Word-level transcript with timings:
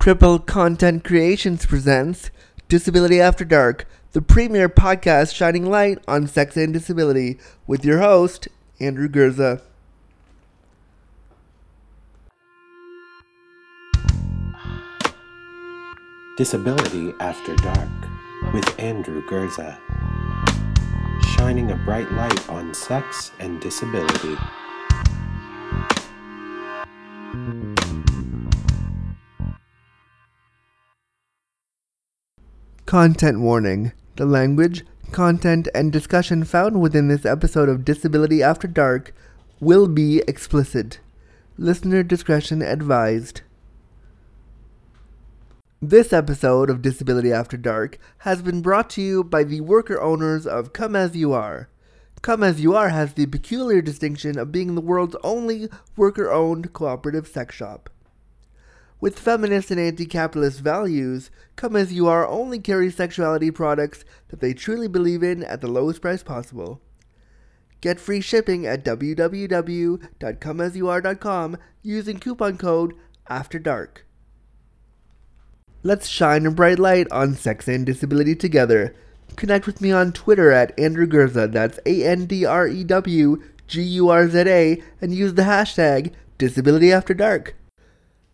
Triple 0.00 0.38
Content 0.38 1.04
Creations 1.04 1.66
presents 1.66 2.30
Disability 2.70 3.20
After 3.20 3.44
Dark, 3.44 3.86
the 4.12 4.22
premier 4.22 4.66
podcast 4.66 5.34
shining 5.34 5.68
light 5.68 5.98
on 6.08 6.26
sex 6.26 6.56
and 6.56 6.72
disability, 6.72 7.38
with 7.66 7.84
your 7.84 7.98
host, 7.98 8.48
Andrew 8.80 9.10
Gurza. 9.10 9.60
Disability 16.38 17.12
After 17.20 17.54
Dark 17.56 18.54
with 18.54 18.80
Andrew 18.80 19.22
Gurza, 19.28 19.78
Shining 21.36 21.72
a 21.72 21.76
bright 21.84 22.10
light 22.12 22.48
on 22.48 22.72
sex 22.72 23.32
and 23.38 23.60
disability. 23.60 24.38
Content 32.90 33.38
warning. 33.38 33.92
The 34.16 34.26
language, 34.26 34.84
content, 35.12 35.68
and 35.72 35.92
discussion 35.92 36.42
found 36.42 36.80
within 36.80 37.06
this 37.06 37.24
episode 37.24 37.68
of 37.68 37.84
Disability 37.84 38.42
After 38.42 38.66
Dark 38.66 39.14
will 39.60 39.86
be 39.86 40.24
explicit. 40.26 40.98
Listener 41.56 42.02
discretion 42.02 42.62
advised. 42.62 43.42
This 45.80 46.12
episode 46.12 46.68
of 46.68 46.82
Disability 46.82 47.32
After 47.32 47.56
Dark 47.56 47.96
has 48.18 48.42
been 48.42 48.60
brought 48.60 48.90
to 48.90 49.00
you 49.00 49.22
by 49.22 49.44
the 49.44 49.60
worker 49.60 50.00
owners 50.00 50.44
of 50.44 50.72
Come 50.72 50.96
As 50.96 51.14
You 51.14 51.32
Are. 51.32 51.68
Come 52.22 52.42
As 52.42 52.60
You 52.60 52.74
Are 52.74 52.88
has 52.88 53.14
the 53.14 53.26
peculiar 53.26 53.80
distinction 53.80 54.36
of 54.36 54.50
being 54.50 54.74
the 54.74 54.80
world's 54.80 55.14
only 55.22 55.68
worker 55.96 56.28
owned 56.28 56.72
cooperative 56.72 57.28
sex 57.28 57.54
shop. 57.54 57.88
With 59.00 59.18
feminist 59.18 59.70
and 59.70 59.80
anti 59.80 60.04
capitalist 60.04 60.60
values, 60.60 61.30
Come 61.56 61.74
As 61.74 61.90
You 61.90 62.06
Are 62.06 62.28
only 62.28 62.58
carries 62.58 62.96
sexuality 62.96 63.50
products 63.50 64.04
that 64.28 64.40
they 64.40 64.52
truly 64.52 64.88
believe 64.88 65.22
in 65.22 65.42
at 65.42 65.62
the 65.62 65.68
lowest 65.68 66.02
price 66.02 66.22
possible. 66.22 66.82
Get 67.80 67.98
free 67.98 68.20
shipping 68.20 68.66
at 68.66 68.84
www.comeasyouare.com 68.84 71.56
using 71.82 72.18
coupon 72.18 72.58
code 72.58 72.92
AFTER 73.30 73.58
DARK. 73.58 74.04
Let's 75.82 76.06
shine 76.06 76.44
a 76.44 76.50
bright 76.50 76.78
light 76.78 77.10
on 77.10 77.34
sex 77.34 77.66
and 77.68 77.86
disability 77.86 78.34
together. 78.34 78.94
Connect 79.36 79.66
with 79.66 79.80
me 79.80 79.92
on 79.92 80.12
Twitter 80.12 80.50
at 80.50 80.78
Andrew 80.78 81.06
Gurza, 81.06 81.50
that's 81.50 81.80
A 81.86 82.04
N 82.04 82.26
D 82.26 82.44
R 82.44 82.68
E 82.68 82.84
W 82.84 83.42
G 83.66 83.80
U 83.80 84.10
R 84.10 84.28
Z 84.28 84.40
A, 84.40 84.82
and 85.00 85.14
use 85.14 85.32
the 85.32 85.42
hashtag 85.42 86.12
Disability 86.36 86.92
After 86.92 87.14
Dark. 87.14 87.54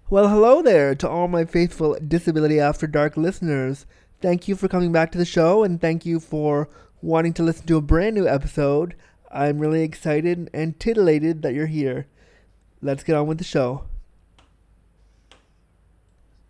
Well, 0.09 0.29
hello 0.29 0.63
there 0.63 0.95
to 0.95 1.09
all 1.09 1.27
my 1.27 1.45
faithful 1.45 1.97
Disability 1.97 2.61
After 2.61 2.87
Dark 2.87 3.17
listeners. 3.17 3.87
Thank 4.23 4.47
you 4.47 4.55
for 4.55 4.69
coming 4.69 4.93
back 4.93 5.11
to 5.11 5.19
the 5.19 5.25
show 5.25 5.65
and 5.65 5.81
thank 5.81 6.07
you 6.07 6.21
for 6.21 6.69
wanting 7.03 7.33
to 7.33 7.43
listen 7.43 7.67
to 7.67 7.77
a 7.77 7.81
brand 7.81 8.15
new 8.15 8.29
episode. 8.29 8.95
I'm 9.33 9.59
really 9.59 9.83
excited 9.83 10.49
and 10.55 10.79
titillated 10.79 11.43
that 11.43 11.55
you're 11.55 11.67
here. 11.67 12.07
Let's 12.81 13.03
get 13.03 13.17
on 13.17 13.27
with 13.27 13.39
the 13.39 13.45
show. 13.45 13.83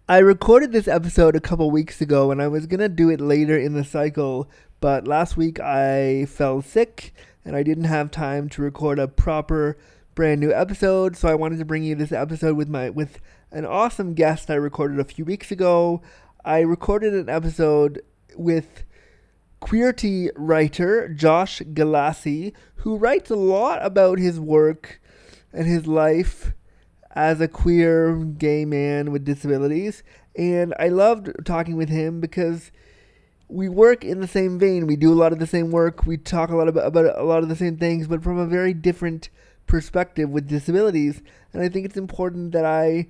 I 0.06 0.18
recorded 0.18 0.72
this 0.72 0.86
episode 0.86 1.34
a 1.34 1.40
couple 1.40 1.70
weeks 1.70 2.02
ago 2.02 2.30
and 2.30 2.42
I 2.42 2.48
was 2.48 2.66
going 2.66 2.80
to 2.80 2.90
do 2.90 3.08
it 3.08 3.22
later 3.22 3.56
in 3.56 3.72
the 3.72 3.84
cycle, 3.84 4.50
but 4.82 5.08
last 5.08 5.38
week 5.38 5.58
I 5.60 6.26
fell 6.26 6.60
sick 6.60 7.14
and 7.42 7.56
I 7.56 7.62
didn't 7.62 7.84
have 7.84 8.10
time 8.10 8.50
to 8.50 8.60
record 8.60 8.98
a 8.98 9.08
proper 9.08 9.78
brand 10.14 10.42
new 10.42 10.52
episode, 10.52 11.16
so 11.16 11.28
I 11.28 11.34
wanted 11.34 11.58
to 11.58 11.64
bring 11.64 11.84
you 11.84 11.94
this 11.94 12.12
episode 12.12 12.56
with 12.56 12.68
my 12.68 12.90
with 12.90 13.18
an 13.52 13.64
awesome 13.64 14.14
guest 14.14 14.50
I 14.50 14.54
recorded 14.54 14.98
a 14.98 15.04
few 15.04 15.24
weeks 15.24 15.50
ago. 15.50 16.02
I 16.44 16.60
recorded 16.60 17.14
an 17.14 17.28
episode 17.28 18.02
with 18.36 18.84
queerty 19.60 20.30
writer 20.36 21.08
Josh 21.08 21.60
Galassi, 21.60 22.52
who 22.76 22.96
writes 22.96 23.30
a 23.30 23.36
lot 23.36 23.84
about 23.84 24.18
his 24.18 24.38
work 24.38 25.00
and 25.52 25.66
his 25.66 25.86
life 25.86 26.52
as 27.14 27.40
a 27.40 27.48
queer 27.48 28.14
gay 28.16 28.64
man 28.64 29.10
with 29.10 29.24
disabilities. 29.24 30.02
And 30.36 30.74
I 30.78 30.88
loved 30.88 31.32
talking 31.44 31.76
with 31.76 31.88
him 31.88 32.20
because 32.20 32.70
we 33.48 33.68
work 33.68 34.04
in 34.04 34.20
the 34.20 34.28
same 34.28 34.58
vein. 34.58 34.86
We 34.86 34.96
do 34.96 35.12
a 35.12 35.14
lot 35.14 35.32
of 35.32 35.38
the 35.38 35.46
same 35.46 35.70
work. 35.70 36.04
We 36.04 36.16
talk 36.16 36.50
a 36.50 36.56
lot 36.56 36.68
about, 36.68 36.86
about 36.86 37.18
a 37.18 37.24
lot 37.24 37.42
of 37.42 37.48
the 37.48 37.56
same 37.56 37.76
things, 37.76 38.06
but 38.06 38.22
from 38.22 38.38
a 38.38 38.46
very 38.46 38.74
different 38.74 39.30
perspective 39.66 40.30
with 40.30 40.48
disabilities. 40.48 41.22
And 41.52 41.62
I 41.62 41.68
think 41.68 41.86
it's 41.86 41.96
important 41.96 42.52
that 42.52 42.64
I 42.64 43.06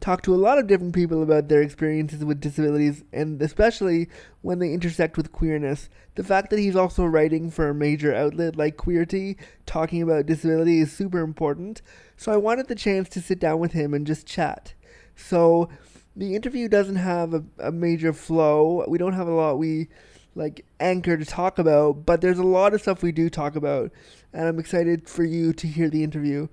talk 0.00 0.22
to 0.22 0.34
a 0.34 0.36
lot 0.36 0.58
of 0.58 0.66
different 0.66 0.94
people 0.94 1.22
about 1.22 1.48
their 1.48 1.62
experiences 1.62 2.24
with 2.24 2.40
disabilities, 2.40 3.02
and 3.12 3.40
especially 3.40 4.08
when 4.42 4.58
they 4.58 4.72
intersect 4.72 5.16
with 5.16 5.32
queerness. 5.32 5.88
The 6.14 6.24
fact 6.24 6.50
that 6.50 6.58
he's 6.58 6.76
also 6.76 7.04
writing 7.04 7.50
for 7.50 7.68
a 7.68 7.74
major 7.74 8.14
outlet 8.14 8.56
like 8.56 8.76
Queerty, 8.76 9.36
talking 9.64 10.02
about 10.02 10.26
disability, 10.26 10.80
is 10.80 10.92
super 10.92 11.20
important. 11.20 11.82
So 12.16 12.32
I 12.32 12.36
wanted 12.36 12.68
the 12.68 12.74
chance 12.74 13.08
to 13.10 13.20
sit 13.20 13.38
down 13.38 13.58
with 13.58 13.72
him 13.72 13.94
and 13.94 14.06
just 14.06 14.26
chat. 14.26 14.74
So 15.14 15.68
the 16.14 16.34
interview 16.34 16.68
doesn't 16.68 16.96
have 16.96 17.34
a, 17.34 17.44
a 17.58 17.72
major 17.72 18.12
flow. 18.12 18.84
We 18.88 18.98
don't 18.98 19.12
have 19.12 19.28
a 19.28 19.34
lot 19.34 19.58
we 19.58 19.88
like 20.36 20.64
anchor 20.78 21.16
to 21.16 21.24
talk 21.24 21.58
about, 21.58 22.04
but 22.06 22.20
there's 22.20 22.38
a 22.38 22.44
lot 22.44 22.74
of 22.74 22.82
stuff 22.82 23.02
we 23.02 23.10
do 23.10 23.30
talk 23.30 23.56
about, 23.56 23.90
and 24.32 24.46
I'm 24.46 24.58
excited 24.58 25.08
for 25.08 25.24
you 25.24 25.52
to 25.54 25.66
hear 25.66 25.88
the 25.88 26.04
interview. 26.04 26.48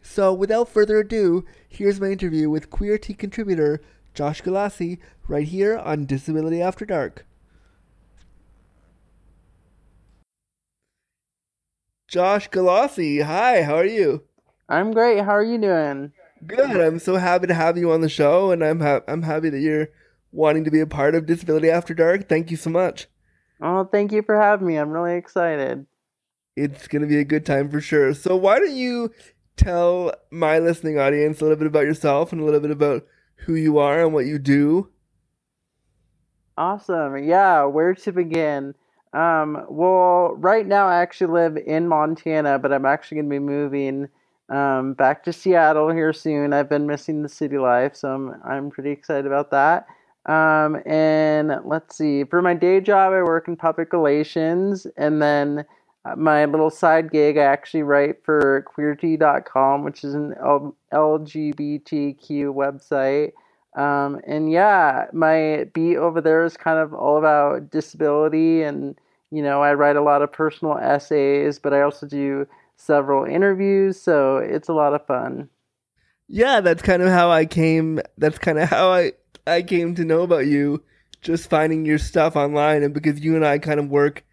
So, 0.00 0.32
without 0.32 0.68
further 0.68 1.00
ado, 1.00 1.44
here's 1.76 2.00
my 2.00 2.08
interview 2.08 2.48
with 2.48 2.70
Queer 2.70 2.98
Queerty 2.98 3.16
contributor 3.16 3.82
Josh 4.14 4.42
Galassi 4.42 4.98
right 5.28 5.46
here 5.46 5.76
on 5.76 6.06
Disability 6.06 6.62
After 6.62 6.86
Dark. 6.86 7.26
Josh 12.08 12.48
Galassi, 12.48 13.22
hi, 13.22 13.62
how 13.62 13.74
are 13.74 13.84
you? 13.84 14.22
I'm 14.68 14.92
great. 14.92 15.22
How 15.24 15.32
are 15.32 15.44
you 15.44 15.58
doing? 15.58 16.12
Good. 16.46 16.80
I'm 16.80 16.98
so 16.98 17.16
happy 17.16 17.46
to 17.46 17.54
have 17.54 17.76
you 17.76 17.92
on 17.92 18.00
the 18.00 18.08
show, 18.08 18.50
and 18.50 18.64
I'm 18.64 18.80
ha- 18.80 19.02
I'm 19.06 19.22
happy 19.22 19.50
that 19.50 19.60
you're 19.60 19.88
wanting 20.32 20.64
to 20.64 20.70
be 20.70 20.80
a 20.80 20.86
part 20.86 21.14
of 21.14 21.26
Disability 21.26 21.70
After 21.70 21.94
Dark. 21.94 22.28
Thank 22.28 22.50
you 22.50 22.56
so 22.56 22.70
much. 22.70 23.06
Oh, 23.60 23.84
thank 23.84 24.12
you 24.12 24.22
for 24.22 24.40
having 24.40 24.66
me. 24.66 24.76
I'm 24.76 24.90
really 24.90 25.16
excited. 25.16 25.86
It's 26.56 26.88
gonna 26.88 27.06
be 27.06 27.18
a 27.18 27.24
good 27.24 27.44
time 27.44 27.70
for 27.70 27.80
sure. 27.80 28.14
So 28.14 28.34
why 28.36 28.58
don't 28.58 28.74
you 28.74 29.12
tell 29.56 30.12
my 30.30 30.58
listening 30.58 30.98
audience 30.98 31.40
a 31.40 31.44
little 31.44 31.56
bit 31.56 31.66
about 31.66 31.84
yourself 31.84 32.32
and 32.32 32.40
a 32.40 32.44
little 32.44 32.60
bit 32.60 32.70
about 32.70 33.06
who 33.36 33.54
you 33.54 33.78
are 33.78 34.02
and 34.02 34.12
what 34.12 34.26
you 34.26 34.38
do? 34.38 34.90
Awesome. 36.58 37.22
Yeah, 37.24 37.64
where 37.64 37.94
to 37.94 38.12
begin? 38.12 38.74
Um, 39.12 39.64
well, 39.68 40.34
right 40.36 40.66
now 40.66 40.88
I 40.88 41.00
actually 41.00 41.32
live 41.32 41.56
in 41.56 41.88
Montana, 41.88 42.58
but 42.58 42.72
I'm 42.72 42.86
actually 42.86 43.16
going 43.16 43.30
to 43.30 43.34
be 43.34 43.38
moving 43.38 44.08
um, 44.48 44.94
back 44.94 45.24
to 45.24 45.32
Seattle 45.32 45.90
here 45.90 46.12
soon. 46.12 46.52
I've 46.52 46.68
been 46.68 46.86
missing 46.86 47.22
the 47.22 47.28
city 47.28 47.58
life, 47.58 47.96
so 47.96 48.12
I'm, 48.12 48.42
I'm 48.44 48.70
pretty 48.70 48.90
excited 48.90 49.26
about 49.26 49.50
that. 49.50 49.86
Um, 50.26 50.82
and 50.86 51.60
let's 51.64 51.96
see, 51.96 52.24
for 52.24 52.42
my 52.42 52.54
day 52.54 52.80
job, 52.80 53.12
I 53.12 53.22
work 53.22 53.48
in 53.48 53.56
public 53.56 53.92
relations, 53.92 54.86
and 54.96 55.22
then 55.22 55.64
my 56.16 56.44
little 56.44 56.70
side 56.70 57.10
gig, 57.10 57.38
I 57.38 57.42
actually 57.42 57.82
write 57.82 58.24
for 58.24 58.64
queerty.com, 58.76 59.82
which 59.82 60.04
is 60.04 60.14
an 60.14 60.34
LGBTQ 60.92 62.54
website. 62.54 63.32
Um, 63.76 64.20
and 64.26 64.50
yeah, 64.50 65.06
my 65.12 65.68
beat 65.74 65.96
over 65.96 66.20
there 66.20 66.44
is 66.44 66.56
kind 66.56 66.78
of 66.78 66.94
all 66.94 67.18
about 67.18 67.70
disability, 67.70 68.62
and 68.62 68.98
you 69.30 69.42
know, 69.42 69.62
I 69.62 69.74
write 69.74 69.96
a 69.96 70.02
lot 70.02 70.22
of 70.22 70.32
personal 70.32 70.78
essays, 70.78 71.58
but 71.58 71.74
I 71.74 71.82
also 71.82 72.06
do 72.06 72.46
several 72.76 73.24
interviews, 73.24 74.00
so 74.00 74.38
it's 74.38 74.68
a 74.68 74.72
lot 74.72 74.94
of 74.94 75.06
fun. 75.06 75.50
Yeah, 76.28 76.60
that's 76.60 76.82
kind 76.82 77.02
of 77.02 77.08
how 77.08 77.30
I 77.30 77.44
came. 77.44 78.00
That's 78.18 78.38
kind 78.38 78.58
of 78.58 78.68
how 78.68 78.90
I 78.92 79.12
I 79.46 79.62
came 79.62 79.94
to 79.96 80.04
know 80.04 80.22
about 80.22 80.46
you, 80.46 80.82
just 81.20 81.50
finding 81.50 81.84
your 81.84 81.98
stuff 81.98 82.34
online, 82.34 82.82
and 82.82 82.94
because 82.94 83.20
you 83.20 83.36
and 83.36 83.46
I 83.46 83.58
kind 83.58 83.78
of 83.78 83.90
work 83.90 84.24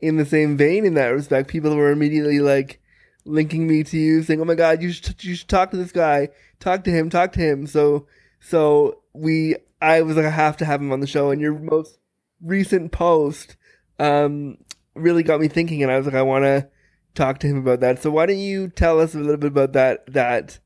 in 0.00 0.16
the 0.16 0.26
same 0.26 0.56
vein 0.56 0.84
in 0.84 0.94
that 0.94 1.08
respect, 1.08 1.48
people 1.48 1.74
were 1.74 1.90
immediately 1.90 2.40
like 2.40 2.80
linking 3.24 3.66
me 3.66 3.82
to 3.84 3.98
you, 3.98 4.22
saying, 4.22 4.40
"Oh 4.40 4.44
my 4.44 4.54
God, 4.54 4.82
you 4.82 4.92
should 4.92 5.22
you 5.24 5.34
should 5.34 5.48
talk 5.48 5.70
to 5.70 5.76
this 5.76 5.92
guy, 5.92 6.28
talk 6.60 6.84
to 6.84 6.90
him, 6.90 7.10
talk 7.10 7.32
to 7.32 7.40
him." 7.40 7.66
So 7.66 8.06
so 8.40 9.02
we, 9.12 9.56
I 9.80 10.02
was 10.02 10.16
like, 10.16 10.26
I 10.26 10.30
have 10.30 10.56
to 10.58 10.64
have 10.64 10.80
him 10.80 10.92
on 10.92 11.00
the 11.00 11.06
show. 11.06 11.30
And 11.30 11.40
your 11.40 11.58
most 11.58 11.98
recent 12.40 12.92
post 12.92 13.56
um, 13.98 14.58
really 14.94 15.22
got 15.22 15.40
me 15.40 15.48
thinking, 15.48 15.82
and 15.82 15.90
I 15.90 15.96
was 15.96 16.06
like, 16.06 16.14
I 16.14 16.22
want 16.22 16.44
to 16.44 16.68
talk 17.14 17.38
to 17.40 17.46
him 17.46 17.58
about 17.58 17.80
that. 17.80 18.02
So 18.02 18.10
why 18.10 18.26
don't 18.26 18.38
you 18.38 18.68
tell 18.68 19.00
us 19.00 19.14
a 19.14 19.18
little 19.18 19.36
bit 19.36 19.48
about 19.48 19.72
that 19.72 20.12
that 20.12 20.58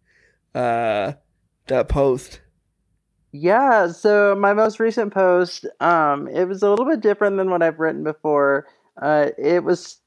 uh, 0.54 1.12
that 1.68 1.88
post? 1.88 2.40
Yeah, 3.32 3.86
so 3.88 4.34
my 4.34 4.54
most 4.54 4.80
recent 4.80 5.14
post, 5.14 5.64
um, 5.78 6.26
it 6.26 6.46
was 6.46 6.64
a 6.64 6.68
little 6.68 6.84
bit 6.84 7.00
different 7.00 7.36
than 7.36 7.48
what 7.48 7.62
I've 7.62 7.78
written 7.78 8.02
before. 8.02 8.66
Uh, 9.00 9.31
it 9.38 9.64
was 9.64 9.99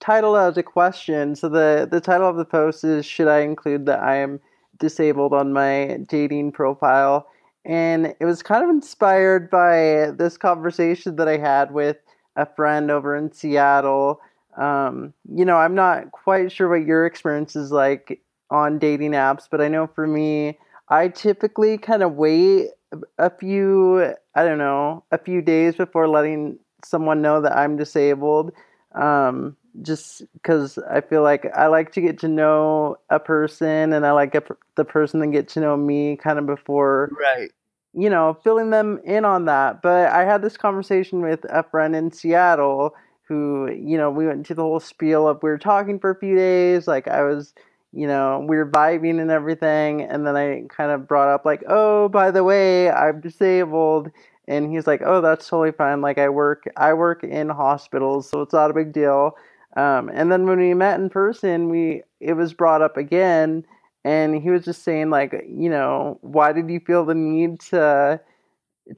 titled 0.00 0.36
as 0.36 0.56
a 0.56 0.62
question. 0.62 1.36
So 1.36 1.48
the 1.48 1.88
the 1.90 2.00
title 2.00 2.28
of 2.28 2.36
the 2.36 2.44
post 2.44 2.84
is 2.84 3.06
"Should 3.06 3.28
I 3.28 3.40
include 3.40 3.86
that 3.86 4.00
I 4.00 4.16
am 4.16 4.40
disabled 4.78 5.32
on 5.32 5.52
my 5.52 5.98
dating 6.08 6.52
profile?" 6.52 7.26
and 7.64 8.14
it 8.18 8.24
was 8.24 8.42
kind 8.42 8.64
of 8.64 8.70
inspired 8.70 9.50
by 9.50 10.12
this 10.16 10.36
conversation 10.38 11.16
that 11.16 11.28
I 11.28 11.36
had 11.36 11.72
with 11.72 11.98
a 12.36 12.46
friend 12.46 12.90
over 12.90 13.14
in 13.16 13.32
Seattle. 13.32 14.20
Um, 14.56 15.12
you 15.34 15.44
know, 15.44 15.56
I'm 15.56 15.74
not 15.74 16.10
quite 16.12 16.50
sure 16.50 16.68
what 16.68 16.86
your 16.86 17.06
experience 17.06 17.56
is 17.56 17.70
like 17.70 18.22
on 18.50 18.78
dating 18.78 19.12
apps, 19.12 19.46
but 19.50 19.60
I 19.60 19.68
know 19.68 19.86
for 19.86 20.06
me, 20.06 20.58
I 20.88 21.08
typically 21.08 21.78
kind 21.78 22.02
of 22.02 22.14
wait 22.14 22.70
a 23.18 23.30
few, 23.30 24.14
I 24.34 24.44
don't 24.44 24.58
know, 24.58 25.04
a 25.12 25.18
few 25.18 25.42
days 25.42 25.76
before 25.76 26.08
letting 26.08 26.58
someone 26.84 27.22
know 27.22 27.40
that 27.40 27.56
I'm 27.56 27.76
disabled. 27.76 28.52
Um, 28.94 29.56
just 29.82 30.22
because 30.34 30.78
I 30.78 31.00
feel 31.00 31.22
like 31.22 31.46
I 31.54 31.68
like 31.68 31.92
to 31.92 32.00
get 32.00 32.18
to 32.20 32.28
know 32.28 32.96
a 33.08 33.20
person 33.20 33.92
and 33.92 34.04
I 34.04 34.10
like 34.12 34.34
a, 34.34 34.42
the 34.74 34.84
person 34.84 35.20
to 35.20 35.28
get 35.28 35.48
to 35.50 35.60
know 35.60 35.76
me 35.76 36.16
kind 36.16 36.38
of 36.40 36.46
before, 36.46 37.12
Right. 37.18 37.52
you 37.94 38.10
know, 38.10 38.36
filling 38.42 38.70
them 38.70 39.00
in 39.04 39.24
on 39.24 39.44
that. 39.44 39.80
But 39.80 40.10
I 40.10 40.24
had 40.24 40.42
this 40.42 40.56
conversation 40.56 41.22
with 41.22 41.44
a 41.48 41.62
friend 41.62 41.94
in 41.94 42.10
Seattle 42.10 42.94
who, 43.28 43.70
you 43.70 43.96
know, 43.96 44.10
we 44.10 44.26
went 44.26 44.38
into 44.38 44.54
the 44.54 44.62
whole 44.62 44.80
spiel 44.80 45.28
of 45.28 45.40
we 45.42 45.50
were 45.50 45.58
talking 45.58 46.00
for 46.00 46.10
a 46.10 46.18
few 46.18 46.34
days. 46.34 46.88
Like 46.88 47.06
I 47.06 47.22
was, 47.22 47.54
you 47.92 48.08
know, 48.08 48.44
we 48.48 48.56
were 48.56 48.68
vibing 48.68 49.20
and 49.20 49.30
everything. 49.30 50.02
And 50.02 50.26
then 50.26 50.36
I 50.36 50.62
kind 50.68 50.90
of 50.90 51.06
brought 51.06 51.28
up, 51.32 51.44
like, 51.44 51.62
oh, 51.68 52.08
by 52.08 52.32
the 52.32 52.42
way, 52.42 52.90
I'm 52.90 53.20
disabled. 53.20 54.10
And 54.50 54.70
he's 54.70 54.86
like, 54.86 55.00
oh, 55.04 55.20
that's 55.20 55.48
totally 55.48 55.70
fine. 55.70 56.00
Like 56.00 56.18
I 56.18 56.28
work, 56.28 56.64
I 56.76 56.92
work 56.92 57.22
in 57.22 57.48
hospitals, 57.48 58.28
so 58.28 58.42
it's 58.42 58.52
not 58.52 58.70
a 58.70 58.74
big 58.74 58.92
deal. 58.92 59.36
Um, 59.76 60.10
and 60.12 60.32
then 60.32 60.46
when 60.46 60.58
we 60.58 60.74
met 60.74 60.98
in 60.98 61.08
person, 61.08 61.68
we 61.68 62.02
it 62.18 62.32
was 62.34 62.52
brought 62.52 62.82
up 62.82 62.96
again, 62.96 63.64
and 64.04 64.42
he 64.42 64.50
was 64.50 64.64
just 64.64 64.82
saying 64.82 65.10
like, 65.10 65.32
you 65.48 65.70
know, 65.70 66.18
why 66.22 66.52
did 66.52 66.68
you 66.68 66.80
feel 66.80 67.04
the 67.04 67.14
need 67.14 67.60
to 67.70 68.20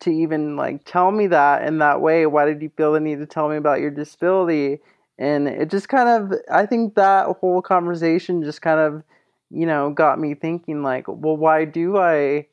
to 0.01 0.11
even 0.11 0.57
like 0.57 0.85
tell 0.85 1.11
me 1.11 1.27
that 1.27 1.67
in 1.67 1.79
that 1.79 2.01
way? 2.01 2.25
Why 2.25 2.47
did 2.47 2.63
you 2.63 2.71
feel 2.77 2.93
the 2.95 3.01
need 3.01 3.19
to 3.19 3.27
tell 3.27 3.51
me 3.51 3.57
about 3.57 3.81
your 3.81 3.91
disability? 3.91 4.81
And 5.19 5.47
it 5.47 5.71
just 5.71 5.89
kind 5.91 6.09
of, 6.09 6.39
I 6.51 6.65
think 6.67 6.95
that 6.95 7.27
whole 7.27 7.61
conversation 7.61 8.43
just 8.43 8.63
kind 8.63 8.81
of, 8.81 9.03
you 9.51 9.67
know, 9.67 9.91
got 9.91 10.19
me 10.19 10.35
thinking 10.35 10.83
like, 10.83 11.07
well, 11.07 11.37
why 11.37 11.67
do 11.67 11.99
I, 11.99 12.47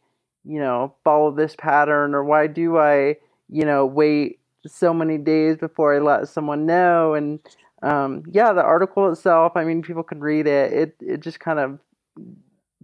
you 0.50 0.60
know, 0.60 0.96
follow 1.04 1.30
this 1.31 1.56
pattern, 1.56 2.16
or 2.16 2.24
why 2.24 2.48
do 2.48 2.80
I, 2.80 3.18
you 3.50 3.66
know, 3.66 3.86
wait 3.86 4.40
so 4.66 4.94
many 4.94 5.19
days 5.19 5.57
before 5.57 5.96
I 5.96 6.00
let 6.00 6.28
someone 6.28 6.66
know? 6.66 7.13
And 7.13 7.40
um, 7.84 8.24
yeah, 8.31 8.51
the 8.51 8.63
article 8.63 9.12
itself, 9.12 9.51
I 9.56 9.63
mean, 9.63 9.84
people 9.84 10.01
can 10.01 10.19
read 10.19 10.48
it. 10.48 10.74
It 10.74 10.96
it 11.00 11.19
just 11.19 11.40
kind 11.40 11.60
of 11.60 11.80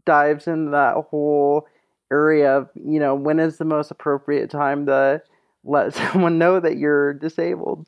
dives 0.05 0.45
into 0.45 0.69
that 0.71 0.93
whole 1.09 1.67
area 2.11 2.55
of, 2.55 2.69
you 2.75 2.99
know, 2.99 3.15
when 3.15 3.39
is 3.39 3.57
the 3.57 3.65
most 3.65 3.89
appropriate 3.89 4.51
time 4.51 4.85
to 4.85 5.23
let 5.63 5.93
someone 6.13 6.37
know 6.37 6.59
that 6.59 6.77
you're 6.77 7.13
disabled. 7.13 7.87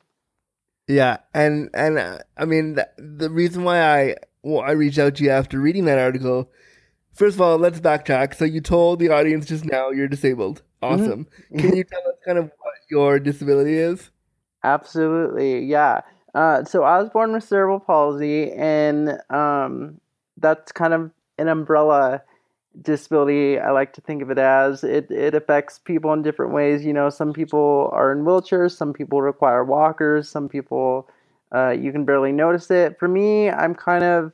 Yeah, 0.88 1.18
and 1.32 1.70
and 1.72 1.98
uh, 1.98 2.18
I 2.36 2.46
mean 2.46 2.74
the, 2.74 2.88
the 2.98 3.30
reason 3.30 3.62
why 3.62 3.80
I 3.80 4.16
well, 4.42 4.62
I 4.62 4.72
reached 4.72 4.98
out 4.98 5.14
to 5.16 5.24
you 5.24 5.30
after 5.30 5.60
reading 5.60 5.84
that 5.84 5.98
article. 5.98 6.50
First 7.18 7.34
of 7.34 7.40
all, 7.40 7.58
let's 7.58 7.80
backtrack. 7.80 8.36
So 8.36 8.44
you 8.44 8.60
told 8.60 9.00
the 9.00 9.08
audience 9.08 9.44
just 9.44 9.64
now 9.64 9.90
you're 9.90 10.06
disabled. 10.06 10.62
Awesome. 10.80 11.26
Can 11.58 11.74
you 11.76 11.82
tell 11.82 12.06
us 12.06 12.14
kind 12.24 12.38
of 12.38 12.44
what 12.60 12.74
your 12.88 13.18
disability 13.18 13.76
is? 13.76 14.10
Absolutely, 14.62 15.64
yeah. 15.64 16.02
Uh, 16.32 16.62
so 16.62 16.84
I 16.84 17.02
was 17.02 17.10
born 17.10 17.32
with 17.32 17.42
cerebral 17.42 17.80
palsy, 17.80 18.52
and 18.52 19.20
um, 19.30 20.00
that's 20.36 20.70
kind 20.70 20.94
of 20.94 21.10
an 21.38 21.48
umbrella 21.48 22.22
disability. 22.80 23.58
I 23.58 23.72
like 23.72 23.94
to 23.94 24.00
think 24.00 24.22
of 24.22 24.30
it 24.30 24.38
as 24.38 24.84
it. 24.84 25.10
It 25.10 25.34
affects 25.34 25.80
people 25.80 26.12
in 26.12 26.22
different 26.22 26.52
ways. 26.52 26.84
You 26.84 26.92
know, 26.92 27.10
some 27.10 27.32
people 27.32 27.90
are 27.92 28.12
in 28.12 28.18
wheelchairs, 28.18 28.76
some 28.76 28.92
people 28.92 29.22
require 29.22 29.64
walkers, 29.64 30.28
some 30.28 30.48
people 30.48 31.08
uh, 31.52 31.70
you 31.70 31.90
can 31.90 32.04
barely 32.04 32.30
notice 32.30 32.70
it. 32.70 32.96
For 32.96 33.08
me, 33.08 33.50
I'm 33.50 33.74
kind 33.74 34.04
of 34.04 34.32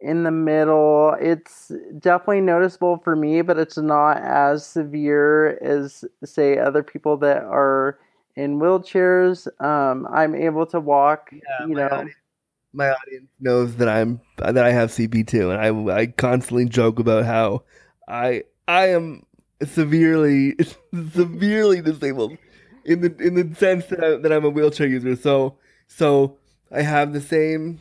in 0.00 0.22
the 0.24 0.30
middle. 0.30 1.14
It's 1.20 1.70
definitely 1.98 2.40
noticeable 2.40 2.98
for 2.98 3.14
me, 3.16 3.42
but 3.42 3.58
it's 3.58 3.76
not 3.76 4.18
as 4.18 4.64
severe 4.66 5.58
as 5.62 6.04
say 6.24 6.58
other 6.58 6.82
people 6.82 7.16
that 7.18 7.42
are 7.44 7.98
in 8.36 8.58
wheelchairs. 8.58 9.46
Um, 9.62 10.06
I'm 10.10 10.34
able 10.34 10.66
to 10.66 10.80
walk. 10.80 11.30
Yeah, 11.32 11.66
you 11.66 11.74
know, 11.74 11.86
audience- 11.88 12.14
My 12.72 12.90
audience 12.90 13.28
knows 13.40 13.76
that 13.76 13.88
I'm 13.88 14.20
that 14.38 14.58
I 14.58 14.70
have 14.72 14.90
CP 14.90 15.26
too, 15.26 15.50
and 15.50 15.60
I 15.60 16.00
I 16.00 16.06
constantly 16.06 16.66
joke 16.66 16.98
about 16.98 17.24
how 17.24 17.64
I 18.08 18.44
I 18.68 18.88
am 18.88 19.24
severely 19.64 20.56
severely 21.12 21.82
disabled 21.82 22.38
in 22.84 23.00
the 23.00 23.14
in 23.18 23.34
the 23.34 23.54
sense 23.56 23.86
that 23.86 24.02
I, 24.02 24.16
that 24.16 24.32
I'm 24.32 24.44
a 24.44 24.50
wheelchair 24.50 24.86
user. 24.86 25.16
So 25.16 25.56
so 25.88 26.36
I 26.70 26.82
have 26.82 27.12
the 27.12 27.20
same 27.20 27.80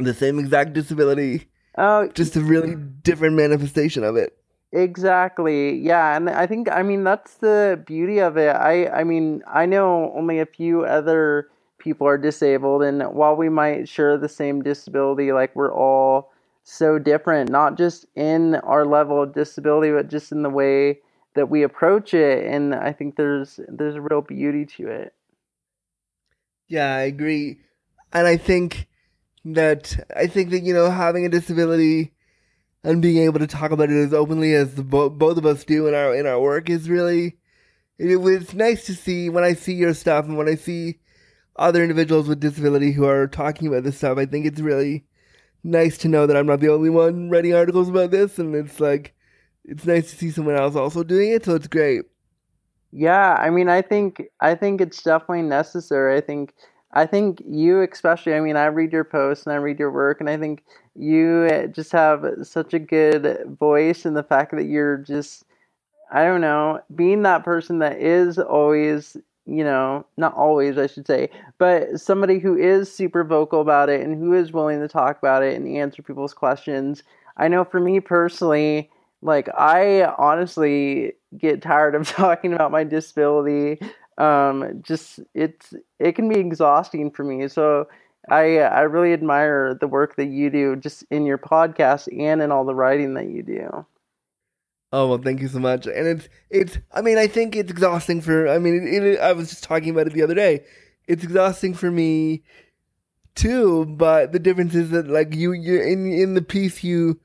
the 0.00 0.14
same 0.14 0.38
exact 0.38 0.72
disability, 0.72 1.48
oh, 1.78 2.08
just 2.08 2.36
a 2.36 2.40
really 2.40 2.74
different 2.74 3.36
manifestation 3.36 4.04
of 4.04 4.16
it. 4.16 4.36
Exactly. 4.74 5.76
Yeah, 5.76 6.16
and 6.16 6.28
I 6.28 6.46
think 6.46 6.68
I 6.70 6.82
mean 6.82 7.04
that's 7.04 7.34
the 7.34 7.80
beauty 7.86 8.18
of 8.18 8.36
it. 8.36 8.48
I 8.48 8.88
I 8.88 9.04
mean, 9.04 9.42
I 9.46 9.66
know 9.66 10.12
only 10.16 10.40
a 10.40 10.46
few 10.46 10.84
other 10.84 11.48
people 11.78 12.08
are 12.08 12.18
disabled 12.18 12.82
and 12.82 13.02
while 13.14 13.36
we 13.36 13.48
might 13.48 13.88
share 13.88 14.18
the 14.18 14.28
same 14.28 14.62
disability, 14.62 15.32
like 15.32 15.54
we're 15.54 15.72
all 15.72 16.32
so 16.64 16.98
different, 16.98 17.50
not 17.50 17.76
just 17.76 18.06
in 18.16 18.56
our 18.56 18.86
level 18.86 19.22
of 19.22 19.34
disability, 19.34 19.92
but 19.92 20.08
just 20.08 20.32
in 20.32 20.42
the 20.42 20.50
way 20.50 20.98
that 21.34 21.50
we 21.50 21.62
approach 21.62 22.14
it 22.14 22.46
and 22.46 22.74
I 22.74 22.92
think 22.92 23.16
there's 23.16 23.60
there's 23.68 23.94
a 23.94 24.00
real 24.00 24.22
beauty 24.22 24.66
to 24.76 24.88
it. 24.88 25.14
Yeah, 26.66 26.96
I 26.96 27.02
agree. 27.02 27.60
And 28.12 28.26
I 28.26 28.36
think 28.36 28.88
that 29.44 30.06
I 30.16 30.26
think 30.26 30.50
that 30.50 30.62
you 30.62 30.74
know 30.74 30.90
having 30.90 31.26
a 31.26 31.28
disability 31.28 32.12
and 32.82 33.02
being 33.02 33.22
able 33.24 33.38
to 33.40 33.46
talk 33.46 33.70
about 33.70 33.90
it 33.90 33.96
as 33.96 34.14
openly 34.14 34.54
as 34.54 34.74
bo- 34.74 35.10
both 35.10 35.38
of 35.38 35.46
us 35.46 35.64
do 35.64 35.86
in 35.86 35.94
our 35.94 36.14
in 36.14 36.26
our 36.26 36.40
work 36.40 36.70
is 36.70 36.88
really 36.88 37.36
it, 37.98 38.16
it's 38.16 38.54
nice 38.54 38.86
to 38.86 38.94
see 38.94 39.28
when 39.28 39.44
I 39.44 39.54
see 39.54 39.74
your 39.74 39.94
stuff 39.94 40.26
and 40.26 40.36
when 40.36 40.48
I 40.48 40.54
see 40.56 40.98
other 41.56 41.82
individuals 41.82 42.28
with 42.28 42.40
disability 42.40 42.92
who 42.92 43.06
are 43.06 43.26
talking 43.28 43.68
about 43.68 43.84
this 43.84 43.98
stuff. 43.98 44.18
I 44.18 44.26
think 44.26 44.46
it's 44.46 44.60
really 44.60 45.04
nice 45.62 45.96
to 45.98 46.08
know 46.08 46.26
that 46.26 46.36
I'm 46.36 46.46
not 46.46 46.60
the 46.60 46.68
only 46.68 46.90
one 46.90 47.30
writing 47.30 47.54
articles 47.54 47.88
about 47.88 48.10
this, 48.10 48.38
and 48.38 48.54
it's 48.54 48.80
like 48.80 49.14
it's 49.64 49.86
nice 49.86 50.10
to 50.10 50.16
see 50.16 50.30
someone 50.30 50.56
else 50.56 50.76
also 50.76 51.04
doing 51.04 51.30
it. 51.30 51.44
So 51.44 51.54
it's 51.54 51.68
great. 51.68 52.02
Yeah, 52.92 53.34
I 53.34 53.50
mean, 53.50 53.68
I 53.68 53.82
think 53.82 54.22
I 54.40 54.54
think 54.54 54.80
it's 54.80 55.02
definitely 55.02 55.42
necessary. 55.42 56.16
I 56.16 56.20
think 56.20 56.54
I 56.94 57.06
think 57.06 57.42
you 57.46 57.82
especially. 57.82 58.34
I 58.34 58.40
mean, 58.40 58.56
I 58.56 58.66
read 58.66 58.92
your 58.92 59.04
posts 59.04 59.46
and 59.46 59.52
I 59.52 59.56
read 59.56 59.78
your 59.80 59.90
work, 59.92 60.20
and 60.20 60.30
I 60.30 60.36
think 60.38 60.64
you 60.94 61.48
uh, 61.52 61.66
just 61.66 61.92
have 61.92 62.24
such 62.44 62.74
a 62.74 62.78
good 62.78 63.56
voice, 63.58 64.04
and 64.06 64.16
the 64.16 64.22
fact 64.22 64.52
that 64.52 64.64
you're 64.66 64.98
just 64.98 65.44
I 66.12 66.24
don't 66.24 66.40
know, 66.42 66.80
being 66.94 67.22
that 67.22 67.44
person 67.44 67.80
that 67.80 67.98
is 68.00 68.38
always, 68.38 69.16
you 69.46 69.64
know, 69.64 70.06
not 70.16 70.34
always, 70.34 70.78
I 70.78 70.86
should 70.86 71.06
say, 71.06 71.30
but 71.58 72.00
somebody 72.00 72.38
who 72.38 72.56
is 72.56 72.92
super 72.92 73.24
vocal 73.24 73.60
about 73.60 73.88
it 73.88 74.00
and 74.02 74.16
who 74.18 74.32
is 74.34 74.52
willing 74.52 74.80
to 74.80 74.88
talk 74.88 75.18
about 75.18 75.42
it 75.42 75.56
and 75.56 75.66
answer 75.68 76.02
people's 76.02 76.34
questions. 76.34 77.02
I 77.36 77.48
know 77.48 77.64
for 77.64 77.80
me 77.80 78.00
personally, 78.00 78.90
like 79.22 79.48
I 79.58 80.04
honestly 80.18 81.14
get 81.38 81.62
tired 81.62 81.94
of 81.94 82.08
talking 82.08 82.52
about 82.54 82.70
my 82.72 82.84
disability. 82.84 83.80
Um, 84.18 84.80
just 84.82 85.20
it's 85.34 85.74
it 85.98 86.12
can 86.12 86.28
be 86.28 86.38
exhausting 86.38 87.10
for 87.10 87.24
me. 87.24 87.48
So 87.48 87.88
I 88.30 88.58
I 88.58 88.82
really 88.82 89.12
admire 89.12 89.74
the 89.74 89.88
work 89.88 90.16
that 90.16 90.26
you 90.26 90.50
do 90.50 90.76
just 90.76 91.04
in 91.10 91.26
your 91.26 91.38
podcast 91.38 92.06
and 92.16 92.40
in 92.40 92.52
all 92.52 92.64
the 92.64 92.74
writing 92.74 93.14
that 93.14 93.28
you 93.28 93.42
do. 93.42 93.86
Oh 94.92 95.08
well, 95.08 95.18
thank 95.18 95.40
you 95.40 95.48
so 95.48 95.58
much. 95.58 95.86
And 95.86 96.06
it's 96.06 96.28
it's. 96.50 96.78
I 96.92 97.00
mean, 97.00 97.18
I 97.18 97.26
think 97.26 97.56
it's 97.56 97.70
exhausting 97.70 98.20
for. 98.20 98.48
I 98.48 98.58
mean, 98.58 98.86
it, 98.86 99.02
it, 99.02 99.20
I 99.20 99.32
was 99.32 99.50
just 99.50 99.64
talking 99.64 99.90
about 99.90 100.06
it 100.06 100.12
the 100.12 100.22
other 100.22 100.34
day. 100.34 100.64
It's 101.08 101.24
exhausting 101.24 101.74
for 101.74 101.90
me 101.90 102.44
too. 103.34 103.86
But 103.86 104.30
the 104.32 104.38
difference 104.38 104.74
is 104.74 104.90
that 104.90 105.08
like 105.08 105.34
you, 105.34 105.52
you 105.52 105.80
in 105.82 106.12
in 106.12 106.34
the 106.34 106.42
piece 106.42 106.84
you 106.84 107.18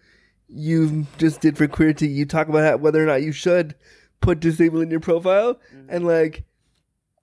you 0.47 1.05
just 1.19 1.41
did 1.41 1.57
for 1.57 1.67
queerty, 1.67 2.11
you 2.11 2.25
talk 2.25 2.49
about 2.49 2.63
how, 2.65 2.77
whether 2.77 3.03
or 3.03 3.05
not 3.05 3.21
you 3.21 3.31
should 3.31 3.75
put 4.19 4.39
disabled 4.39 4.81
in 4.81 4.89
your 4.89 4.99
profile, 4.99 5.53
Mm-hmm. 5.71 5.89
and 5.89 6.07
like 6.07 6.43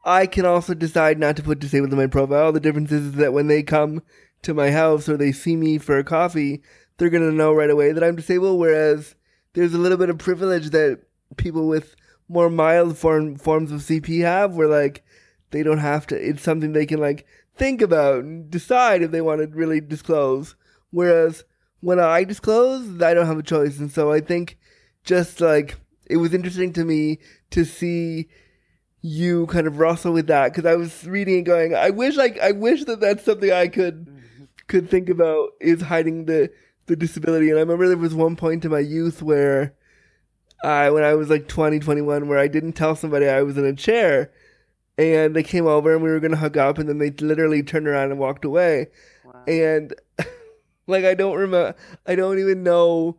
I 0.06 0.28
can 0.28 0.46
also 0.46 0.72
decide 0.72 1.18
not 1.18 1.34
to 1.36 1.42
put 1.42 1.58
disabled 1.58 1.90
in 1.90 1.98
my 1.98 2.06
profile. 2.06 2.52
The 2.52 2.60
difference 2.60 2.92
is 2.92 3.12
that 3.14 3.32
when 3.32 3.48
they 3.48 3.64
come 3.64 4.02
to 4.42 4.54
my 4.54 4.70
house 4.70 5.08
or 5.08 5.16
they 5.16 5.32
see 5.32 5.56
me 5.56 5.78
for 5.78 5.98
a 5.98 6.04
coffee, 6.04 6.62
they're 6.96 7.10
gonna 7.10 7.32
know 7.32 7.52
right 7.52 7.68
away 7.68 7.90
that 7.90 8.04
I'm 8.04 8.14
disabled. 8.14 8.60
Whereas 8.60 9.16
there's 9.54 9.74
a 9.74 9.78
little 9.78 9.98
bit 9.98 10.08
of 10.08 10.18
privilege 10.18 10.70
that 10.70 11.00
people 11.36 11.66
with 11.66 11.96
more 12.28 12.48
mild 12.48 12.96
form 12.96 13.34
forms 13.34 13.72
of 13.72 13.80
CP 13.80 14.22
have, 14.22 14.54
where 14.54 14.68
like 14.68 15.04
they 15.50 15.64
don't 15.64 15.78
have 15.78 16.06
to. 16.06 16.16
It's 16.16 16.42
something 16.42 16.72
they 16.72 16.86
can 16.86 17.00
like 17.00 17.26
think 17.56 17.82
about 17.82 18.22
and 18.22 18.48
decide 18.48 19.02
if 19.02 19.10
they 19.10 19.20
want 19.20 19.40
to 19.40 19.48
really 19.48 19.80
disclose. 19.80 20.54
Whereas 20.92 21.42
when 21.80 21.98
I 21.98 22.22
disclose, 22.22 23.02
I 23.02 23.12
don't 23.12 23.26
have 23.26 23.38
a 23.38 23.42
choice, 23.42 23.80
and 23.80 23.90
so 23.90 24.12
I 24.12 24.20
think 24.20 24.56
just 25.02 25.40
like 25.40 25.74
it 26.06 26.18
was 26.18 26.32
interesting 26.32 26.72
to 26.74 26.84
me 26.84 27.18
to 27.50 27.64
see 27.64 28.28
you 29.06 29.46
kind 29.46 29.66
of 29.66 29.78
wrestle 29.78 30.12
with 30.12 30.26
that 30.26 30.52
because 30.52 30.66
I 30.66 30.74
was 30.74 31.06
reading 31.06 31.36
and 31.36 31.46
going, 31.46 31.74
I 31.74 31.90
wish 31.90 32.16
like 32.16 32.38
I 32.40 32.52
wish 32.52 32.84
that 32.84 33.00
that's 33.00 33.24
something 33.24 33.52
I 33.52 33.68
could 33.68 34.08
could 34.66 34.90
think 34.90 35.08
about 35.08 35.50
is 35.60 35.82
hiding 35.82 36.24
the 36.26 36.50
the 36.86 36.96
disability. 36.96 37.48
And 37.50 37.58
I 37.58 37.60
remember 37.62 37.86
there 37.88 37.96
was 37.96 38.14
one 38.14 38.36
point 38.36 38.64
in 38.64 38.70
my 38.70 38.80
youth 38.80 39.22
where 39.22 39.74
I 40.64 40.90
when 40.90 41.04
I 41.04 41.14
was 41.14 41.30
like 41.30 41.46
20, 41.48 41.78
21, 41.78 42.28
where 42.28 42.38
I 42.38 42.48
didn't 42.48 42.72
tell 42.72 42.96
somebody 42.96 43.28
I 43.28 43.42
was 43.42 43.56
in 43.58 43.64
a 43.64 43.74
chair, 43.74 44.32
and 44.98 45.36
they 45.36 45.42
came 45.42 45.66
over 45.66 45.94
and 45.94 46.02
we 46.02 46.10
were 46.10 46.20
gonna 46.20 46.36
hug 46.36 46.56
up, 46.56 46.78
and 46.78 46.88
then 46.88 46.98
they 46.98 47.10
literally 47.10 47.62
turned 47.62 47.86
around 47.86 48.10
and 48.10 48.18
walked 48.18 48.44
away, 48.44 48.88
Wow. 49.24 49.44
and 49.46 49.94
like 50.86 51.04
I 51.04 51.14
don't 51.14 51.36
remember, 51.36 51.76
I 52.06 52.16
don't 52.16 52.38
even 52.38 52.62
know 52.62 53.18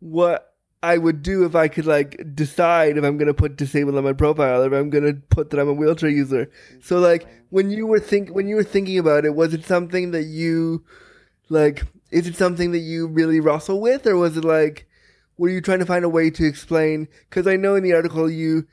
what 0.00 0.47
I 0.82 0.96
would 0.96 1.22
do 1.22 1.44
if 1.44 1.56
I 1.56 1.68
could 1.68 1.86
like 1.86 2.34
decide 2.34 2.96
if 2.96 3.04
I'm 3.04 3.18
gonna 3.18 3.34
put 3.34 3.56
disabled 3.56 3.96
on 3.96 4.04
my 4.04 4.12
profile, 4.12 4.62
or 4.62 4.66
if 4.66 4.72
I'm 4.72 4.90
gonna 4.90 5.14
put 5.14 5.50
that 5.50 5.58
I'm 5.58 5.68
a 5.68 5.72
wheelchair 5.72 6.08
user. 6.08 6.50
So 6.80 6.98
like 6.98 7.26
when 7.50 7.70
you 7.70 7.86
were 7.86 8.00
think 8.00 8.30
when 8.30 8.46
you 8.48 8.56
were 8.56 8.64
thinking 8.64 8.98
about 8.98 9.24
it, 9.24 9.34
was 9.34 9.54
it 9.54 9.64
something 9.64 10.12
that 10.12 10.24
you 10.24 10.84
like? 11.48 11.84
Is 12.10 12.26
it 12.26 12.36
something 12.36 12.72
that 12.72 12.78
you 12.78 13.08
really 13.08 13.40
wrestle 13.40 13.80
with, 13.80 14.06
or 14.06 14.16
was 14.16 14.36
it 14.36 14.44
like 14.44 14.86
were 15.36 15.48
you 15.48 15.60
trying 15.60 15.80
to 15.80 15.86
find 15.86 16.04
a 16.04 16.08
way 16.08 16.30
to 16.30 16.46
explain? 16.46 17.08
Because 17.28 17.46
I 17.46 17.56
know 17.56 17.74
in 17.74 17.82
the 17.82 17.94
article 17.94 18.30
you 18.30 18.66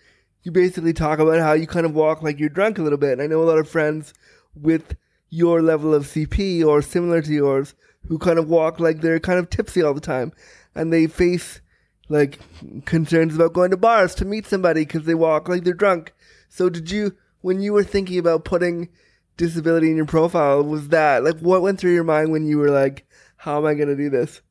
you 0.44 0.52
basically 0.52 0.94
talk 0.94 1.18
about 1.18 1.40
how 1.40 1.54
you 1.54 1.66
kind 1.66 1.88
of 1.88 1.96
walk 1.96 2.22
like 2.22 2.40
you're 2.40 2.50
drunk 2.50 2.78
a 2.78 2.84
little 2.84 3.00
bit. 3.00 3.14
And 3.14 3.22
I 3.22 3.28
know 3.28 3.42
a 3.42 3.50
lot 3.50 3.58
of 3.58 3.68
friends 3.68 4.14
with 4.54 4.96
your 5.30 5.62
level 5.62 5.94
of 5.94 6.06
CP 6.06 6.64
or 6.64 6.84
similar 6.84 7.22
to 7.24 7.34
yours 7.34 7.74
who 8.08 8.20
kind 8.20 8.38
of 8.38 8.48
walk 8.48 8.80
like 8.80 9.02
they're 9.02 9.20
kind 9.20 9.40
of 9.40 9.50
tipsy 9.50 9.82
all 9.82 9.96
the 9.96 10.02
time, 10.02 10.32
and 10.76 10.94
they 10.94 11.08
face 11.08 11.62
like 12.10 12.40
concerns 12.86 13.36
about 13.36 13.54
going 13.54 13.72
to 13.72 13.78
bars 13.78 14.16
to 14.16 14.26
meet 14.26 14.46
somebody 14.46 14.86
because 14.86 15.06
they 15.06 15.16
walk 15.16 15.48
like 15.50 15.64
they're 15.64 15.74
drunk. 15.74 16.14
So 16.50 16.70
did 16.70 16.92
you 16.92 17.16
when 17.42 17.62
you 17.62 17.74
were 17.74 17.84
thinking 17.84 18.18
about 18.18 18.46
putting 18.46 18.90
disability 19.38 19.90
in 19.90 19.98
your 19.98 20.06
profile 20.06 20.64
was 20.64 20.90
that 20.90 21.24
like 21.24 21.38
what 21.40 21.62
went 21.62 21.80
through 21.80 21.94
your 21.94 22.04
mind 22.04 22.32
when 22.32 22.46
you 22.46 22.58
were 22.58 22.70
like 22.70 23.06
how 23.38 23.58
am 23.58 23.66
I 23.66 23.74
going 23.74 23.90
to 23.90 23.96
do 23.96 24.10
this? 24.10 24.42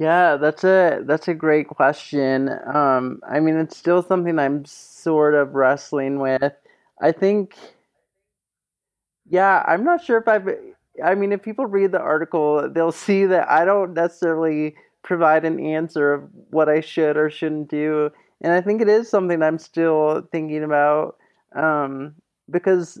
Yeah, 0.00 0.36
that's 0.36 0.64
a 0.64 1.02
that's 1.04 1.28
a 1.28 1.34
great 1.34 1.68
question. 1.68 2.48
Um, 2.48 3.20
I 3.28 3.40
mean, 3.40 3.56
it's 3.56 3.76
still 3.76 4.02
something 4.02 4.38
I'm 4.38 4.64
sort 4.64 5.34
of 5.34 5.54
wrestling 5.54 6.20
with. 6.20 6.54
I 7.02 7.12
think, 7.12 7.54
yeah, 9.28 9.62
I'm 9.66 9.84
not 9.84 10.02
sure 10.02 10.16
if 10.16 10.26
I've. 10.26 10.48
I 11.04 11.14
mean, 11.14 11.32
if 11.32 11.42
people 11.42 11.66
read 11.66 11.92
the 11.92 12.00
article, 12.00 12.66
they'll 12.72 12.92
see 13.08 13.26
that 13.26 13.50
I 13.50 13.66
don't 13.66 13.92
necessarily 13.92 14.74
provide 15.02 15.44
an 15.44 15.60
answer 15.60 16.12
of 16.12 16.28
what 16.50 16.68
I 16.68 16.80
should 16.80 17.16
or 17.16 17.30
shouldn't 17.30 17.70
do, 17.70 18.10
and 18.40 18.52
I 18.52 18.60
think 18.60 18.80
it 18.80 18.88
is 18.88 19.08
something 19.08 19.42
I'm 19.42 19.58
still 19.58 20.26
thinking 20.32 20.64
about. 20.64 21.16
Um, 21.54 22.14
because, 22.50 23.00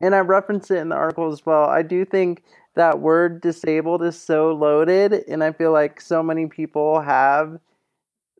and 0.00 0.14
I 0.14 0.20
reference 0.20 0.70
it 0.70 0.78
in 0.78 0.88
the 0.88 0.96
article 0.96 1.32
as 1.32 1.44
well. 1.46 1.64
I 1.64 1.82
do 1.82 2.04
think 2.04 2.42
that 2.74 3.00
word 3.00 3.40
disabled 3.40 4.02
is 4.02 4.20
so 4.20 4.52
loaded 4.52 5.24
and 5.28 5.42
i 5.42 5.52
feel 5.52 5.72
like 5.72 6.00
so 6.00 6.22
many 6.22 6.46
people 6.46 7.00
have 7.00 7.58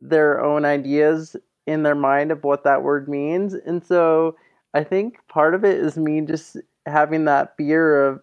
their 0.01 0.43
own 0.43 0.65
ideas 0.65 1.35
in 1.65 1.83
their 1.83 1.95
mind 1.95 2.31
of 2.31 2.43
what 2.43 2.63
that 2.63 2.83
word 2.83 3.07
means 3.07 3.53
and 3.53 3.83
so 3.83 4.35
i 4.73 4.83
think 4.83 5.17
part 5.27 5.55
of 5.55 5.63
it 5.63 5.77
is 5.79 5.97
me 5.97 6.21
just 6.21 6.57
having 6.85 7.25
that 7.25 7.55
fear 7.57 8.05
of 8.07 8.21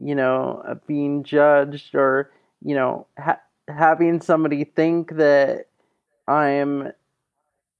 you 0.00 0.14
know 0.14 0.62
of 0.64 0.84
being 0.86 1.22
judged 1.24 1.94
or 1.94 2.30
you 2.62 2.74
know 2.74 3.06
ha- 3.18 3.40
having 3.68 4.20
somebody 4.20 4.64
think 4.64 5.16
that 5.16 5.66
i'm 6.26 6.90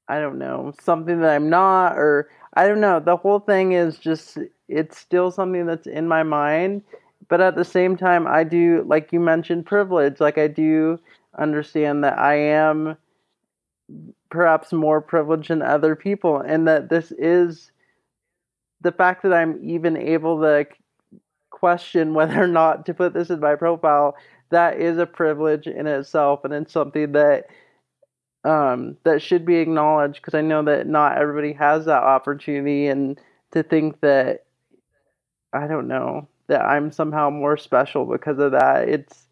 i 0.08 0.18
don't 0.18 0.38
know 0.38 0.72
something 0.80 1.20
that 1.20 1.30
i'm 1.30 1.48
not 1.50 1.96
or 1.96 2.28
i 2.54 2.66
don't 2.66 2.80
know. 2.80 3.00
The 3.00 3.16
whole 3.16 3.40
thing 3.40 3.72
is 3.72 3.98
just 3.98 4.38
it's 4.68 4.98
still 4.98 5.30
something 5.30 5.66
that's 5.66 5.86
in 5.86 6.08
my 6.08 6.22
mind 6.22 6.82
but 7.28 7.40
at 7.40 7.56
the 7.56 7.64
same 7.64 7.96
time 7.96 8.26
i 8.26 8.44
do 8.44 8.84
like 8.86 9.12
you 9.12 9.20
mentioned 9.20 9.66
privilege. 9.66 10.20
Like 10.20 10.38
i 10.38 10.46
do 10.48 10.98
understand 11.38 12.04
that 12.04 12.18
i 12.18 12.34
am 12.34 12.96
perhaps 14.30 14.72
more 14.72 15.00
privileged 15.00 15.48
than 15.48 15.62
other 15.62 15.96
people 15.96 16.38
and 16.38 16.66
that 16.68 16.88
this 16.88 17.12
is 17.12 17.70
the 18.80 18.92
fact 18.92 19.22
that 19.22 19.32
i'm 19.32 19.58
even 19.62 19.96
able 19.96 20.40
to 20.40 20.66
question 21.50 22.14
whether 22.14 22.42
or 22.42 22.48
not 22.48 22.86
to 22.86 22.94
put 22.94 23.14
this 23.14 23.30
in 23.30 23.40
my 23.40 23.54
profile 23.54 24.16
that 24.50 24.80
is 24.80 24.98
a 24.98 25.06
privilege 25.06 25.66
in 25.66 25.86
itself 25.86 26.44
and 26.44 26.52
it's 26.54 26.72
something 26.72 27.12
that 27.12 27.46
um 28.44 28.96
that 29.04 29.20
should 29.20 29.44
be 29.44 29.56
acknowledged 29.56 30.16
because 30.16 30.34
i 30.34 30.40
know 30.40 30.62
that 30.62 30.86
not 30.86 31.18
everybody 31.18 31.52
has 31.52 31.86
that 31.86 32.02
opportunity 32.02 32.86
and 32.86 33.20
to 33.50 33.62
think 33.62 34.00
that 34.00 34.44
i 35.52 35.66
don't 35.66 35.88
know 35.88 36.28
that 36.48 36.62
I'm 36.62 36.90
somehow 36.90 37.30
more 37.30 37.56
special 37.56 38.04
because 38.06 38.38
of 38.38 38.52
that. 38.52 38.88
It's 38.88 39.26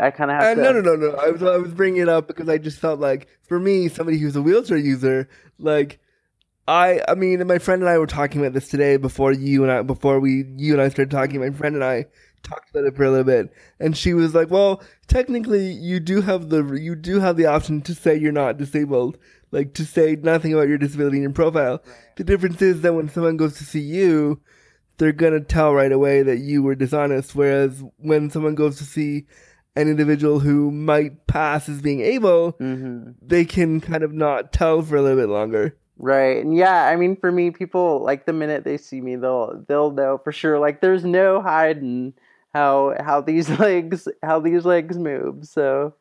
I 0.00 0.10
kind 0.10 0.30
of 0.30 0.36
have 0.38 0.52
Uh, 0.52 0.54
to. 0.54 0.62
no, 0.62 0.72
no, 0.72 0.80
no, 0.80 0.94
no. 0.94 1.16
I 1.16 1.30
was 1.30 1.42
I 1.42 1.56
was 1.58 1.72
bringing 1.74 2.00
it 2.02 2.08
up 2.08 2.26
because 2.26 2.48
I 2.48 2.58
just 2.58 2.78
felt 2.78 2.98
like 2.98 3.28
for 3.42 3.60
me, 3.60 3.88
somebody 3.88 4.18
who's 4.18 4.36
a 4.36 4.42
wheelchair 4.42 4.78
user, 4.78 5.28
like 5.58 6.00
I, 6.66 7.02
I 7.08 7.14
mean, 7.14 7.44
my 7.46 7.58
friend 7.58 7.82
and 7.82 7.90
I 7.90 7.98
were 7.98 8.06
talking 8.06 8.40
about 8.40 8.52
this 8.54 8.68
today 8.68 8.96
before 8.96 9.32
you 9.32 9.64
and 9.64 9.72
I, 9.72 9.82
before 9.82 10.20
we, 10.20 10.44
you 10.56 10.72
and 10.72 10.80
I 10.80 10.88
started 10.88 11.10
talking. 11.10 11.40
My 11.40 11.50
friend 11.50 11.74
and 11.74 11.84
I 11.84 12.06
talked 12.42 12.70
about 12.70 12.84
it 12.84 12.96
for 12.96 13.04
a 13.04 13.10
little 13.10 13.24
bit, 13.24 13.52
and 13.80 13.96
she 13.96 14.14
was 14.14 14.34
like, 14.34 14.50
"Well, 14.50 14.82
technically, 15.06 15.70
you 15.70 16.00
do 16.00 16.20
have 16.20 16.48
the 16.50 16.64
you 16.74 16.94
do 16.94 17.20
have 17.20 17.36
the 17.36 17.46
option 17.46 17.80
to 17.82 17.94
say 17.94 18.16
you're 18.16 18.32
not 18.32 18.58
disabled, 18.58 19.18
like 19.50 19.74
to 19.74 19.84
say 19.84 20.16
nothing 20.20 20.52
about 20.52 20.68
your 20.68 20.78
disability 20.78 21.18
in 21.18 21.22
your 21.22 21.32
profile. 21.32 21.82
The 22.16 22.24
difference 22.24 22.60
is 22.62 22.80
that 22.82 22.94
when 22.94 23.08
someone 23.08 23.36
goes 23.36 23.56
to 23.58 23.64
see 23.64 23.80
you." 23.80 24.40
They're 24.98 25.10
gonna 25.10 25.40
tell 25.40 25.74
right 25.74 25.90
away 25.90 26.22
that 26.22 26.40
you 26.40 26.62
were 26.62 26.74
dishonest. 26.74 27.34
Whereas 27.34 27.82
when 27.96 28.30
someone 28.30 28.54
goes 28.54 28.76
to 28.76 28.84
see 28.84 29.26
an 29.74 29.88
individual 29.88 30.38
who 30.40 30.70
might 30.70 31.26
pass 31.26 31.68
as 31.68 31.80
being 31.80 32.00
able, 32.02 32.52
hmm 32.52 33.12
they 33.20 33.44
can 33.44 33.80
kind 33.80 34.04
of 34.04 34.12
not 34.12 34.52
tell 34.52 34.82
for 34.82 34.96
a 34.96 35.02
little 35.02 35.18
bit 35.18 35.30
longer. 35.30 35.76
Right. 35.96 36.44
And 36.44 36.54
yeah, 36.54 36.86
I 36.86 36.96
mean 36.96 37.16
for 37.16 37.32
me 37.32 37.50
people 37.50 38.02
like 38.02 38.26
the 38.26 38.32
minute 38.32 38.64
they 38.64 38.76
see 38.76 39.00
me 39.00 39.16
they'll 39.16 39.64
they'll 39.66 39.90
know 39.90 40.18
for 40.22 40.30
sure. 40.30 40.58
Like 40.58 40.80
there's 40.80 41.04
no 41.04 41.40
hiding 41.40 42.12
how 42.54 42.94
how 43.00 43.20
these 43.20 43.48
legs 43.58 44.08
how 44.22 44.40
these 44.40 44.64
legs 44.64 44.98
move. 44.98 45.46
So 45.46 45.94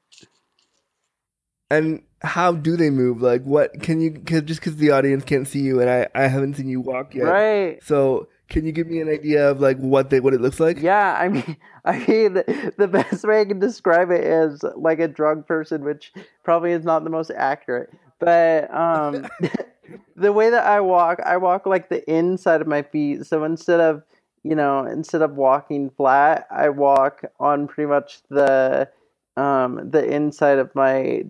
And 1.69 2.03
how 2.21 2.51
do 2.51 2.75
they 2.75 2.89
move? 2.89 3.21
Like, 3.21 3.43
what 3.43 3.81
can 3.81 4.01
you? 4.01 4.11
Cause 4.11 4.41
just 4.43 4.59
because 4.59 4.75
the 4.75 4.91
audience 4.91 5.23
can't 5.23 5.47
see 5.47 5.61
you, 5.61 5.79
and 5.79 5.89
I, 5.89 6.07
I 6.13 6.27
haven't 6.27 6.55
seen 6.55 6.67
you 6.67 6.81
walk 6.81 7.15
yet. 7.15 7.23
Right. 7.23 7.83
So, 7.83 8.27
can 8.49 8.65
you 8.65 8.71
give 8.71 8.87
me 8.87 8.99
an 8.99 9.09
idea 9.09 9.49
of 9.49 9.59
like 9.59 9.77
what 9.77 10.09
they 10.09 10.19
what 10.19 10.33
it 10.33 10.41
looks 10.41 10.59
like? 10.59 10.77
Yeah, 10.79 11.17
I 11.19 11.29
mean, 11.29 11.57
I 11.85 12.05
mean, 12.05 12.33
the 12.77 12.89
best 12.91 13.23
way 13.23 13.41
I 13.41 13.45
can 13.45 13.59
describe 13.59 14.11
it 14.11 14.23
is 14.23 14.63
like 14.75 14.99
a 14.99 15.07
drug 15.07 15.47
person, 15.47 15.83
which 15.83 16.13
probably 16.43 16.73
is 16.73 16.83
not 16.83 17.03
the 17.03 17.09
most 17.09 17.31
accurate. 17.31 17.89
But 18.19 18.71
um, 18.73 19.27
the 20.15 20.31
way 20.31 20.49
that 20.51 20.65
I 20.65 20.79
walk, 20.81 21.19
I 21.25 21.37
walk 21.37 21.65
like 21.65 21.89
the 21.89 22.07
inside 22.09 22.61
of 22.61 22.67
my 22.67 22.83
feet. 22.83 23.25
So 23.25 23.43
instead 23.43 23.79
of, 23.79 24.03
you 24.43 24.55
know, 24.55 24.85
instead 24.85 25.21
of 25.21 25.35
walking 25.35 25.89
flat, 25.91 26.47
I 26.51 26.69
walk 26.69 27.21
on 27.39 27.67
pretty 27.67 27.89
much 27.89 28.21
the 28.29 28.89
um 29.37 29.89
the 29.91 30.05
inside 30.05 30.59
of 30.59 30.73
my 30.75 31.25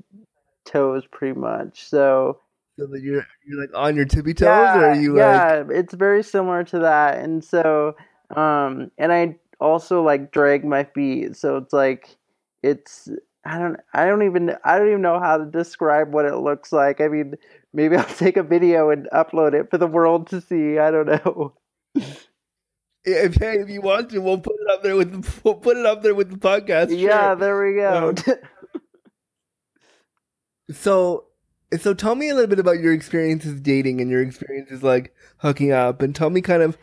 toes, 0.66 1.04
pretty 1.12 1.40
much. 1.40 1.88
So 1.88 2.40
So 2.80 2.96
you're 2.96 3.28
you're 3.46 3.60
like 3.60 3.72
on 3.76 3.96
your 3.96 4.06
tippy 4.06 4.34
toes, 4.34 4.76
or 4.76 4.86
are 4.88 4.92
you 4.92 5.14
like? 5.16 5.44
yeah, 5.50 5.64
it's 5.70 5.94
very 5.94 6.24
similar 6.24 6.64
to 6.66 6.80
that. 6.80 7.20
And 7.20 7.44
so, 7.44 7.96
um, 8.36 8.92
and 8.98 9.12
I 9.12 9.38
also 9.60 10.02
like 10.04 10.32
drag 10.32 10.66
my 10.66 10.84
feet. 10.84 11.36
So 11.36 11.58
it's 11.58 11.74
like, 11.74 12.18
it's, 12.64 13.10
I 13.46 13.58
don't, 13.60 13.78
I 13.94 14.06
don't 14.06 14.24
even, 14.24 14.56
I 14.64 14.78
don't 14.78 14.88
even 14.90 15.02
know 15.02 15.20
how 15.20 15.38
to 15.38 15.46
describe 15.46 16.14
what 16.14 16.26
it 16.26 16.36
looks 16.38 16.72
like. 16.72 17.02
I 17.02 17.08
mean, 17.08 17.36
maybe 17.74 17.96
I'll 17.98 18.06
take 18.06 18.38
a 18.38 18.44
video 18.44 18.90
and 18.90 19.08
upload 19.14 19.54
it 19.54 19.70
for 19.70 19.78
the 19.78 19.88
world 19.88 20.28
to 20.30 20.42
see. 20.42 20.78
I 20.80 20.92
don't 20.92 21.08
know. 21.08 21.54
If, 23.04 23.36
hey, 23.36 23.60
if 23.60 23.70
you 23.70 23.82
want 23.82 24.10
to, 24.12 24.20
we'll 24.20 24.38
put 24.38 24.56
it 24.60 24.70
up 24.72 24.84
there 24.84 24.96
with 24.96 25.12
the, 25.12 25.40
we'll 25.44 25.56
put 25.56 25.78
it 25.78 25.86
up 25.86 26.04
there 26.04 26.14
with 26.14 26.30
the 26.30 26.38
podcast. 26.38 26.90
sure. 26.90 26.98
Yeah, 26.98 27.34
there 27.36 27.62
we 27.64 27.76
go. 27.76 28.10
Um, 28.10 28.38
So, 30.72 31.26
so 31.80 31.94
tell 31.94 32.16
me 32.16 32.30
a 32.30 32.34
little 32.36 32.50
bit 32.50 32.60
about 32.60 32.80
your 32.80 32.94
experiences 32.94 33.60
dating 33.60 34.00
and 34.02 34.10
your 34.10 34.22
experiences 34.22 34.84
like 34.84 35.14
hooking 35.38 35.72
up, 35.72 36.02
and 36.02 36.16
tell 36.16 36.30
me 36.30 36.42
kind 36.42 36.62
of 36.62 36.78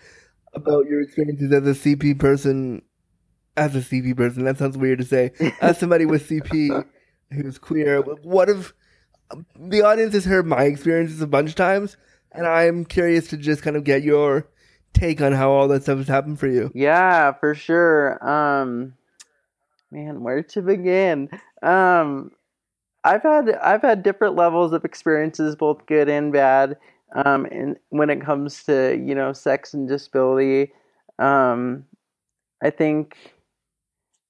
about 0.55 0.87
your 0.87 1.01
experiences 1.01 1.53
as 1.53 1.67
a 1.67 1.73
CP 1.97 2.19
person. 2.19 2.83
As 3.57 3.75
a 3.75 3.81
CP 3.81 4.17
person, 4.17 4.45
that 4.45 4.59
sounds 4.59 4.77
weird 4.79 5.01
to 5.01 5.05
say. 5.05 5.33
As 5.61 5.79
somebody 5.79 6.07
with 6.07 6.29
CP 6.29 6.85
who's 7.33 7.59
queer, 7.59 8.01
what 8.03 8.49
if 8.49 8.73
the 9.59 9.83
audience 9.83 10.15
has 10.15 10.25
heard 10.27 10.47
my 10.47 10.63
experiences 10.63 11.21
a 11.21 11.27
bunch 11.27 11.51
of 11.51 11.57
times, 11.57 11.97
and 12.31 12.47
I'm 12.47 12.85
curious 12.85 13.27
to 13.29 13.37
just 13.37 13.63
kind 13.63 13.77
of 13.77 13.83
get 13.83 14.05
your 14.05 14.47
take 14.92 15.21
on 15.21 15.33
how 15.33 15.50
all 15.50 15.68
that 15.68 15.83
stuff 15.83 15.99
has 15.99 16.09
happened 16.09 16.38
for 16.38 16.49
you. 16.49 16.71
Yeah, 16.75 17.33
for 17.33 17.54
sure. 17.54 18.23
Um, 18.26 18.95
man, 19.90 20.23
where 20.23 20.42
to 20.42 20.62
begin? 20.62 21.28
Um, 21.62 22.33
I've 23.04 23.23
had 23.23 23.54
I've 23.62 23.83
had 23.83 24.02
different 24.02 24.37
levels 24.37 24.73
of 24.73 24.85
experiences, 24.85 25.57
both 25.57 25.87
good 25.87 26.09
and 26.09 26.33
bad. 26.33 26.76
Um, 27.14 27.47
and 27.47 27.76
when 27.88 28.11
it 28.11 28.21
comes 28.21 28.64
to 28.64 28.97
you 29.02 29.14
know 29.14 29.33
sex 29.33 29.73
and 29.73 29.88
disability, 29.88 30.73
um, 31.18 31.87
I 32.62 32.71
think, 32.71 33.16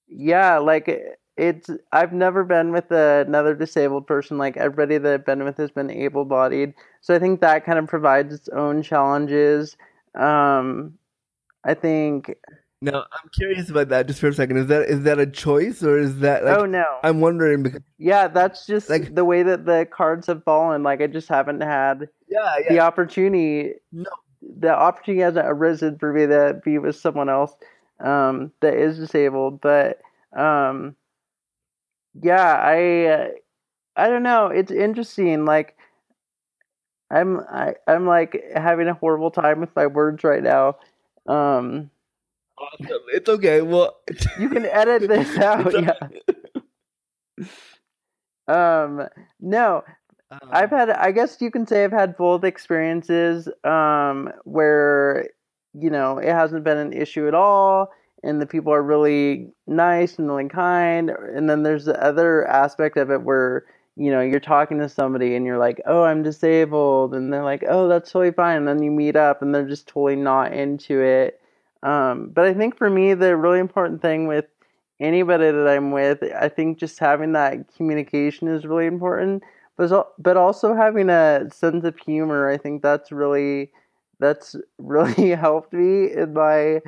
yeah, 0.07 0.59
like 0.59 0.89
it's 1.37 1.71
I've 1.93 2.13
never 2.13 2.45
been 2.45 2.73
with 2.73 2.91
another 2.91 3.55
disabled 3.55 4.07
person. 4.07 4.39
Like 4.39 4.57
everybody 4.57 4.99
that 4.99 5.13
I've 5.13 5.27
been 5.27 5.45
with 5.45 5.57
has 5.57 5.71
been 5.71 5.91
able-bodied, 5.91 6.75
so 7.01 7.15
I 7.15 7.19
think 7.19 7.41
that 7.41 7.65
kind 7.65 7.79
of 7.79 7.87
provides 7.89 8.35
its 8.35 8.49
own 8.51 8.83
challenges. 8.83 9.77
Um, 10.15 10.95
I 11.65 11.75
think. 11.75 12.35
Now 12.81 12.99
I'm 13.13 13.29
curious 13.37 13.71
about 13.71 13.89
that 13.89 14.07
just 14.07 14.21
for 14.21 14.29
a 14.29 14.33
second. 14.35 14.57
Is 14.59 14.67
that 14.69 14.83
is 14.89 15.03
that 15.03 15.19
a 15.19 15.27
choice 15.27 15.83
or 15.83 15.99
is 15.99 16.21
that 16.21 16.45
like? 16.45 16.57
oh 16.59 16.65
no! 16.65 16.85
I'm 17.03 17.21
wondering 17.21 17.65
because 17.65 17.83
Yeah, 17.99 18.29
that's 18.29 18.67
just 18.67 18.89
Like- 18.89 19.15
the 19.17 19.25
way 19.25 19.43
that 19.43 19.67
the 19.67 19.85
cards 19.91 20.29
have 20.29 20.45
fallen. 20.45 20.85
Like 20.85 21.01
I 21.01 21.09
just 21.09 21.29
haven't 21.29 21.61
had 21.61 22.09
yeah, 22.29 22.55
yeah. 22.61 22.69
the 22.69 22.79
opportunity. 22.81 23.75
No. 23.91 24.09
the 24.43 24.73
opportunity 24.73 25.23
hasn't 25.23 25.47
arisen 25.49 25.99
for 25.99 26.13
me 26.13 26.27
to 26.29 26.61
be 26.65 26.79
with 26.79 26.95
someone 26.95 27.29
else 27.29 27.53
um, 27.99 28.53
that 28.61 28.75
is 28.75 28.97
disabled. 28.97 29.61
But 29.61 30.01
um, 30.37 30.95
yeah, 32.23 32.61
I 32.63 33.31
I 33.97 34.09
don't 34.09 34.23
know. 34.23 34.47
It's 34.47 34.71
interesting. 34.71 35.45
Like 35.47 35.77
I'm 37.11 37.41
I, 37.41 37.75
I'm 37.87 38.07
like 38.07 38.43
having 38.55 38.89
a 38.89 38.95
horrible 38.95 39.31
time 39.31 39.61
with 39.61 39.75
my 39.77 39.87
words 39.87 40.25
right 40.25 40.43
now. 40.43 40.77
Um, 41.27 41.91
Awesome. 42.59 43.03
It's 43.13 43.29
okay. 43.29 43.63
Well, 43.63 43.97
you 44.39 44.49
can 44.49 44.67
edit 44.71 45.09
this 45.09 45.39
out. 45.39 45.73
Yeah. 45.73 45.93
Um, 48.49 49.07
no, 49.41 49.85
Um, 50.31 50.41
I've 50.51 50.71
had, 50.71 50.91
I 50.91 51.13
guess 51.13 51.41
you 51.41 51.51
can 51.51 51.67
say 51.67 51.85
I've 51.85 51.93
had 51.93 52.17
both 52.17 52.45
experiences 52.45 53.49
um, 53.65 54.31
where, 54.45 55.29
you 55.75 55.91
know, 55.91 56.19
it 56.19 56.29
hasn't 56.31 56.65
been 56.65 56.79
an 56.79 56.93
issue 56.93 57.29
at 57.29 57.35
all 57.35 57.91
and 58.23 58.41
the 58.43 58.47
people 58.47 58.73
are 58.73 58.83
really 58.83 59.53
nice 59.67 60.19
and 60.19 60.29
really 60.29 60.49
kind. 60.49 61.11
And 61.11 61.49
then 61.49 61.63
there's 61.63 61.85
the 61.87 62.03
other 62.03 62.47
aspect 62.47 62.97
of 62.97 63.11
it 63.11 63.23
where, 63.23 63.67
you 63.99 64.11
know, 64.11 64.21
you're 64.21 64.41
talking 64.41 64.79
to 64.79 64.89
somebody 64.89 65.35
and 65.35 65.45
you're 65.45 65.59
like, 65.59 65.81
oh, 65.87 66.05
I'm 66.05 66.23
disabled. 66.23 67.15
And 67.15 67.33
they're 67.33 67.45
like, 67.45 67.65
oh, 67.69 67.89
that's 67.89 68.11
totally 68.11 68.33
fine. 68.33 68.59
And 68.59 68.69
then 68.69 68.83
you 68.83 68.91
meet 68.91 69.17
up 69.17 69.43
and 69.43 69.55
they're 69.55 69.69
just 69.69 69.89
totally 69.89 70.17
not 70.17 70.53
into 70.53 71.01
it. 71.01 71.41
Um, 71.83 72.31
but 72.31 72.45
I 72.47 72.55
think 72.55 72.77
for 72.77 72.89
me, 72.89 73.15
the 73.15 73.37
really 73.37 73.59
important 73.59 74.01
thing 74.03 74.27
with 74.27 74.47
anybody 75.01 75.51
that 75.51 75.69
I'm 75.69 75.91
with, 75.91 76.23
I 76.23 76.49
think 76.49 76.79
just 76.79 76.99
having 76.99 77.33
that 77.33 77.75
communication 77.77 78.49
is 78.49 78.67
really 78.67 78.87
important 78.87 79.43
but 79.79 80.13
but 80.19 80.37
also 80.37 80.75
having 80.75 81.09
a 81.09 81.49
sense 81.51 81.85
of 81.85 81.97
humor 81.97 82.51
i 82.51 82.59
think 82.59 82.83
that's 82.83 83.11
really 83.11 83.71
that's 84.19 84.55
really 84.77 85.31
helped 85.47 85.73
me 85.73 86.13
in 86.13 86.35
my 86.35 86.83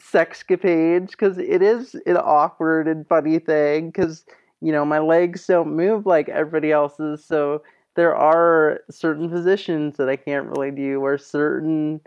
sexcapades 0.00 1.10
because 1.10 1.38
it 1.38 1.62
is 1.62 1.94
an 2.06 2.18
awkward 2.18 2.86
and 2.86 3.08
funny 3.08 3.38
thing 3.40 3.88
because 3.88 4.24
you 4.60 4.72
know 4.72 4.84
my 4.84 4.98
legs 4.98 5.46
don't 5.46 5.74
move 5.74 6.06
like 6.06 6.28
everybody 6.28 6.72
else's 6.72 7.24
so 7.24 7.62
there 7.94 8.14
are 8.14 8.80
certain 8.90 9.28
positions 9.28 9.96
that 9.96 10.08
i 10.08 10.16
can't 10.16 10.46
really 10.46 10.70
do 10.70 11.00
or 11.00 11.18
certain 11.18 12.00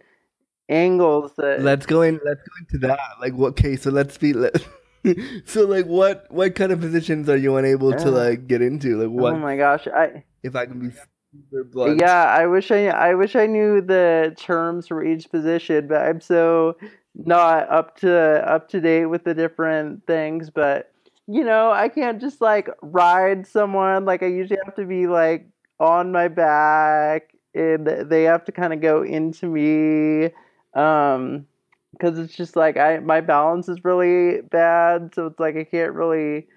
angles 0.70 1.34
that 1.38 1.62
let's 1.62 1.86
go 1.86 2.02
in. 2.02 2.20
Let's 2.24 2.42
go 2.42 2.54
into 2.60 2.88
that. 2.88 3.00
Like, 3.20 3.34
what? 3.34 3.50
Okay, 3.50 3.76
so 3.76 3.90
let's 3.90 4.18
be. 4.18 4.34
Let, 4.34 4.56
so, 5.46 5.66
like, 5.66 5.86
what? 5.86 6.26
What 6.30 6.56
kind 6.56 6.72
of 6.72 6.80
positions 6.80 7.28
are 7.28 7.38
you 7.38 7.58
unable 7.58 7.92
to 7.92 8.12
like 8.12 8.48
get 8.48 8.62
into? 8.62 8.98
Like, 8.98 9.08
oh 9.08 9.24
what? 9.24 9.34
oh 9.34 9.40
my 9.40 9.58
gosh 9.58 9.88
i 9.88 10.24
if 10.44 10.56
I 10.56 10.66
can 10.66 10.80
be 10.80 10.96
super 11.32 11.64
blunt. 11.64 12.00
Yeah, 12.00 12.24
I 12.24 12.46
wish 12.46 12.72
I 12.72 12.88
I 12.88 13.16
wish 13.16 13.36
I 13.36 13.48
knew 13.48 13.82
the 13.82 14.36
terms 14.38 14.88
for 14.88 15.04
each 15.04 15.30
position, 15.30 15.88
but 15.88 16.02
I'm 16.02 16.22
so 16.22 16.78
not 17.16 17.70
up 17.70 17.98
to 17.98 18.50
up 18.50 18.70
to 18.70 18.80
date 18.80 19.08
with 19.08 19.24
the 19.24 19.34
different 19.34 20.06
things. 20.06 20.50
But 20.50 20.94
you 21.32 21.44
know, 21.44 21.72
I 21.72 21.90
can't 21.90 22.20
just 22.20 22.42
like 22.42 22.70
ride 22.82 23.46
someone. 23.46 24.04
Like 24.06 24.24
I 24.24 24.28
usually 24.28 24.60
have 24.66 24.76
to 24.76 24.86
be 24.86 25.06
like 25.06 25.48
on 25.80 26.12
my 26.12 26.28
back, 26.28 27.36
and 27.54 27.86
they 27.86 28.24
have 28.24 28.46
to 28.46 28.52
kind 28.52 28.74
of 28.74 28.82
go 28.82 29.04
into 29.04 29.46
me. 29.48 30.32
Um, 30.74 31.46
because 31.94 32.18
it's 32.20 32.36
just 32.36 32.56
like 32.56 32.78
I 32.78 33.00
my 33.00 33.22
balance 33.22 33.70
is 33.70 33.84
really 33.86 34.42
bad, 34.42 35.14
so 35.14 35.28
it's 35.28 35.40
like 35.40 35.56
I 35.56 35.64
can't 35.66 35.94
really. 35.94 36.48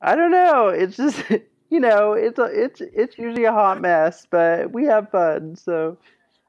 I 0.00 0.14
don't 0.14 0.30
know. 0.30 0.68
It's 0.68 0.96
just 0.96 1.24
you 1.70 1.80
know, 1.80 2.12
it's 2.12 2.38
a, 2.38 2.44
it's 2.44 2.80
it's 2.80 3.18
usually 3.18 3.44
a 3.44 3.52
hot 3.52 3.80
mess, 3.80 4.28
but 4.30 4.72
we 4.72 4.84
have 4.84 5.10
fun. 5.10 5.56
So 5.56 5.98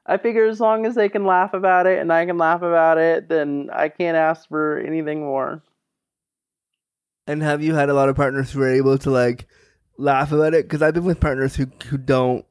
I 0.06 0.18
figure 0.18 0.46
as 0.46 0.60
long 0.60 0.86
as 0.86 0.94
they 0.94 1.08
can 1.08 1.24
laugh 1.26 1.52
about 1.52 1.86
it 1.86 1.98
and 1.98 2.12
I 2.12 2.26
can 2.26 2.38
laugh 2.38 2.62
about 2.62 2.98
it, 2.98 3.28
then 3.28 3.70
I 3.72 3.88
can't 3.88 4.16
ask 4.16 4.48
for 4.48 4.78
anything 4.78 5.20
more. 5.20 5.62
And 7.26 7.42
have 7.42 7.62
you 7.62 7.74
had 7.74 7.88
a 7.88 7.94
lot 7.94 8.08
of 8.08 8.16
partners 8.16 8.50
who 8.50 8.62
are 8.62 8.68
able 8.68 8.98
to 8.98 9.10
like 9.10 9.46
laugh 9.96 10.32
about 10.32 10.54
it? 10.54 10.64
Because 10.64 10.82
I've 10.82 10.94
been 10.94 11.04
with 11.04 11.20
partners 11.20 11.56
who 11.56 11.66
who 11.86 11.98
don't 11.98 12.44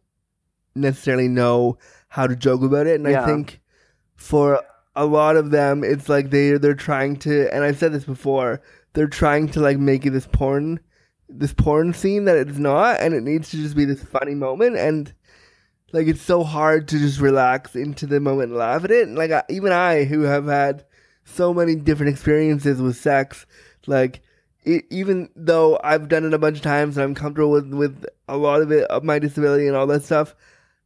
necessarily 0.76 1.28
know 1.28 1.78
how 2.10 2.28
to 2.28 2.36
joke 2.36 2.62
about 2.62 2.88
it, 2.88 3.00
and 3.00 3.10
Yeah. 3.10 3.24
I 3.24 3.26
think 3.26 3.60
for 4.16 4.62
a 4.96 5.06
lot 5.06 5.36
of 5.36 5.52
them, 5.52 5.84
it's 5.84 6.10
like 6.10 6.30
they 6.30 6.52
they're 6.54 6.74
trying 6.74 7.18
to, 7.18 7.54
and 7.54 7.64
I've 7.64 7.78
said 7.78 7.94
this 7.94 8.04
before, 8.04 8.62
they're 8.94 9.08
trying 9.08 9.50
to 9.50 9.60
like 9.60 9.78
make 9.78 10.06
it 10.06 10.12
this 10.12 10.28
porn, 10.28 10.80
this 11.30 11.54
porn 11.54 11.94
scene 11.94 12.26
that 12.26 12.38
it's 12.38 12.58
not, 12.58 13.00
and 13.00 13.14
it 13.14 13.24
needs 13.24 13.50
to 13.52 13.58
just 13.58 13.76
be 13.76 13.86
this 13.86 14.04
funny 14.04 14.36
moment, 14.36 14.78
and 14.78 15.14
like 15.92 16.08
it's 16.08 16.22
so 16.22 16.44
hard 16.44 16.88
to 16.90 17.00
just 17.00 17.20
relax 17.20 17.76
into 17.76 18.06
the 18.06 18.20
moment 18.20 18.50
and 18.50 18.58
laugh 18.58 18.84
at 18.84 18.92
it. 18.92 19.08
And 19.08 19.18
like 19.18 19.32
I, 19.32 19.44
even 19.50 19.72
I, 19.72 20.06
who 20.06 20.22
have 20.22 20.46
had 20.46 20.86
so 21.26 21.54
many 21.54 21.76
different 21.76 22.12
experiences 22.14 22.82
with 22.82 22.98
sex, 22.98 23.46
like 23.88 24.22
e 24.66 24.82
even 24.90 25.30
though 25.36 25.80
I've 25.84 26.08
done 26.08 26.26
it 26.26 26.34
a 26.34 26.40
bunch 26.40 26.58
of 26.58 26.64
times 26.64 26.98
and 26.98 27.04
I'm 27.04 27.16
comfortable 27.16 27.52
with 27.52 27.74
with 27.74 28.06
a 28.28 28.38
lot 28.38 28.62
of 28.62 28.72
it 28.72 28.86
of 28.86 29.04
my 29.04 29.20
disability 29.20 29.68
and 29.68 29.76
all 29.76 29.88
that 29.88 30.04
stuff, 30.04 30.36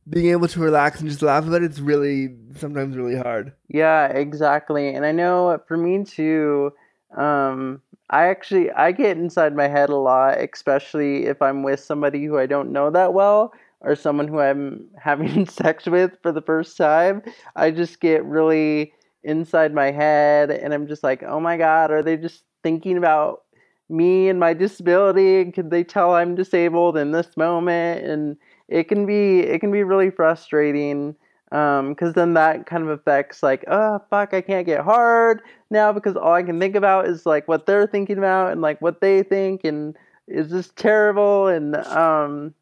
being 0.10 0.32
able 0.32 0.48
to 0.48 0.60
relax 0.60 1.00
and 1.00 1.10
just 1.10 1.22
laugh 1.22 1.48
about 1.48 1.64
it's 1.64 1.80
really 1.80 2.36
sometimes 2.58 2.96
really 2.96 3.16
hard. 3.16 3.54
Yeah, 3.68 4.08
exactly. 4.08 4.94
And 4.94 5.06
I 5.06 5.12
know 5.12 5.60
for 5.68 5.78
me 5.78 6.04
too, 6.04 6.74
um, 7.18 7.82
I 8.10 8.28
actually 8.28 8.72
I 8.72 8.92
get 8.92 9.18
inside 9.18 9.56
my 9.56 9.68
head 9.68 9.90
a 9.90 9.96
lot, 9.96 10.40
especially 10.40 11.26
if 11.26 11.42
I'm 11.42 11.64
with 11.64 11.80
somebody 11.80 12.26
who 12.26 12.38
I 12.38 12.46
don't 12.46 12.72
know 12.72 12.92
that 12.92 13.14
well 13.14 13.54
or 13.82 13.96
someone 13.96 14.28
who 14.28 14.40
I'm 14.40 14.88
having 15.00 15.46
sex 15.48 15.86
with 15.88 16.18
for 16.22 16.32
the 16.32 16.42
first 16.42 16.78
time. 16.78 17.24
I 17.56 17.72
just 17.72 18.00
get 18.00 18.24
really 18.26 18.94
inside 19.24 19.74
my 19.74 19.90
head 19.92 20.52
and 20.52 20.74
I'm 20.74 20.88
just 20.88 21.04
like, 21.04 21.24
"Oh 21.24 21.40
my 21.40 21.58
god, 21.58 21.92
are 21.92 22.04
they 22.04 22.16
just 22.16 22.44
thinking 22.62 22.98
about 22.98 23.44
me 23.90 24.30
and 24.30 24.40
my 24.40 24.54
disability? 24.54 25.42
And 25.42 25.54
Could 25.54 25.70
they 25.72 25.84
tell 25.84 26.16
I'm 26.16 26.36
disabled 26.36 26.98
in 26.98 27.12
this 27.12 27.36
moment?" 27.38 28.06
And 28.06 28.38
it 28.68 28.88
can 28.88 29.06
be 29.06 29.40
it 29.40 29.60
can 29.60 29.72
be 29.72 29.84
really 29.84 30.10
frustrating 30.10 31.16
because 31.50 32.14
then 32.14 32.34
that 32.34 32.66
kind 32.66 32.84
of 32.84 32.90
affects 32.90 33.42
like 33.44 33.64
oh 33.68 34.02
fuck 34.10 34.34
i 34.34 34.42
can't 34.42 34.66
get 34.66 34.84
hard 34.84 35.42
now 35.70 35.92
because 35.92 36.16
all 36.16 36.34
i 36.34 36.44
can 36.44 36.60
think 36.60 36.76
about 36.76 37.08
is 37.08 37.26
like 37.26 37.48
what 37.48 37.66
they're 37.66 37.88
thinking 37.88 38.18
about 38.18 38.52
and 38.52 38.62
like 38.62 38.82
what 38.82 39.00
they 39.00 39.24
think 39.24 39.64
and 39.64 39.96
is 40.28 40.50
this 40.50 40.70
terrible 40.76 41.48
and 41.48 41.76
um 41.76 42.54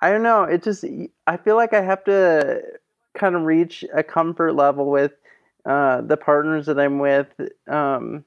i 0.00 0.10
don't 0.10 0.22
know 0.22 0.42
it 0.42 0.62
just 0.62 0.84
i 1.26 1.36
feel 1.36 1.56
like 1.56 1.72
i 1.72 1.80
have 1.82 2.02
to 2.02 2.60
kind 3.14 3.36
of 3.36 3.42
reach 3.42 3.84
a 3.94 4.02
comfort 4.02 4.54
level 4.54 4.90
with 4.90 5.12
uh 5.66 6.00
the 6.00 6.16
partners 6.16 6.66
that 6.66 6.80
i'm 6.80 6.98
with 6.98 7.28
um 7.68 8.24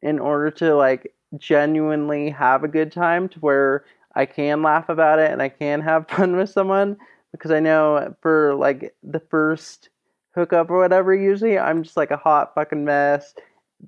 in 0.00 0.18
order 0.18 0.50
to 0.50 0.74
like 0.74 1.12
genuinely 1.36 2.30
have 2.30 2.64
a 2.64 2.68
good 2.68 2.92
time 2.92 3.28
to 3.30 3.38
where 3.40 3.84
I 4.14 4.26
can 4.26 4.62
laugh 4.62 4.88
about 4.88 5.18
it 5.18 5.30
and 5.30 5.42
I 5.42 5.48
can 5.48 5.80
have 5.82 6.08
fun 6.10 6.36
with 6.36 6.50
someone 6.50 6.96
because 7.32 7.50
I 7.50 7.60
know 7.60 8.14
for 8.22 8.54
like 8.54 8.94
the 9.02 9.20
first 9.20 9.90
hookup 10.34 10.70
or 10.70 10.78
whatever, 10.78 11.14
usually 11.14 11.58
I'm 11.58 11.82
just 11.82 11.96
like 11.96 12.10
a 12.10 12.16
hot 12.16 12.54
fucking 12.54 12.84
mess 12.84 13.34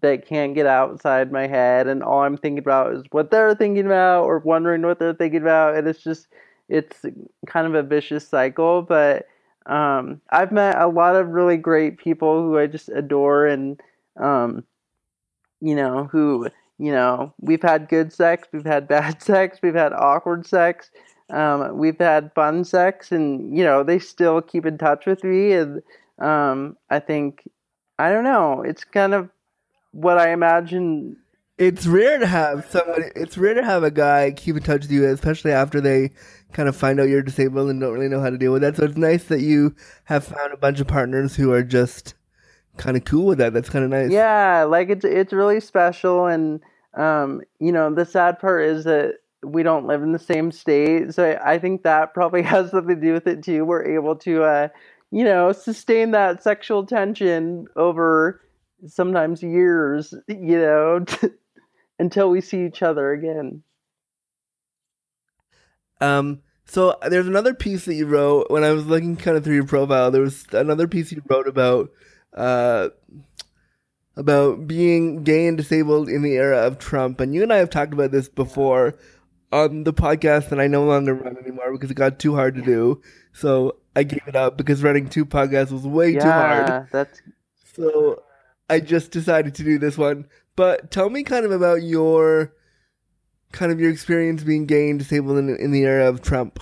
that 0.03 0.27
can't 0.27 0.55
get 0.55 0.67
outside 0.67 1.33
my 1.33 1.47
head 1.47 1.89
and 1.89 2.03
all 2.03 2.23
I'm 2.23 2.37
thinking 2.37 2.59
about 2.59 2.95
is 2.95 3.03
what 3.11 3.31
they're 3.31 3.55
thinking 3.55 3.87
about 3.87 4.25
or 4.25 4.39
wondering 4.39 4.83
what 4.83 4.99
they're 4.99 5.15
thinking 5.15 5.43
about 5.43 5.77
and 5.77 5.89
it's 5.89 6.03
just 6.03 6.29
it's 6.69 7.05
kind 7.49 7.67
of 7.67 7.75
a 7.75 7.83
vicious 7.83 8.27
cycle 8.27 8.83
but 8.83 9.27
um, 9.67 10.21
I've 10.31 10.53
met 10.53 10.79
a 10.79 10.87
lot 10.87 11.17
of 11.17 11.29
really 11.29 11.57
great 11.57 11.99
people 11.99 12.43
who 12.43 12.59
I 12.59 12.67
just 12.67 12.89
adore 12.89 13.47
and 13.47 13.81
um, 14.17 14.65
you 15.61 15.75
know 15.75 16.05
who 16.05 16.49
you 16.81 16.93
know, 16.93 17.35
we've 17.41 17.63
had 17.63 17.89
good 17.89 18.13
sex, 18.13 18.49
we've 18.53 18.65
had 18.65 18.89
bad 18.89 19.23
sex, 19.23 19.59
we've 19.63 19.75
had 19.75 19.93
awkward 19.93 20.47
sex, 20.47 20.91
um, 21.29 21.77
we've 21.77 21.99
had 21.99 22.33
fun 22.35 22.65
sex, 22.65 23.13
and 23.13 23.57
you 23.57 23.63
know, 23.63 23.83
they 23.83 23.99
still 23.99 24.41
keep 24.41 24.65
in 24.65 24.79
touch 24.79 25.05
with 25.05 25.23
me. 25.23 25.53
And 25.53 25.83
um, 26.19 26.77
I 26.89 26.99
think, 26.99 27.49
I 27.99 28.11
don't 28.11 28.25
know, 28.25 28.63
it's 28.63 28.85
kind 28.85 29.13
of 29.13 29.29
what 29.93 30.19
I 30.19 30.33
imagine 30.33 31.17
it's 31.59 31.87
rare 31.87 32.19
to 32.19 32.27
have 32.27 32.67
somebody. 32.71 33.11
It's 33.15 33.37
rare 33.37 33.53
to 33.53 33.63
have 33.63 33.83
a 33.83 33.91
guy 33.91 34.33
keep 34.35 34.57
in 34.57 34.63
touch 34.63 34.81
with 34.81 34.91
you, 34.91 35.07
especially 35.07 35.53
after 35.53 35.79
they 35.79 36.11
kind 36.53 36.71
of 36.71 36.75
find 36.75 36.99
out 36.99 37.11
you're 37.11 37.21
disabled 37.21 37.69
and 37.69 37.79
don't 37.79 37.93
really 37.93 38.09
know 38.09 38.21
how 38.21 38.31
to 38.31 38.39
deal 38.39 38.53
with 38.53 38.63
that. 38.63 38.77
So 38.77 38.85
it's 38.85 38.97
nice 38.97 39.25
that 39.25 39.43
you 39.43 39.75
have 40.05 40.25
found 40.25 40.55
a 40.55 40.57
bunch 40.57 40.81
of 40.81 40.87
partners 40.87 41.37
who 41.37 41.53
are 41.53 41.63
just 41.63 42.15
kind 42.79 42.97
of 42.97 43.05
cool 43.05 43.27
with 43.27 43.37
that. 43.39 43.53
That's 43.53 43.69
kind 43.69 43.85
of 43.85 43.91
nice. 43.91 44.11
Yeah, 44.11 44.65
like 44.65 44.89
it's 44.89 45.05
it's 45.05 45.35
really 45.35 45.61
special, 45.61 46.27
and 46.27 46.61
um, 46.95 47.43
you 47.59 47.73
know, 47.73 47.93
the 47.95 48.05
sad 48.05 48.39
part 48.39 48.65
is 48.65 48.85
that 48.85 49.15
we 49.43 49.63
don't 49.63 49.87
live 49.87 50.03
in 50.03 50.13
the 50.13 50.19
same 50.19 50.53
state, 50.53 51.15
so 51.15 51.39
I 51.45 51.59
think 51.59 51.83
that 51.83 52.15
probably 52.15 52.43
has 52.55 52.71
something 52.71 52.97
to 52.97 53.01
do 53.01 53.13
with 53.13 53.27
it 53.27 53.43
too. 53.43 53.65
We're 53.65 53.97
able 53.97 54.17
to, 54.17 54.43
uh, 54.45 54.69
you 55.11 55.25
know, 55.25 55.53
sustain 55.53 56.13
that 56.13 56.43
sexual 56.43 56.87
tension 56.87 57.67
over 57.77 58.41
sometimes 58.87 59.43
years, 59.43 60.15
you 60.29 60.59
know, 60.59 61.05
until 61.99 62.31
we 62.31 62.41
see 62.41 62.65
each 62.67 62.83
other 62.83 63.13
again. 63.13 63.63
Um, 66.01 66.41
so 66.65 66.97
there's 67.09 67.27
another 67.27 67.53
piece 67.53 67.85
that 67.85 67.95
you 67.95 68.07
wrote 68.07 68.51
when 68.51 68.65
I 68.65 68.71
was 68.71 68.87
looking 68.87 69.17
kind 69.17 69.37
of 69.37 69.45
through 69.45 69.57
your 69.57 69.67
profile. 69.67 70.11
There 70.11 70.23
was 70.23 70.47
another 70.53 70.89
piece 70.89 71.13
you 71.13 71.23
wrote 71.29 71.49
about 71.49 71.91
uh, 72.35 72.91
about 74.17 74.67
being 74.67 75.23
gay 75.23 75.47
and 75.47 75.57
disabled 75.57 76.09
in 76.09 76.23
the 76.23 76.35
era 76.35 76.59
of 76.59 76.79
Trump, 76.79 77.21
and 77.21 77.35
you 77.35 77.43
and 77.43 77.53
I 77.53 77.57
have 77.57 77.71
talked 77.71 77.93
about 77.93 78.11
this 78.11 78.29
before 78.29 78.97
on 79.53 79.85
the 79.85 79.93
podcast, 79.93 80.53
and 80.53 80.61
I 80.61 80.67
no 80.67 80.85
longer 80.85 81.15
run 81.15 81.37
anymore 81.37 81.73
because 81.73 81.91
it 81.91 81.95
got 81.95 82.19
too 82.19 82.35
hard 82.35 82.55
to 82.55 82.63
do. 82.63 83.01
So 83.33 83.77
I 83.97 84.03
gave 84.03 84.23
it 84.27 84.37
up 84.37 84.57
because 84.57 84.83
running 84.83 85.09
two 85.09 85.25
podcasts 85.25 85.73
was 85.73 85.87
way 85.87 86.11
yeah, 86.11 86.21
too 86.21 86.31
hard. 86.31 86.89
That's 86.93 87.21
so 87.75 88.23
I 88.69 88.81
just 88.81 89.11
decided 89.11 89.55
to 89.57 89.65
do 89.65 89.79
this 89.79 89.99
one. 89.99 90.27
But 90.57 90.91
tell 90.91 91.11
me 91.11 91.23
kind 91.23 91.45
of 91.45 91.53
about 91.53 91.83
your 91.83 92.55
kind 93.53 93.73
of 93.73 93.81
your 93.81 93.91
experience 93.91 94.43
being 94.43 94.67
gay 94.67 94.91
and 94.91 94.99
disabled 94.99 95.39
in, 95.39 95.57
in 95.57 95.73
the 95.73 95.83
era 95.83 96.09
of 96.09 96.23
Trump. 96.23 96.61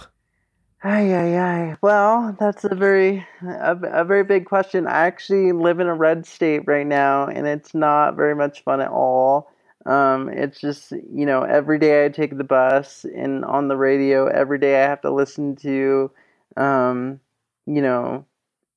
Ay, 0.82 1.12
ay, 1.12 1.36
ay. 1.38 1.76
Well, 1.82 2.36
that's 2.38 2.64
a 2.64 2.74
very, 2.74 3.26
a, 3.42 3.76
a 3.82 4.04
very 4.04 4.22
big 4.22 4.44
question. 4.46 4.86
I 4.86 5.06
actually 5.06 5.50
live 5.52 5.80
in 5.80 5.88
a 5.88 5.94
red 5.94 6.24
state 6.24 6.62
right 6.66 6.86
now, 6.86 7.26
and 7.26 7.46
it's 7.48 7.74
not 7.74 8.14
very 8.14 8.34
much 8.36 8.62
fun 8.62 8.80
at 8.80 8.88
all. 8.90 9.50
Um, 9.86 10.28
it's 10.28 10.60
just, 10.60 10.92
you 10.92 11.26
know, 11.26 11.42
every 11.42 11.78
day 11.80 12.04
I 12.04 12.08
take 12.10 12.36
the 12.36 12.44
bus, 12.44 13.04
and 13.04 13.44
on 13.44 13.66
the 13.68 13.76
radio, 13.76 14.26
every 14.28 14.58
day 14.58 14.76
I 14.84 14.88
have 14.88 15.00
to 15.00 15.10
listen 15.10 15.56
to, 15.56 16.12
um, 16.56 17.18
you 17.66 17.82
know, 17.82 18.24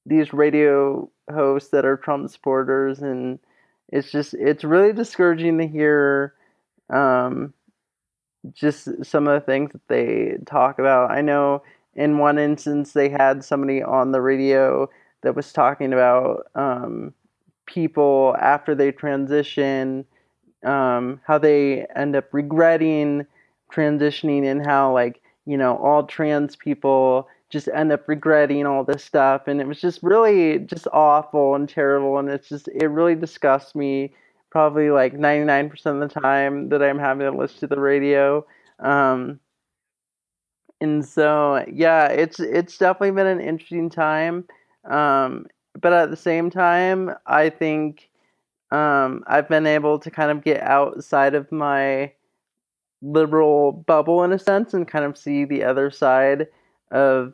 these 0.06 0.34
radio 0.34 1.10
hosts 1.34 1.70
that 1.72 1.86
are 1.86 1.98
Trump 1.98 2.30
supporters, 2.32 3.00
and 3.00 3.40
it's 3.90 4.12
just, 4.12 4.34
it's 4.36 4.64
really 4.64 4.94
discouraging 4.94 5.58
to 5.60 5.68
hear, 5.68 6.36
um, 6.90 7.54
just 8.54 8.88
some 9.06 9.28
of 9.28 9.34
the 9.40 9.46
things 9.46 9.72
that 9.72 9.88
they 9.88 10.38
talk 10.46 10.80
about. 10.80 11.12
I 11.12 11.22
know 11.22 11.62
in 11.96 12.18
one 12.18 12.38
instance 12.38 12.94
they 12.94 13.10
had 13.10 13.44
somebody 13.44 13.84
on 13.84 14.12
the 14.12 14.22
radio 14.22 14.90
that 15.22 15.36
was 15.36 15.52
talking 15.54 15.94
about 15.94 16.48
um, 16.56 17.14
people 17.66 18.36
after 18.40 18.76
they 18.76 18.92
transition, 18.92 20.06
um, 20.64 21.20
how 21.26 21.38
they 21.38 21.86
end 21.96 22.16
up 22.16 22.26
regretting 22.34 23.26
transitioning, 23.72 24.46
and 24.46 24.66
how 24.66 24.94
like 24.94 25.22
you 25.46 25.58
know 25.58 25.78
all 25.78 26.04
trans 26.04 26.56
people 26.56 27.28
just 27.50 27.68
end 27.74 27.92
up 27.92 28.08
regretting 28.08 28.66
all 28.66 28.84
this 28.84 29.04
stuff, 29.04 29.48
and 29.48 29.62
it 29.62 29.68
was 29.68 29.82
just 29.82 30.02
really 30.04 30.60
just 30.60 30.88
awful 30.94 31.56
and 31.56 31.70
terrible, 31.70 32.18
and 32.18 32.30
it's 32.30 32.50
just 32.50 32.68
it 32.70 32.88
really 32.88 33.16
disgusts 33.16 33.76
me. 33.76 34.14
Probably 34.50 34.90
like 34.90 35.14
99% 35.14 35.86
of 35.86 36.00
the 36.02 36.20
time 36.20 36.68
that 36.70 36.84
I'm 36.84 37.00
having 37.00 37.32
to 37.32 37.38
listen 37.38 37.60
to 37.60 37.68
the 37.68 37.80
radio. 37.80 38.46
Um, 38.80 39.40
and 40.82 41.06
so 41.06 41.64
yeah, 41.72 42.08
it's 42.08 42.40
it's 42.40 42.78
definitely 42.78 43.12
been 43.12 43.28
an 43.28 43.42
interesting 43.42 43.90
time. 43.90 44.46
Um, 44.90 45.48
but 45.80 45.94
at 45.94 46.10
the 46.10 46.18
same 46.18 46.50
time, 46.50 47.12
I 47.28 47.50
think 47.50 48.10
um, 48.72 49.24
I've 49.28 49.50
been 49.50 49.68
able 49.68 50.00
to 50.00 50.12
kind 50.12 50.32
of 50.32 50.44
get 50.44 50.62
outside 50.64 51.36
of 51.36 51.52
my 51.52 52.14
liberal 53.02 53.72
bubble 53.72 54.24
in 54.24 54.32
a 54.32 54.40
sense 54.40 54.74
and 54.74 54.88
kind 54.88 55.06
of 55.06 55.18
see 55.18 55.46
the 55.46 55.64
other 55.64 55.90
side 55.92 56.48
of 56.92 57.34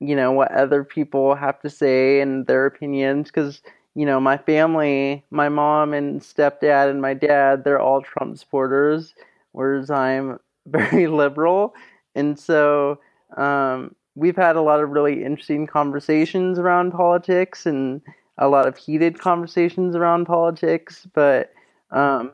you 0.00 0.14
know 0.16 0.32
what 0.32 0.52
other 0.52 0.84
people 0.84 1.34
have 1.34 1.60
to 1.60 1.70
say 1.70 2.20
and 2.20 2.46
their 2.46 2.66
opinions 2.66 3.28
because 3.28 3.60
you 3.94 4.06
know 4.06 4.20
my 4.20 4.36
family 4.38 5.24
my 5.30 5.48
mom 5.48 5.92
and 5.94 6.20
stepdad 6.20 6.88
and 6.90 7.02
my 7.02 7.12
dad 7.14 7.64
they're 7.64 7.80
all 7.80 8.02
trump 8.02 8.38
supporters 8.38 9.14
whereas 9.52 9.90
i'm 9.90 10.38
very 10.66 11.06
liberal 11.08 11.74
and 12.14 12.38
so 12.38 12.98
um, 13.36 13.94
we've 14.14 14.36
had 14.36 14.56
a 14.56 14.62
lot 14.62 14.80
of 14.80 14.90
really 14.90 15.24
interesting 15.24 15.66
conversations 15.66 16.58
around 16.58 16.92
politics 16.92 17.66
and 17.66 18.02
a 18.38 18.48
lot 18.48 18.66
of 18.66 18.76
heated 18.76 19.18
conversations 19.18 19.94
around 19.94 20.26
politics. 20.26 21.06
But 21.14 21.52
um, 21.90 22.32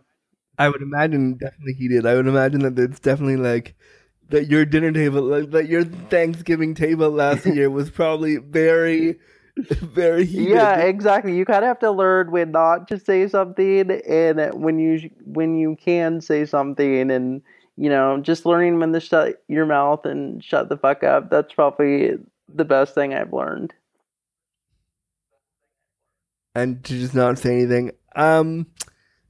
I 0.59 0.69
would 0.69 0.83
imagine 0.83 1.35
definitely 1.35 1.75
heated. 1.75 2.07
I 2.07 2.15
would 2.15 2.27
imagine 2.27 2.61
that 2.61 2.79
it's 2.79 3.01
definitely 3.01 3.37
like 3.37 3.75
that 4.31 4.49
your 4.49 4.65
dinner 4.65 4.93
table, 4.93 5.23
like 5.23 5.51
that 5.51 5.69
your 5.69 5.85
Thanksgiving 5.85 6.75
table 6.75 7.11
last 7.11 7.47
year 7.55 7.71
was 7.71 7.91
probably 7.91 8.39
very, 8.39 9.19
very 9.57 10.25
heated. 10.25 10.55
Yeah, 10.55 10.79
exactly. 10.81 11.37
You 11.37 11.45
kind 11.45 11.65
of 11.65 11.69
have 11.69 11.79
to 11.81 11.91
learn 11.91 12.31
when 12.31 12.53
not 12.53 12.89
to 12.89 12.99
say 12.99 13.29
something, 13.29 13.91
and 13.91 14.55
when 14.55 14.79
you 14.79 15.11
when 15.25 15.57
you 15.57 15.77
can 15.77 16.21
say 16.21 16.47
something, 16.47 17.11
and 17.11 17.43
you 17.77 17.91
know, 17.91 18.19
just 18.21 18.47
learning 18.47 18.79
when 18.79 18.93
to 18.93 19.01
shut 19.01 19.43
your 19.49 19.67
mouth 19.67 20.07
and 20.07 20.43
shut 20.43 20.69
the 20.69 20.77
fuck 20.77 21.03
up. 21.03 21.31
That's 21.31 21.53
probably 21.53 22.13
the 22.53 22.65
best 22.65 22.95
thing 22.95 23.15
I've 23.15 23.33
learned. 23.33 23.75
And 26.55 26.83
to 26.85 26.99
just 26.99 27.15
not 27.15 27.39
say 27.39 27.53
anything. 27.53 27.93
Um, 28.15 28.67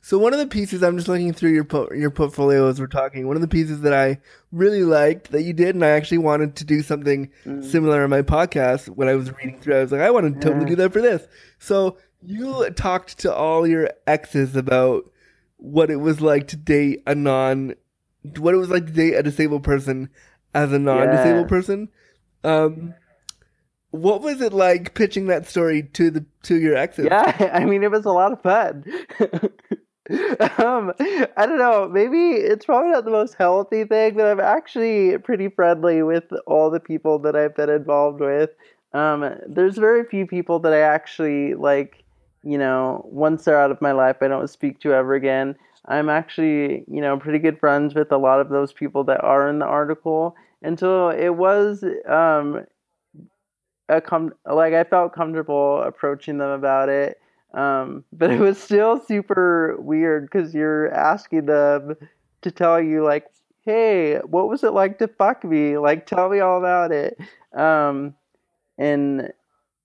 so 0.00 0.16
one 0.18 0.32
of 0.32 0.38
the 0.38 0.46
pieces 0.46 0.84
I'm 0.84 0.96
just 0.96 1.08
looking 1.08 1.32
through 1.32 1.50
your 1.50 1.64
po- 1.64 1.90
your 1.92 2.10
portfolio 2.10 2.68
as 2.68 2.78
we're 2.78 2.86
talking. 2.86 3.26
One 3.26 3.34
of 3.34 3.42
the 3.42 3.48
pieces 3.48 3.80
that 3.80 3.92
I 3.92 4.20
really 4.52 4.84
liked 4.84 5.32
that 5.32 5.42
you 5.42 5.52
did, 5.52 5.74
and 5.74 5.84
I 5.84 5.88
actually 5.88 6.18
wanted 6.18 6.54
to 6.56 6.64
do 6.64 6.82
something 6.82 7.28
mm. 7.44 7.64
similar 7.64 8.04
in 8.04 8.10
my 8.10 8.22
podcast. 8.22 8.88
When 8.88 9.08
I 9.08 9.16
was 9.16 9.32
reading 9.32 9.58
through, 9.58 9.78
I 9.78 9.80
was 9.80 9.90
like, 9.90 10.02
I 10.02 10.10
want 10.12 10.32
to 10.32 10.40
totally 10.40 10.66
do 10.66 10.76
that 10.76 10.92
for 10.92 11.02
this. 11.02 11.26
So 11.58 11.98
you 12.22 12.70
talked 12.70 13.18
to 13.18 13.34
all 13.34 13.66
your 13.66 13.90
exes 14.06 14.54
about 14.54 15.10
what 15.56 15.90
it 15.90 15.96
was 15.96 16.20
like 16.20 16.46
to 16.48 16.56
date 16.56 17.02
a 17.08 17.16
non 17.16 17.74
what 18.38 18.54
it 18.54 18.58
was 18.58 18.70
like 18.70 18.86
to 18.86 18.92
date 18.92 19.14
a 19.14 19.22
disabled 19.22 19.62
person 19.62 20.10
as 20.54 20.72
a 20.72 20.78
non-disabled 20.78 21.46
yeah. 21.46 21.48
person. 21.48 21.88
Um, 22.44 22.94
what 23.90 24.22
was 24.22 24.40
it 24.40 24.52
like 24.52 24.94
pitching 24.94 25.26
that 25.26 25.48
story 25.48 25.82
to 25.94 26.10
the 26.10 26.24
to 26.44 26.56
your 26.56 26.76
exes? 26.76 27.06
Yeah, 27.06 27.50
I 27.52 27.64
mean, 27.64 27.82
it 27.82 27.90
was 27.90 28.04
a 28.04 28.12
lot 28.12 28.32
of 28.32 28.42
fun. 28.42 28.84
um, 30.58 30.92
I 31.36 31.46
don't 31.46 31.58
know. 31.58 31.88
Maybe 31.92 32.32
it's 32.32 32.64
probably 32.64 32.92
not 32.92 33.04
the 33.04 33.10
most 33.10 33.34
healthy 33.34 33.84
thing, 33.84 34.14
but 34.14 34.26
I'm 34.26 34.40
actually 34.40 35.18
pretty 35.18 35.48
friendly 35.48 36.02
with 36.02 36.24
all 36.46 36.70
the 36.70 36.80
people 36.80 37.18
that 37.20 37.36
I've 37.36 37.56
been 37.56 37.70
involved 37.70 38.20
with. 38.20 38.50
Um, 38.92 39.38
there's 39.46 39.76
very 39.76 40.04
few 40.04 40.26
people 40.26 40.58
that 40.60 40.72
I 40.72 40.80
actually 40.80 41.54
like. 41.54 42.02
You 42.42 42.58
know, 42.58 43.04
once 43.10 43.44
they're 43.44 43.60
out 43.60 43.72
of 43.72 43.82
my 43.82 43.90
life, 43.90 44.18
I 44.20 44.28
don't 44.28 44.48
speak 44.48 44.78
to 44.80 44.92
ever 44.92 45.14
again. 45.14 45.56
I'm 45.88 46.08
actually, 46.08 46.84
you 46.88 47.00
know, 47.00 47.18
pretty 47.18 47.38
good 47.38 47.60
friends 47.60 47.94
with 47.94 48.10
a 48.12 48.16
lot 48.18 48.40
of 48.40 48.48
those 48.48 48.72
people 48.72 49.04
that 49.04 49.22
are 49.22 49.48
in 49.48 49.58
the 49.58 49.66
article. 49.66 50.36
And 50.62 50.78
so 50.78 51.10
it 51.10 51.36
was 51.36 51.84
um, 52.08 52.64
a 53.88 54.00
com- 54.00 54.34
like 54.50 54.74
I 54.74 54.84
felt 54.84 55.14
comfortable 55.14 55.82
approaching 55.82 56.38
them 56.38 56.50
about 56.50 56.88
it. 56.88 57.20
Um, 57.54 58.04
but 58.12 58.30
it 58.30 58.40
was 58.40 58.58
still 58.58 59.00
super 59.00 59.76
weird 59.78 60.28
because 60.30 60.54
you're 60.54 60.92
asking 60.92 61.46
them 61.46 61.96
to 62.42 62.50
tell 62.50 62.80
you 62.80 63.04
like, 63.04 63.26
hey, 63.64 64.18
what 64.18 64.48
was 64.48 64.62
it 64.64 64.72
like 64.72 64.98
to 64.98 65.08
fuck 65.08 65.44
me? 65.44 65.78
Like, 65.78 66.06
tell 66.06 66.28
me 66.28 66.40
all 66.40 66.58
about 66.58 66.92
it. 66.92 67.18
Um, 67.52 68.14
and 68.78 69.32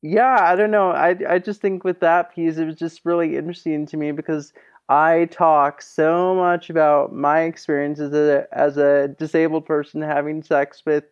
yeah, 0.01 0.37
I 0.39 0.55
don't 0.55 0.71
know. 0.71 0.91
I 0.91 1.15
I 1.29 1.39
just 1.39 1.61
think 1.61 1.83
with 1.83 1.99
that 1.99 2.33
piece, 2.33 2.57
it 2.57 2.65
was 2.65 2.75
just 2.75 3.05
really 3.05 3.37
interesting 3.37 3.85
to 3.87 3.97
me 3.97 4.11
because 4.11 4.51
I 4.91 5.29
talk 5.31 5.81
so 5.81 6.35
much 6.35 6.69
about 6.69 7.13
my 7.13 7.43
experiences 7.43 8.13
as 8.13 8.27
a, 8.27 8.47
as 8.51 8.77
a 8.77 9.07
disabled 9.17 9.65
person 9.65 10.01
having 10.01 10.43
sex 10.43 10.83
with 10.85 11.05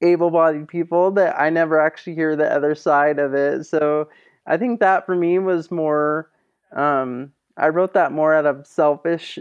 able 0.00 0.30
bodied 0.30 0.66
people 0.66 1.10
that 1.12 1.38
I 1.38 1.50
never 1.50 1.78
actually 1.78 2.14
hear 2.14 2.34
the 2.36 2.50
other 2.50 2.74
side 2.74 3.18
of 3.18 3.34
it. 3.34 3.66
So 3.66 4.08
I 4.46 4.56
think 4.56 4.80
that 4.80 5.04
for 5.04 5.14
me 5.14 5.38
was 5.38 5.70
more, 5.70 6.30
um, 6.74 7.32
I 7.58 7.68
wrote 7.68 7.92
that 7.92 8.12
more 8.12 8.34
out 8.34 8.46
of 8.46 8.66
selfish 8.66 9.38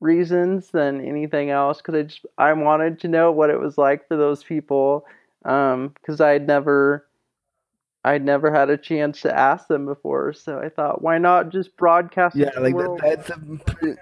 reasons 0.00 0.72
than 0.72 1.00
anything 1.06 1.50
else 1.50 1.78
because 1.78 1.94
I 1.94 2.02
just 2.02 2.26
I 2.36 2.52
wanted 2.52 2.98
to 3.00 3.08
know 3.08 3.30
what 3.30 3.48
it 3.48 3.60
was 3.60 3.78
like 3.78 4.08
for 4.08 4.16
those 4.16 4.42
people 4.42 5.06
because 5.44 6.20
um, 6.20 6.26
I'd 6.26 6.48
never 6.48 7.06
I'd 8.04 8.24
never 8.24 8.52
had 8.52 8.68
a 8.68 8.76
chance 8.76 9.22
to 9.22 9.34
ask 9.34 9.66
them 9.66 9.86
before, 9.86 10.34
so 10.34 10.58
I 10.58 10.68
thought, 10.68 11.00
why 11.00 11.18
not 11.18 11.48
just 11.48 11.76
broadcast? 11.76 12.36
Yeah, 12.36 12.50
like 12.58 12.76
that, 12.76 12.98
that's 13.02 13.30
a 13.30 13.38
pretty, 13.38 14.00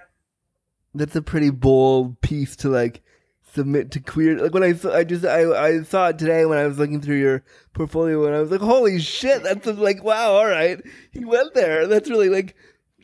that's 0.93 1.15
a 1.15 1.21
pretty 1.21 1.51
bold 1.51 2.19
piece 2.19 2.57
to 2.57 2.69
like 2.69 3.01
submit 3.53 3.91
to 3.91 4.01
queer. 4.01 4.37
Like 4.41 4.53
when 4.53 4.63
I 4.63 4.73
saw, 4.73 4.93
I 4.93 5.05
just 5.05 5.25
I 5.25 5.43
I 5.43 5.83
saw 5.83 6.09
it 6.09 6.19
today 6.19 6.45
when 6.45 6.57
I 6.57 6.67
was 6.67 6.77
looking 6.77 6.99
through 6.99 7.19
your 7.19 7.43
portfolio 7.73 8.25
and 8.25 8.35
I 8.35 8.41
was 8.41 8.51
like, 8.51 8.59
holy 8.59 8.99
shit, 8.99 9.41
that's 9.43 9.65
like 9.65 10.03
wow, 10.03 10.33
all 10.33 10.47
right, 10.47 10.81
he 11.11 11.23
went 11.23 11.53
there. 11.53 11.87
That's 11.87 12.09
really 12.09 12.29
like 12.29 12.55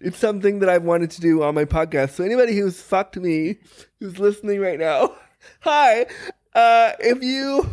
it's 0.01 0.17
something 0.17 0.59
that 0.59 0.69
I've 0.69 0.83
wanted 0.83 1.11
to 1.11 1.21
do 1.21 1.43
on 1.43 1.55
my 1.55 1.65
podcast. 1.65 2.11
So 2.11 2.23
anybody 2.25 2.57
who's 2.57 2.81
fucked 2.81 3.15
me, 3.15 3.59
who's 3.99 4.19
listening 4.19 4.59
right 4.59 4.79
now, 4.79 5.15
hi. 5.61 6.07
Uh, 6.53 6.91
if 6.99 7.23
you 7.23 7.69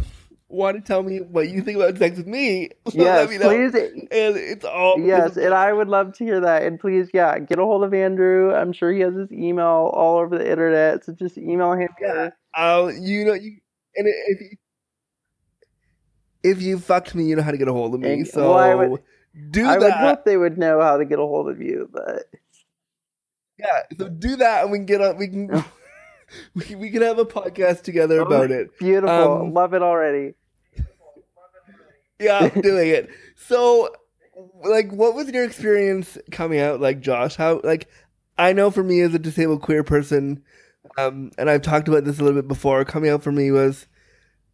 want 0.49 0.77
to 0.77 0.83
tell 0.83 1.03
me 1.03 1.19
what 1.19 1.49
you 1.49 1.61
think 1.63 1.77
about 1.77 1.99
sex 1.99 2.17
with 2.19 2.27
me, 2.27 2.71
yes, 2.93 3.29
let 3.29 3.31
me 3.31 3.39
know. 3.39 3.49
please. 3.49 3.75
And 3.75 4.37
it's 4.37 4.65
all 4.65 4.99
Yes, 5.01 5.37
and 5.37 5.53
I 5.53 5.73
would 5.73 5.89
love 5.89 6.13
to 6.19 6.25
hear 6.25 6.41
that. 6.41 6.63
And 6.63 6.79
please, 6.79 7.09
yeah, 7.13 7.39
get 7.39 7.59
a 7.59 7.63
hold 7.65 7.83
of 7.85 7.93
Andrew. 7.93 8.55
I'm 8.55 8.73
sure 8.73 8.93
he 8.93 9.01
has 9.01 9.15
his 9.15 9.31
email 9.33 9.91
all 9.93 10.19
over 10.19 10.39
the 10.39 10.49
internet, 10.49 11.05
so 11.05 11.13
just 11.13 11.37
email 11.39 11.73
him. 11.73 11.89
Yeah, 12.01 12.31
I'll 12.55 12.93
you 12.93 13.25
know 13.25 13.35
you 13.35 13.59
and 13.97 14.07
if 14.09 14.41
you, 14.41 14.51
if 16.43 16.63
you 16.63 16.79
fucked 16.79 17.15
me, 17.15 17.25
you 17.25 17.37
know 17.37 17.43
how 17.43 17.51
to 17.51 17.57
get 17.59 17.69
a 17.69 17.73
hold 17.73 17.95
of 17.95 18.01
me. 18.01 18.13
And- 18.13 18.29
so 18.29 18.51
well, 18.55 18.59
I 18.59 18.75
would- 18.75 19.03
do 19.51 19.67
I 19.67 19.79
that. 19.79 19.99
hope 19.99 20.25
they 20.25 20.37
would 20.39 20.57
know 20.57 20.81
how 20.81 20.97
to 20.97 21.05
get 21.05 21.19
a 21.19 21.23
hold 21.23 21.51
of 21.51 21.61
you, 21.61 21.91
but 21.93 22.25
Yeah, 23.59 23.83
so 23.99 24.09
do 24.09 24.37
that, 24.37 24.63
and 24.63 24.73
we 24.73 24.79
can 24.79 24.87
get 24.87 25.01
on. 25.03 25.19
We 25.19 25.29
can 25.29 25.49
we, 26.55 26.75
we 26.75 26.91
can 26.91 27.03
have 27.03 27.19
a 27.19 27.25
podcast 27.25 27.83
together 27.83 28.21
about 28.21 28.51
it. 28.51 28.77
beautiful. 28.79 29.43
Um, 29.43 29.53
love 29.53 29.75
it 29.75 29.83
already. 29.83 30.35
Yeah, 32.19 32.39
I'm 32.39 32.61
doing 32.63 32.89
it. 32.89 33.11
So, 33.35 33.95
like, 34.65 34.91
what 34.91 35.15
was 35.15 35.31
your 35.31 35.45
experience 35.45 36.17
coming 36.31 36.61
out 36.61 36.81
like, 36.81 37.01
Josh? 37.01 37.37
How 37.37 37.61
like 37.63 37.89
I 38.39 38.53
know 38.53 38.71
for 38.71 38.83
me 38.83 39.01
as 39.01 39.15
a 39.15 39.19
disabled 39.19 39.63
queer 39.63 39.85
person, 39.85 40.43
um, 40.97 41.31
and 41.39 41.51
I've 41.51 41.63
talked 41.63 41.89
about 41.89 42.05
this 42.05 42.19
a 42.19 42.25
little 42.25 42.41
bit 42.41 42.49
before. 42.49 42.85
Coming 42.85 43.11
out 43.11 43.23
for 43.23 43.33
me 43.33 43.51
was 43.51 43.87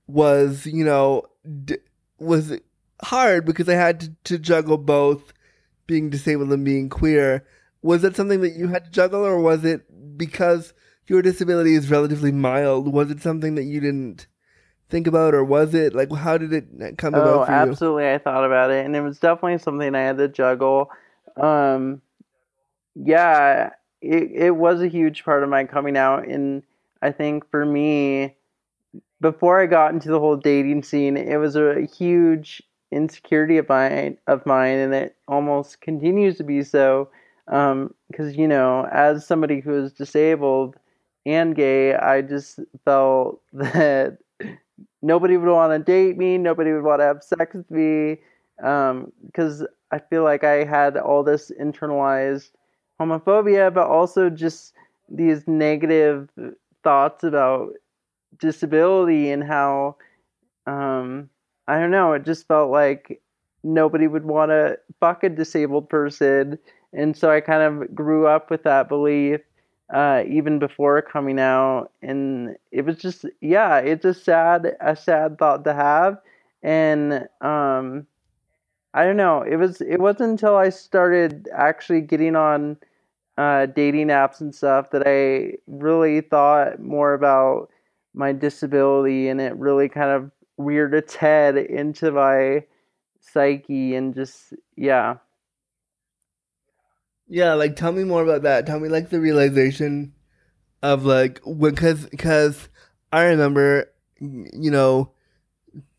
was 0.07 0.67
you 0.67 0.85
know 0.85 1.23
d- 1.65 1.79
was 2.19 2.59
hard 3.03 3.45
because 3.45 3.69
I 3.69 3.75
had 3.75 4.01
to, 4.01 4.15
to 4.25 4.39
juggle 4.39 4.79
both 4.79 5.33
being 5.87 6.11
disabled 6.11 6.53
and 6.53 6.65
being 6.65 6.89
queer. 6.89 7.47
Was 7.83 8.05
it 8.05 8.17
something 8.17 8.41
that 8.43 8.55
you 8.55 8.69
had 8.69 8.85
to 8.85 8.91
juggle, 8.91 9.25
or 9.25 9.39
was 9.39 9.65
it 9.65 10.19
because 10.19 10.73
your 11.07 11.23
disability 11.23 11.75
is 11.75 11.91
relatively 11.91 12.33
mild? 12.33 12.93
Was 12.93 13.11
it 13.11 13.21
something 13.23 13.55
that 13.57 13.65
you 13.65 13.81
didn't 13.81 14.27
think 14.89 15.07
about, 15.07 15.35
or 15.35 15.45
was 15.45 15.75
it 15.75 15.95
like 15.95 16.13
how 16.13 16.39
did 16.39 16.53
it 16.53 16.99
come 16.99 17.17
Oh, 17.17 17.19
about 17.19 17.45
for 17.45 17.53
you? 17.55 17.79
absolutely. 17.79 18.09
I 18.11 18.19
thought 18.19 18.45
about 18.45 18.71
it, 18.71 18.85
and 18.87 18.97
it 18.97 19.03
was 19.03 19.19
definitely 19.19 19.59
something 19.59 19.95
I 19.95 20.01
had 20.01 20.19
to 20.19 20.29
juggle. 20.29 20.91
Um, 21.37 22.01
yeah, 22.95 23.71
it 24.01 24.31
it 24.33 24.51
was 24.57 24.83
a 24.83 24.89
huge 24.89 25.25
part 25.25 25.43
of 25.43 25.49
my 25.51 25.65
coming 25.65 25.97
out, 25.97 26.27
and 26.29 26.63
I 27.03 27.13
think 27.13 27.51
for 27.51 27.65
me, 27.67 28.37
before 29.21 29.61
I 29.61 29.67
got 29.67 29.93
into 29.95 30.11
the 30.11 30.21
whole 30.21 30.37
dating 30.37 30.83
scene, 30.85 31.17
it 31.17 31.37
was 31.37 31.57
a 31.57 31.83
huge 31.83 32.63
insecurity 32.93 33.59
of 33.59 33.69
mine 33.69 34.19
of 34.27 34.47
mine, 34.47 34.79
and 34.79 34.95
it 34.95 35.17
almost 35.29 35.81
continues 35.81 36.37
to 36.39 36.45
be 36.45 36.63
so. 36.63 37.11
Um, 37.49 37.95
because 38.11 38.37
you 38.37 38.49
know, 38.49 38.87
as 38.93 39.27
somebody 39.27 39.61
who 39.61 39.85
is 39.85 39.93
disabled 39.93 40.77
and 41.27 41.55
gay, 41.55 41.95
I 41.95 42.23
just 42.23 42.61
felt 42.85 43.41
that 43.53 44.19
nobody 45.03 45.37
would 45.37 45.49
want 45.49 45.73
to 45.73 45.79
date 45.79 46.17
me, 46.17 46.39
nobody 46.39 46.73
would 46.73 46.85
want 46.85 47.01
to 47.01 47.05
have 47.05 47.23
sex 47.23 47.55
with 47.55 47.71
me, 47.71 48.19
because 48.57 49.67
I 49.91 49.99
feel 49.99 50.25
like 50.25 50.45
I 50.45 50.65
had 50.65 50.97
all 50.97 51.23
this 51.23 51.51
internalized 51.61 52.51
homophobia, 53.01 53.73
but 53.73 53.87
also 53.87 54.31
just 54.31 54.75
these 55.09 55.47
negative 55.47 56.29
thoughts 56.85 57.25
about 57.25 57.73
disability 58.39 59.31
and 59.31 59.45
how 59.45 59.97
um, 60.67 61.29
I 61.69 61.79
don't 61.79 61.91
know, 61.91 62.13
it 62.13 62.25
just 62.25 62.47
felt 62.47 62.71
like 62.71 63.21
nobody 63.65 64.07
would 64.07 64.25
want 64.25 64.51
to 64.51 64.79
fuck 65.01 65.25
a 65.25 65.29
disabled 65.29 65.89
person, 65.89 66.59
and 66.93 67.17
so 67.17 67.31
I 67.31 67.41
kind 67.41 67.63
of 67.63 67.95
grew 67.95 68.27
up 68.27 68.51
with 68.51 68.63
that 68.65 68.89
belief 68.89 69.41
uh, 69.93 70.25
even 70.29 70.59
before 70.59 71.03
coming 71.03 71.39
out, 71.39 71.91
and 72.03 72.57
it 72.73 72.85
was 72.87 72.97
just 72.99 73.27
yeah, 73.41 73.79
it's 73.79 74.05
a 74.07 74.15
sad 74.15 74.77
a 74.81 74.97
sad 74.97 75.39
thought 75.39 75.65
to 75.65 75.75
have, 75.75 76.19
and 76.63 77.29
um, 77.43 78.07
I 78.95 79.05
don't 79.05 79.17
know, 79.17 79.43
it 79.43 79.57
was 79.57 79.81
it 79.81 80.01
wasn't 80.01 80.31
until 80.33 80.57
I 80.57 80.71
started 80.71 81.49
actually 81.55 82.03
getting 82.03 82.37
on 82.37 82.77
uh, 83.39 83.67
dating 83.67 84.09
apps 84.09 84.41
and 84.41 84.55
stuff 84.55 84.91
that 84.91 85.05
I 85.07 85.59
really 85.67 86.21
thought 86.23 86.81
more 86.81 87.15
about 87.15 87.71
my 88.15 88.33
disability, 88.33 89.29
and 89.29 89.41
it 89.41 89.57
really 89.57 89.89
kind 89.89 90.11
of 90.11 90.31
reared 90.59 90.95
its 90.95 91.17
head 91.17 91.57
into 91.57 92.13
my 92.13 92.65
psyche, 93.21 93.95
and 93.95 94.15
just 94.15 94.55
yeah. 94.77 95.17
Yeah, 97.29 97.55
like 97.55 97.77
tell 97.77 97.93
me 97.93 98.05
more 98.05 98.23
about 98.23 98.43
that. 98.43 98.67
Tell 98.67 98.79
me 98.81 98.89
like 98.89 99.11
the 99.11 99.21
realization 99.21 100.13
of 100.83 101.05
like 101.05 101.41
when 101.45 101.75
because 101.75 102.07
because 102.07 102.69
I 103.13 103.25
remember 103.25 103.91
you 104.21 104.71
know 104.71 105.13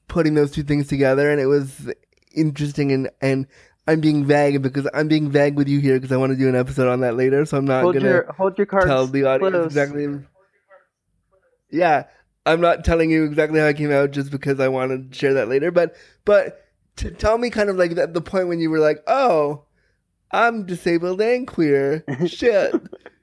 putting 0.07 0.33
those 0.35 0.51
two 0.51 0.63
things 0.63 0.87
together 0.87 1.29
and 1.29 1.39
it 1.41 1.47
was 1.47 1.91
interesting 2.35 2.91
and 2.91 3.09
and 3.21 3.47
I'm 3.87 3.99
being 3.99 4.25
vague 4.25 4.61
because 4.61 4.87
I'm 4.93 5.07
being 5.07 5.29
vague 5.29 5.55
with 5.55 5.67
you 5.67 5.79
here 5.79 5.95
because 5.99 6.11
I 6.11 6.17
want 6.17 6.31
to 6.31 6.37
do 6.37 6.47
an 6.47 6.55
episode 6.55 6.87
on 6.89 7.01
that 7.01 7.15
later, 7.15 7.45
so 7.45 7.57
I'm 7.57 7.65
not 7.65 7.83
Hold 7.83 7.95
gonna 7.95 8.07
your 8.07 8.31
hold 8.31 8.57
your 8.57 8.67
cards 8.67 8.85
tell 8.85 9.07
the 9.07 9.25
audience 9.25 9.51
close. 9.51 9.65
exactly. 9.65 10.19
Yeah, 11.69 12.03
I'm 12.45 12.61
not 12.61 12.85
telling 12.85 13.09
you 13.09 13.23
exactly 13.25 13.59
how 13.59 13.65
it 13.65 13.77
came 13.77 13.91
out 13.91 14.11
just 14.11 14.31
because 14.31 14.59
I 14.59 14.67
want 14.67 15.11
to 15.11 15.17
share 15.17 15.33
that 15.33 15.49
later. 15.49 15.71
But 15.71 15.95
but 16.23 16.65
to 16.97 17.11
tell 17.11 17.37
me 17.37 17.49
kind 17.49 17.69
of 17.69 17.75
like 17.75 17.95
the 17.95 18.21
point 18.21 18.47
when 18.47 18.59
you 18.59 18.69
were 18.69 18.79
like, 18.79 18.99
oh, 19.07 19.65
I'm 20.33 20.65
disabled 20.65 21.21
and 21.21 21.47
queer. 21.47 22.03
Shit. 22.25 22.73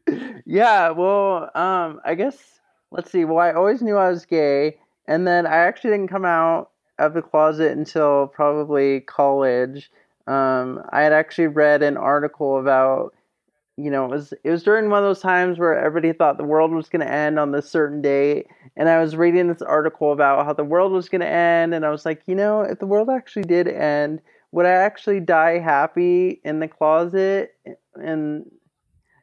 yeah, 0.47 0.91
well, 0.91 1.51
um, 1.57 2.01
I 2.05 2.15
guess 2.15 2.61
let's 2.93 3.11
see. 3.11 3.25
Well, 3.25 3.39
I 3.39 3.53
always 3.53 3.83
knew 3.83 3.97
I 3.97 4.11
was 4.11 4.25
gay, 4.25 4.79
and 5.07 5.27
then 5.27 5.45
I 5.45 5.57
actually 5.57 5.91
didn't 5.91 6.09
come 6.09 6.25
out 6.25 6.71
of 7.01 7.15
the 7.15 7.23
closet 7.23 7.77
until 7.77 8.29
probably 8.29 9.01
college. 9.01 9.91
Um, 10.29 10.83
I 10.91 11.03
had 11.03 11.13
actually 11.13 11.49
read 11.49 11.83
an 11.83 11.97
article 11.97 12.61
about, 12.61 13.15
you 13.77 13.91
know, 13.91 14.05
it 14.05 14.11
was 14.11 14.33
it 14.45 14.51
was 14.51 14.63
during 14.63 14.89
one 14.89 15.03
of 15.03 15.09
those 15.09 15.21
times 15.21 15.59
where 15.59 15.77
everybody 15.77 16.13
thought 16.13 16.39
the 16.39 16.45
world 16.45 16.71
was 16.71 16.89
going 16.89 17.05
to 17.05 17.13
end 17.13 17.41
on 17.41 17.51
this 17.51 17.69
certain 17.69 18.01
date, 18.01 18.47
and 18.77 18.89
I 18.89 19.01
was 19.01 19.17
reading 19.17 19.49
this 19.49 19.63
article 19.63 20.13
about 20.13 20.47
how 20.47 20.53
the 20.53 20.63
world 20.63 20.93
was 20.93 21.09
going 21.09 21.23
to 21.23 21.29
end, 21.29 21.75
and 21.75 21.85
I 21.85 21.91
was 21.91 22.07
like, 22.07 22.23
you 22.27 22.37
know, 22.37 22.61
if 22.61 22.79
the 22.79 22.87
world 22.87 23.09
actually 23.11 23.45
did 23.45 23.67
end, 23.67 24.21
would 24.53 24.67
I 24.67 24.71
actually 24.71 25.21
die 25.21 25.59
happy 25.59 26.41
in 26.45 26.61
the 26.61 26.69
closet? 26.69 27.55
And 27.95 28.51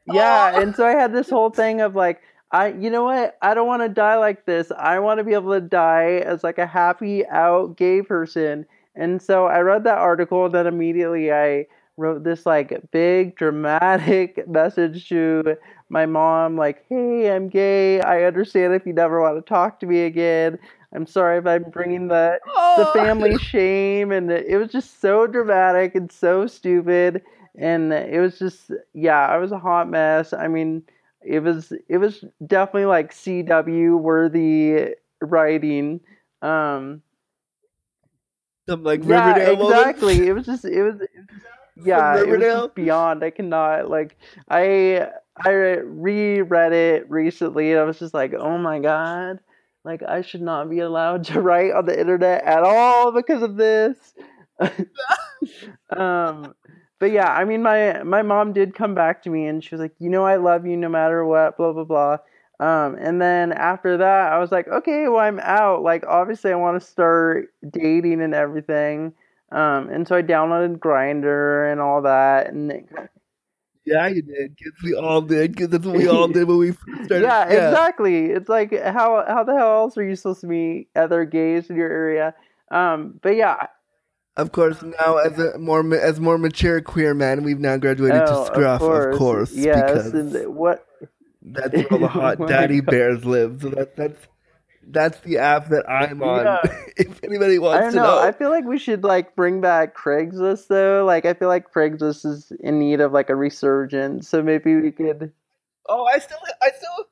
yeah, 0.06 0.60
and 0.60 0.74
so 0.74 0.86
I 0.86 0.92
had 0.92 1.12
this 1.12 1.28
whole 1.28 1.50
thing 1.50 1.80
of 1.80 1.94
like, 1.94 2.22
I, 2.50 2.68
you 2.68 2.88
know 2.88 3.04
what? 3.04 3.36
I 3.42 3.54
don't 3.54 3.66
want 3.66 3.82
to 3.82 3.88
die 3.88 4.16
like 4.16 4.46
this. 4.46 4.72
I 4.76 4.98
want 5.00 5.18
to 5.18 5.24
be 5.24 5.34
able 5.34 5.52
to 5.52 5.60
die 5.60 6.22
as 6.24 6.42
like 6.42 6.58
a 6.58 6.66
happy 6.66 7.26
out 7.26 7.76
gay 7.76 8.00
person. 8.02 8.64
And 8.94 9.20
so 9.20 9.46
I 9.46 9.60
read 9.60 9.84
that 9.84 9.98
article, 9.98 10.46
and 10.46 10.54
then 10.54 10.66
immediately 10.66 11.30
I 11.32 11.66
wrote 11.98 12.24
this 12.24 12.46
like 12.46 12.90
big 12.90 13.36
dramatic 13.36 14.48
message 14.48 15.08
to 15.10 15.56
my 15.90 16.06
mom, 16.06 16.56
like, 16.56 16.84
"Hey, 16.88 17.30
I'm 17.34 17.48
gay. 17.48 18.00
I 18.00 18.24
understand 18.24 18.74
if 18.74 18.86
you 18.86 18.92
never 18.94 19.20
want 19.20 19.36
to 19.36 19.48
talk 19.48 19.78
to 19.80 19.86
me 19.86 20.04
again. 20.04 20.58
I'm 20.94 21.06
sorry 21.06 21.38
if 21.38 21.46
I'm 21.46 21.64
bringing 21.70 22.08
the 22.08 22.38
the 22.44 22.88
Oh. 22.88 22.92
family 22.94 23.36
shame 23.38 24.10
and 24.12 24.30
it 24.30 24.56
was 24.58 24.70
just 24.72 25.00
so 25.00 25.26
dramatic 25.26 25.94
and 25.94 26.10
so 26.10 26.46
stupid 26.46 27.22
and 27.56 27.92
it 27.92 28.20
was 28.20 28.38
just 28.38 28.70
yeah 28.94 29.26
i 29.26 29.36
was 29.36 29.50
a 29.52 29.58
hot 29.58 29.88
mess. 29.90 30.32
I 30.32 30.48
mean 30.48 30.82
it 31.22 31.40
was 31.40 31.72
it 31.88 31.98
was 31.98 32.24
definitely 32.46 32.86
like 32.86 33.12
cw 33.12 33.98
worthy 34.00 34.94
writing 35.20 36.00
um. 36.42 37.02
Some 38.68 38.82
like 38.84 39.00
yeah 39.04 39.28
Riverdale 39.34 39.56
moments. 39.56 39.78
exactly. 39.80 40.28
It 40.28 40.32
was 40.32 40.46
just 40.46 40.64
it 40.64 40.82
was, 40.82 41.00
it 41.00 41.10
was 41.16 41.26
just- 41.26 41.86
yeah 41.86 42.18
it 42.18 42.28
was 42.28 42.40
just 42.40 42.74
beyond. 42.74 43.22
I 43.24 43.30
cannot 43.30 43.88
like 43.88 44.16
i 44.48 45.08
i 45.36 45.50
reread 45.50 46.72
it 46.72 47.08
recently 47.08 47.70
and 47.70 47.78
i 47.80 47.84
was 47.84 48.00
just 48.00 48.12
like 48.12 48.34
oh 48.34 48.58
my 48.58 48.80
god 48.80 49.38
like 49.88 50.02
i 50.02 50.20
should 50.20 50.42
not 50.42 50.68
be 50.68 50.80
allowed 50.80 51.24
to 51.24 51.40
write 51.40 51.72
on 51.72 51.86
the 51.86 51.98
internet 51.98 52.44
at 52.44 52.62
all 52.62 53.10
because 53.12 53.42
of 53.42 53.56
this. 53.56 53.96
Um 55.90 56.54
but 56.98 57.12
yeah 57.12 57.32
i 57.32 57.44
mean 57.44 57.62
my 57.62 58.02
my 58.02 58.22
mom 58.22 58.52
did 58.52 58.74
come 58.74 58.92
back 58.94 59.22
to 59.22 59.30
me 59.30 59.46
and 59.46 59.62
she 59.62 59.72
was 59.72 59.80
like 59.80 59.94
you 60.00 60.10
know 60.10 60.24
i 60.24 60.34
love 60.34 60.66
you 60.66 60.76
no 60.76 60.88
matter 60.88 61.24
what 61.24 61.56
blah 61.56 61.72
blah 61.72 61.84
blah. 61.84 62.18
Um 62.58 62.96
and 62.96 63.22
then 63.22 63.52
after 63.52 63.96
that 63.98 64.32
i 64.32 64.38
was 64.38 64.50
like 64.50 64.66
okay 64.68 65.06
well 65.08 65.20
i'm 65.20 65.38
out. 65.40 65.82
Like 65.82 66.04
obviously 66.06 66.50
i 66.50 66.56
want 66.56 66.80
to 66.80 66.86
start 66.86 67.54
dating 67.70 68.20
and 68.20 68.34
everything. 68.34 69.14
Um 69.52 69.88
and 69.90 70.06
so 70.08 70.16
i 70.16 70.22
downloaded 70.22 70.78
Grindr 70.78 71.70
and 71.70 71.80
all 71.80 72.02
that 72.02 72.48
and 72.52 72.88
Yeah, 73.88 74.06
you 74.08 74.22
did. 74.22 74.56
Because 74.56 74.74
we 74.82 74.94
all 74.94 75.20
did. 75.22 75.52
Because 75.52 75.68
that's 75.70 75.86
what 75.86 75.96
we 75.96 76.08
all 76.08 76.28
did 76.28 76.46
when 76.48 76.58
we 76.58 76.72
started. 77.04 77.22
yeah, 77.22 77.44
exactly. 77.44 78.26
It's 78.26 78.48
like 78.48 78.72
how 78.82 79.24
how 79.26 79.44
the 79.44 79.54
hell 79.54 79.74
else 79.82 79.96
are 79.96 80.04
you 80.04 80.16
supposed 80.16 80.40
to 80.42 80.46
meet 80.46 80.88
other 80.96 81.24
gays 81.24 81.70
in 81.70 81.76
your 81.76 81.90
area? 81.90 82.34
Um, 82.70 83.18
but 83.22 83.36
yeah, 83.36 83.66
Of 84.36 84.52
course, 84.52 84.82
now 84.82 85.16
as 85.18 85.38
a 85.38 85.58
more 85.58 85.82
as 85.94 86.20
more 86.20 86.38
mature 86.38 86.80
queer 86.80 87.14
men, 87.14 87.42
we've 87.42 87.58
now 87.58 87.76
graduated 87.76 88.22
oh, 88.26 88.44
to 88.44 88.46
Scruff, 88.46 88.82
of 88.82 89.18
course, 89.18 89.52
yes. 89.52 90.10
because 90.10 90.14
And 90.14 90.54
what? 90.54 90.86
that's 91.42 91.74
where 91.74 91.92
all 91.92 91.98
the 91.98 92.08
hot 92.08 92.38
daddy 92.46 92.80
bears 92.80 93.24
live. 93.24 93.62
So 93.62 93.70
that, 93.70 93.96
that's 93.96 94.26
that's 94.90 95.20
the 95.20 95.38
app 95.38 95.68
that 95.68 95.88
I'm 95.88 96.22
on. 96.22 96.44
Yeah. 96.44 96.60
if 96.96 97.22
anybody 97.22 97.58
wants 97.58 97.78
I 97.78 97.80
don't 97.82 97.92
to 97.92 97.96
know. 97.96 98.16
know, 98.16 98.18
I 98.20 98.32
feel 98.32 98.50
like 98.50 98.64
we 98.64 98.78
should 98.78 99.04
like 99.04 99.36
bring 99.36 99.60
back 99.60 99.96
Craigslist 99.96 100.68
though. 100.68 101.04
Like 101.04 101.24
I 101.24 101.34
feel 101.34 101.48
like 101.48 101.72
Craigslist 101.72 102.24
is 102.26 102.52
in 102.60 102.78
need 102.78 103.00
of 103.00 103.12
like 103.12 103.30
a 103.30 103.34
resurgence. 103.36 104.28
So 104.28 104.42
maybe 104.42 104.74
we 104.76 104.90
could. 104.90 105.32
oh, 105.88 106.06
I 106.06 106.18
still, 106.18 106.38
I 106.62 106.70
still, 106.76 107.06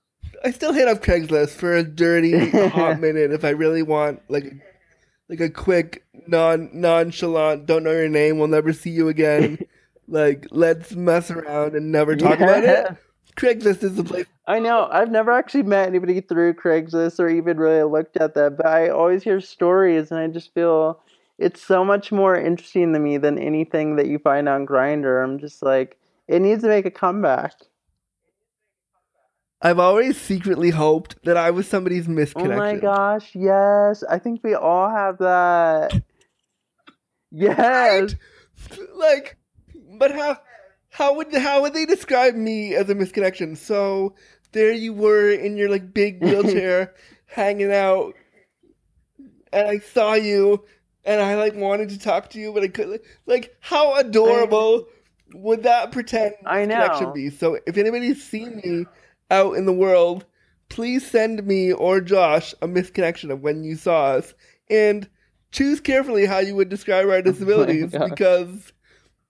I 0.44 0.50
still 0.50 0.72
hit 0.72 0.88
up 0.88 1.02
Craigslist 1.02 1.50
for 1.50 1.74
a 1.74 1.82
dirty 1.82 2.50
hot 2.68 3.00
minute 3.00 3.32
if 3.32 3.44
I 3.44 3.50
really 3.50 3.82
want 3.82 4.22
like, 4.28 4.52
like 5.28 5.40
a 5.40 5.50
quick 5.50 6.04
non 6.26 6.70
nonchalant, 6.72 7.66
don't 7.66 7.84
know 7.84 7.92
your 7.92 8.08
name, 8.08 8.38
we'll 8.38 8.48
never 8.48 8.72
see 8.72 8.90
you 8.90 9.08
again. 9.08 9.58
like 10.08 10.46
let's 10.50 10.94
mess 10.94 11.30
around 11.30 11.74
and 11.74 11.92
never 11.92 12.16
talk 12.16 12.38
about 12.38 12.64
it. 12.64 12.96
Craigslist 13.36 13.82
is 13.82 13.94
the 13.94 14.04
place. 14.04 14.26
I 14.46 14.58
know. 14.58 14.88
I've 14.90 15.10
never 15.10 15.32
actually 15.32 15.64
met 15.64 15.88
anybody 15.88 16.20
through 16.20 16.54
Craigslist 16.54 17.18
or 17.20 17.28
even 17.28 17.58
really 17.58 17.82
looked 17.82 18.16
at 18.16 18.34
that, 18.34 18.56
but 18.56 18.66
I 18.66 18.88
always 18.88 19.22
hear 19.22 19.40
stories 19.40 20.10
and 20.10 20.18
I 20.18 20.28
just 20.28 20.54
feel 20.54 21.00
it's 21.38 21.60
so 21.60 21.84
much 21.84 22.12
more 22.12 22.34
interesting 22.36 22.92
to 22.94 22.98
me 22.98 23.18
than 23.18 23.38
anything 23.38 23.96
that 23.96 24.06
you 24.06 24.18
find 24.18 24.48
on 24.48 24.66
Grindr. 24.66 25.22
I'm 25.22 25.38
just 25.38 25.62
like, 25.62 25.98
it 26.28 26.40
needs 26.40 26.62
to 26.62 26.68
make 26.68 26.86
a 26.86 26.90
comeback. 26.90 27.52
I've 29.60 29.78
always 29.78 30.20
secretly 30.20 30.70
hoped 30.70 31.16
that 31.24 31.36
I 31.36 31.50
was 31.50 31.66
somebody's 31.66 32.06
misconnection. 32.06 32.52
Oh 32.52 32.56
my 32.56 32.76
gosh, 32.76 33.34
yes. 33.34 34.04
I 34.08 34.18
think 34.18 34.42
we 34.42 34.54
all 34.54 34.90
have 34.90 35.18
that. 35.18 36.02
Yes. 37.32 38.14
Right? 38.70 38.78
Like, 38.94 39.36
but 39.98 40.12
how 40.12 40.38
how 40.96 41.14
would 41.14 41.30
how 41.34 41.60
would 41.60 41.74
they 41.74 41.84
describe 41.84 42.34
me 42.34 42.74
as 42.74 42.88
a 42.88 42.94
misconnection? 42.94 43.54
So 43.54 44.14
there 44.52 44.72
you 44.72 44.94
were 44.94 45.30
in 45.30 45.58
your 45.58 45.68
like 45.68 45.92
big 45.92 46.20
wheelchair 46.22 46.94
hanging 47.26 47.70
out 47.70 48.14
and 49.52 49.68
I 49.68 49.78
saw 49.80 50.14
you 50.14 50.64
and 51.04 51.20
I 51.20 51.34
like 51.34 51.54
wanted 51.54 51.90
to 51.90 51.98
talk 51.98 52.30
to 52.30 52.40
you 52.40 52.50
but 52.50 52.62
I 52.62 52.68
couldn't 52.68 53.02
like 53.26 53.54
how 53.60 53.96
adorable 53.96 54.86
would 55.34 55.64
that 55.64 55.92
pretend 55.92 56.34
I 56.46 56.64
know. 56.64 57.12
be? 57.12 57.28
So 57.28 57.58
if 57.66 57.76
anybody's 57.76 58.24
seen 58.24 58.56
me 58.64 58.86
out 59.30 59.54
in 59.58 59.66
the 59.66 59.74
world, 59.74 60.24
please 60.70 61.06
send 61.06 61.46
me 61.46 61.72
or 61.72 62.00
Josh 62.00 62.54
a 62.62 62.66
misconnection 62.66 63.30
of 63.30 63.42
when 63.42 63.64
you 63.64 63.76
saw 63.76 64.12
us 64.12 64.32
and 64.70 65.10
choose 65.52 65.78
carefully 65.78 66.24
how 66.24 66.38
you 66.38 66.56
would 66.56 66.70
describe 66.70 67.06
our 67.06 67.16
oh 67.16 67.20
disabilities 67.20 67.92
God. 67.92 68.08
because 68.08 68.72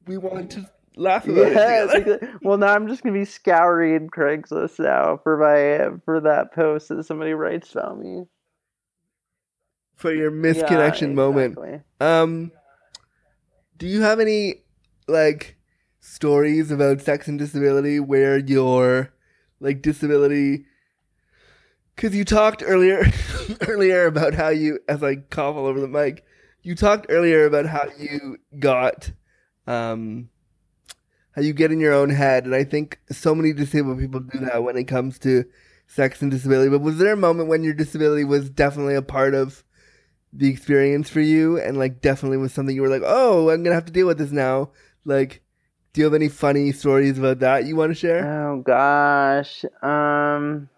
we 0.06 0.16
want 0.16 0.52
to 0.52 0.70
laugh 0.96 1.26
about 1.26 1.52
Yes. 1.52 1.94
it. 1.94 2.22
Well, 2.42 2.58
now 2.58 2.74
I'm 2.74 2.88
just 2.88 3.02
gonna 3.02 3.12
be 3.12 3.24
scouring 3.24 4.08
Craigslist 4.08 4.78
now 4.78 5.18
for 5.22 5.36
my 5.36 5.98
for 6.04 6.20
that 6.20 6.52
post 6.52 6.88
that 6.88 7.04
somebody 7.04 7.32
writes 7.32 7.72
about 7.72 7.98
me. 7.98 8.24
for 9.94 10.12
your 10.12 10.30
misconnection 10.30 11.08
Yeah, 11.08 11.14
moment. 11.14 11.58
Um, 12.00 12.52
do 13.78 13.86
you 13.86 14.02
have 14.02 14.20
any 14.20 14.62
like 15.08 15.56
stories 16.00 16.70
about 16.70 17.00
sex 17.00 17.28
and 17.28 17.38
disability 17.38 18.00
where 18.00 18.38
your 18.38 19.12
like 19.60 19.82
disability? 19.82 20.66
Because 21.94 22.14
you 22.14 22.24
talked 22.26 22.62
earlier 22.64 23.04
earlier 23.66 24.06
about 24.06 24.34
how 24.34 24.48
you, 24.48 24.78
as 24.88 25.02
I 25.02 25.16
cough 25.16 25.56
all 25.56 25.66
over 25.66 25.80
the 25.80 25.88
mic, 25.88 26.24
you 26.62 26.74
talked 26.74 27.06
earlier 27.08 27.46
about 27.46 27.64
how 27.66 27.86
you 27.98 28.36
got, 28.58 29.12
um, 29.66 30.28
how 31.36 31.42
you 31.42 31.52
get 31.52 31.70
in 31.70 31.80
your 31.80 31.92
own 31.92 32.08
head, 32.08 32.46
and 32.46 32.54
I 32.54 32.64
think 32.64 32.98
so 33.10 33.34
many 33.34 33.52
disabled 33.52 33.98
people 33.98 34.20
do 34.20 34.38
that 34.40 34.64
when 34.64 34.78
it 34.78 34.84
comes 34.84 35.18
to 35.20 35.44
sex 35.86 36.22
and 36.22 36.30
disability. 36.30 36.70
But 36.70 36.80
was 36.80 36.96
there 36.96 37.12
a 37.12 37.16
moment 37.16 37.50
when 37.50 37.62
your 37.62 37.74
disability 37.74 38.24
was 38.24 38.48
definitely 38.48 38.94
a 38.94 39.02
part 39.02 39.34
of 39.34 39.62
the 40.32 40.48
experience 40.48 41.08
for 41.08 41.20
you 41.20 41.58
and 41.58 41.78
like 41.78 42.00
definitely 42.00 42.36
was 42.36 42.52
something 42.52 42.74
you 42.74 42.82
were 42.82 42.88
like, 42.88 43.02
oh, 43.04 43.50
I'm 43.50 43.62
gonna 43.62 43.74
have 43.74 43.84
to 43.86 43.92
deal 43.92 44.06
with 44.06 44.18
this 44.18 44.32
now. 44.32 44.70
Like, 45.04 45.42
do 45.92 46.00
you 46.00 46.04
have 46.04 46.14
any 46.14 46.28
funny 46.28 46.72
stories 46.72 47.18
about 47.18 47.38
that 47.40 47.64
you 47.64 47.76
want 47.76 47.90
to 47.90 47.94
share? 47.94 48.26
Oh 48.26 48.62
gosh. 48.62 49.64
Um 49.82 50.68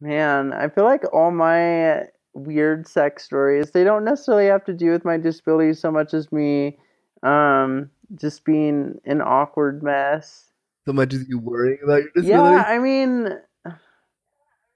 man, 0.00 0.52
I 0.52 0.68
feel 0.68 0.84
like 0.84 1.04
all 1.12 1.30
my 1.30 2.02
weird 2.34 2.86
sex 2.86 3.24
stories, 3.24 3.70
they 3.70 3.84
don't 3.84 4.04
necessarily 4.04 4.46
have 4.46 4.64
to 4.66 4.74
do 4.74 4.90
with 4.90 5.04
my 5.04 5.16
disability 5.16 5.74
so 5.74 5.90
much 5.90 6.14
as 6.14 6.30
me 6.30 6.78
um 7.22 7.90
just 8.14 8.44
being 8.44 9.00
an 9.04 9.20
awkward 9.20 9.82
mess. 9.82 10.50
So 10.84 10.92
much 10.92 11.12
as 11.14 11.28
you 11.28 11.38
worrying 11.38 11.78
about 11.82 12.02
your 12.02 12.12
disability. 12.14 12.56
Yeah, 12.56 12.64
I 12.66 12.78
mean 12.78 13.28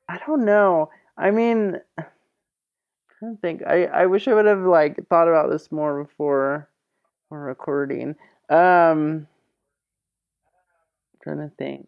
I 0.09 0.19
don't 0.27 0.45
know. 0.45 0.91
I 1.17 1.31
mean 1.31 1.77
I'm 1.99 2.07
trying 3.19 3.37
to 3.37 3.41
think. 3.41 3.63
I, 3.67 3.85
I 3.85 4.07
wish 4.07 4.27
I 4.27 4.35
would 4.35 4.47
have 4.47 4.63
like 4.63 5.07
thought 5.09 5.29
about 5.29 5.51
this 5.51 5.71
more 5.71 6.05
before 6.05 6.69
before 7.29 7.45
recording. 7.45 8.17
Um 8.49 9.29
trying 11.23 11.39
to 11.39 11.51
think. 11.57 11.87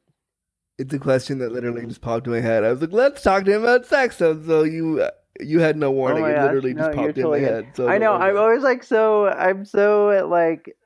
It's 0.79 0.93
a 0.95 0.99
question 0.99 1.39
that 1.39 1.53
literally 1.53 1.87
just 1.87 2.01
popped 2.01 2.27
in 2.27 2.33
my 2.33 2.41
head. 2.41 2.65
I 2.65 2.71
was 2.71 2.81
like, 2.81 2.93
let's 2.93 3.23
talk 3.23 3.45
to 3.45 3.53
him 3.53 3.63
about 3.63 3.87
sex. 3.87 4.17
So, 4.17 4.41
so 4.43 4.63
you 4.63 5.07
you 5.41 5.61
had 5.61 5.77
no 5.77 5.91
warning. 5.91 6.25
Oh 6.25 6.27
it 6.27 6.35
gosh, 6.35 6.45
literally 6.45 6.75
just 6.75 6.91
no, 6.91 6.97
popped 6.97 7.19
in 7.19 7.25
totally 7.25 7.41
my 7.41 7.47
good. 7.47 7.65
head. 7.65 7.77
So 7.77 7.89
I 7.89 7.99
know. 7.99 8.15
I'm 8.15 8.37
always 8.37 8.63
like 8.63 8.83
so. 8.83 9.29
I'm 9.29 9.65
so 9.65 10.27
like 10.31 10.77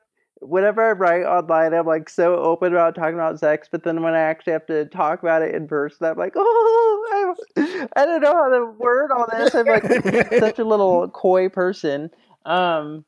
whenever 0.41 0.87
I 0.87 0.91
write 0.91 1.25
online, 1.25 1.73
I'm 1.73 1.85
like 1.85 2.09
so 2.09 2.35
open 2.37 2.73
about 2.73 2.95
talking 2.95 3.15
about 3.15 3.39
sex. 3.39 3.67
But 3.71 3.83
then 3.83 4.01
when 4.01 4.13
I 4.13 4.19
actually 4.19 4.53
have 4.53 4.65
to 4.67 4.85
talk 4.85 5.21
about 5.21 5.41
it 5.41 5.55
in 5.55 5.67
person, 5.67 6.07
I'm 6.07 6.17
like, 6.17 6.33
oh, 6.37 7.35
I, 7.57 7.87
I 7.95 8.05
don't 8.05 8.21
know 8.21 8.33
how 8.33 8.49
to 8.49 8.65
word 8.77 9.11
all 9.11 9.27
this. 9.31 9.55
I'm 9.55 9.65
like 9.65 9.83
such 10.39 10.59
a 10.59 10.63
little 10.63 11.09
coy 11.09 11.49
person. 11.49 12.09
Um, 12.45 13.05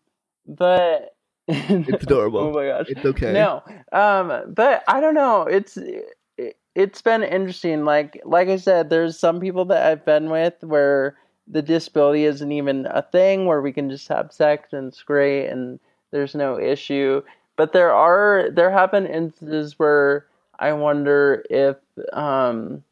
but 0.47 1.15
It's 1.47 2.03
adorable. 2.03 2.39
oh 2.39 2.51
my 2.51 2.67
gosh. 2.67 2.85
It's 2.89 3.05
okay. 3.05 3.33
No, 3.33 3.63
um, 3.91 4.53
but 4.53 4.83
I 4.87 4.99
don't 4.99 5.15
know. 5.15 5.43
It's 5.43 5.77
it, 5.77 6.57
it's 6.75 7.01
been 7.01 7.23
interesting. 7.23 7.85
Like 7.85 8.21
like 8.23 8.49
I 8.49 8.57
said, 8.57 8.89
there's 8.89 9.17
some 9.17 9.39
people 9.39 9.65
that 9.65 9.87
I've 9.87 10.05
been 10.05 10.29
with 10.29 10.53
where 10.61 11.17
the 11.47 11.63
disability 11.63 12.25
isn't 12.25 12.51
even 12.51 12.85
a 12.85 13.01
thing, 13.01 13.47
where 13.47 13.61
we 13.61 13.73
can 13.73 13.89
just 13.89 14.07
have 14.09 14.31
sex 14.31 14.73
and 14.73 14.89
it's 14.89 15.01
great 15.01 15.47
and 15.47 15.79
there's 16.11 16.35
no 16.35 16.59
issue. 16.59 17.21
But 17.57 17.73
there 17.73 17.93
are 17.93 18.49
there 18.51 18.71
have 18.71 18.91
been 18.91 19.05
instances 19.05 19.77
where 19.77 20.25
I 20.59 20.73
wonder 20.73 21.43
if 21.49 21.77
um 22.13 22.83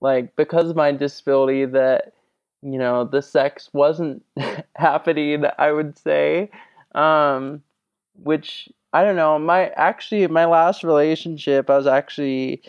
like 0.00 0.34
because 0.36 0.70
of 0.70 0.76
my 0.76 0.92
disability 0.92 1.64
that 1.64 2.12
you 2.62 2.78
know 2.78 3.04
the 3.04 3.22
sex 3.22 3.70
wasn't 3.72 4.24
happening 4.76 5.44
i 5.58 5.70
would 5.70 5.96
say 5.98 6.50
um 6.94 7.62
which 8.22 8.68
i 8.92 9.02
don't 9.02 9.16
know 9.16 9.38
my 9.38 9.68
actually 9.70 10.26
my 10.26 10.44
last 10.44 10.82
relationship 10.82 11.70
i 11.70 11.76
was 11.76 11.86
actually 11.86 12.62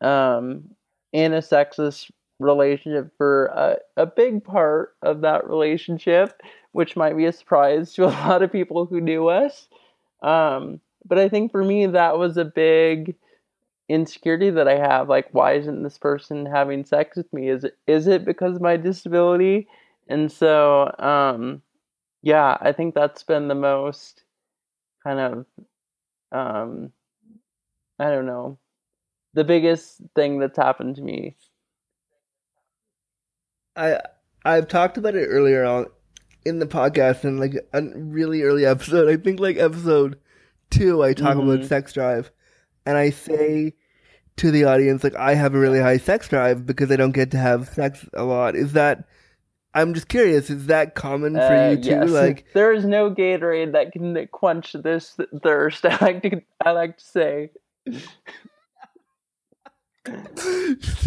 um 0.00 0.64
in 1.12 1.32
a 1.32 1.38
sexist 1.38 2.10
relationship 2.40 3.12
for 3.16 3.46
a, 3.46 3.76
a 3.96 4.06
big 4.06 4.42
part 4.42 4.96
of 5.02 5.20
that 5.20 5.48
relationship 5.48 6.40
which 6.72 6.96
might 6.96 7.16
be 7.16 7.26
a 7.26 7.32
surprise 7.32 7.92
to 7.92 8.04
a 8.06 8.06
lot 8.06 8.42
of 8.42 8.52
people 8.52 8.86
who 8.86 9.00
knew 9.00 9.28
us 9.28 9.68
um 10.22 10.80
but 11.04 11.18
i 11.18 11.28
think 11.28 11.50
for 11.50 11.64
me 11.64 11.86
that 11.86 12.18
was 12.18 12.36
a 12.36 12.44
big 12.44 13.14
insecurity 13.92 14.50
that 14.50 14.68
I 14.68 14.78
have. 14.78 15.08
Like, 15.08 15.28
why 15.32 15.54
isn't 15.54 15.82
this 15.82 15.98
person 15.98 16.46
having 16.46 16.84
sex 16.84 17.16
with 17.16 17.32
me? 17.32 17.48
Is 17.48 17.64
it 17.64 17.76
is 17.86 18.06
it 18.06 18.24
because 18.24 18.56
of 18.56 18.62
my 18.62 18.76
disability? 18.76 19.68
And 20.08 20.32
so, 20.32 20.94
um, 20.98 21.62
yeah, 22.22 22.56
I 22.60 22.72
think 22.72 22.94
that's 22.94 23.22
been 23.22 23.48
the 23.48 23.54
most 23.54 24.24
kind 25.04 25.20
of, 25.20 25.46
um, 26.32 26.92
I 27.98 28.10
don't 28.10 28.26
know, 28.26 28.58
the 29.34 29.44
biggest 29.44 30.00
thing 30.14 30.38
that's 30.38 30.56
happened 30.56 30.96
to 30.96 31.02
me. 31.02 31.36
I 33.76 34.00
I've 34.44 34.68
talked 34.68 34.96
about 34.96 35.14
it 35.14 35.26
earlier 35.26 35.64
on 35.64 35.86
in 36.44 36.58
the 36.58 36.66
podcast 36.66 37.24
in 37.24 37.38
like 37.38 37.54
a 37.72 37.82
really 37.94 38.42
early 38.42 38.66
episode. 38.66 39.08
I 39.08 39.16
think 39.16 39.40
like 39.40 39.56
episode 39.56 40.18
two. 40.70 41.02
I 41.02 41.14
talk 41.14 41.36
about 41.36 41.60
Mhm. 41.60 41.68
sex 41.68 41.92
drive, 41.92 42.30
and 42.86 42.96
I 42.96 43.10
say 43.10 43.74
to 44.36 44.50
the 44.50 44.64
audience 44.64 45.04
like 45.04 45.14
I 45.16 45.34
have 45.34 45.54
a 45.54 45.58
really 45.58 45.80
high 45.80 45.98
sex 45.98 46.28
drive 46.28 46.66
because 46.66 46.90
I 46.90 46.96
don't 46.96 47.12
get 47.12 47.30
to 47.32 47.38
have 47.38 47.68
sex 47.68 48.06
a 48.14 48.24
lot. 48.24 48.56
Is 48.56 48.72
that? 48.72 49.04
I'm 49.74 49.94
just 49.94 50.08
curious. 50.08 50.50
Is 50.50 50.66
that 50.66 50.94
common 50.94 51.34
for 51.34 51.40
Uh, 51.40 51.70
you 51.70 51.76
too? 51.78 51.88
yes. 51.90 52.10
Like, 52.10 52.44
there 52.52 52.72
is 52.74 52.84
no 52.84 53.10
Gatorade 53.10 53.72
that 53.72 53.92
can 53.92 54.28
quench 54.30 54.74
this 54.74 55.16
thirst. 55.42 55.86
I 55.90 55.96
like 56.00 56.22
to 56.22 56.42
I 56.64 56.70
like 56.72 56.98
to 56.98 57.04
say. 57.04 57.50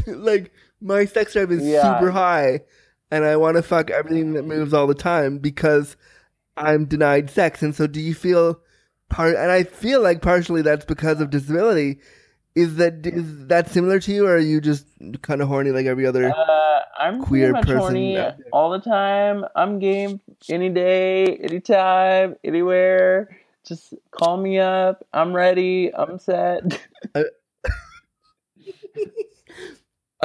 like 0.07 0.51
my 0.81 1.05
sex 1.05 1.33
drive 1.33 1.51
is 1.51 1.63
Yeah. 1.65 1.99
super 1.99 2.11
high, 2.11 2.61
and 3.15 3.23
I 3.23 3.37
want 3.37 3.55
to 3.55 3.63
fuck 3.63 3.89
everything 3.89 4.33
that 4.33 4.43
moves 4.43 4.73
all 4.73 4.87
the 4.87 4.93
time 4.93 5.37
because 5.37 5.95
I'm 6.57 6.83
denied 6.83 7.29
sex. 7.29 7.63
And 7.63 7.73
so, 7.73 7.87
do 7.87 8.01
you 8.01 8.13
feel 8.13 8.59
part? 9.09 9.37
And 9.37 9.51
I 9.51 9.63
feel 9.63 10.01
like 10.01 10.21
partially 10.21 10.61
that's 10.61 10.83
because 10.83 11.21
of 11.21 11.29
disability. 11.29 11.99
Is 12.55 12.75
that 12.75 13.05
is 13.05 13.47
that 13.47 13.69
similar 13.69 14.01
to 14.01 14.13
you, 14.13 14.27
or 14.27 14.35
are 14.35 14.39
you 14.39 14.59
just 14.59 14.85
kind 15.21 15.41
of 15.41 15.47
horny 15.47 15.71
like 15.71 15.85
every 15.85 16.05
other? 16.05 16.29
Uh, 16.29 16.79
I'm 16.97 17.21
queer 17.21 17.53
much 17.53 17.65
person 17.65 17.79
horny 17.79 18.19
all 18.51 18.71
the 18.71 18.79
time. 18.79 19.45
I'm 19.55 19.79
game 19.79 20.19
any 20.49 20.69
day, 20.69 21.37
anytime, 21.37 22.35
anywhere. 22.43 23.37
Just 23.65 23.93
call 24.11 24.37
me 24.37 24.59
up. 24.59 25.05
I'm 25.13 25.33
ready. 25.33 25.95
I'm 25.95 26.19
set. 26.19 26.81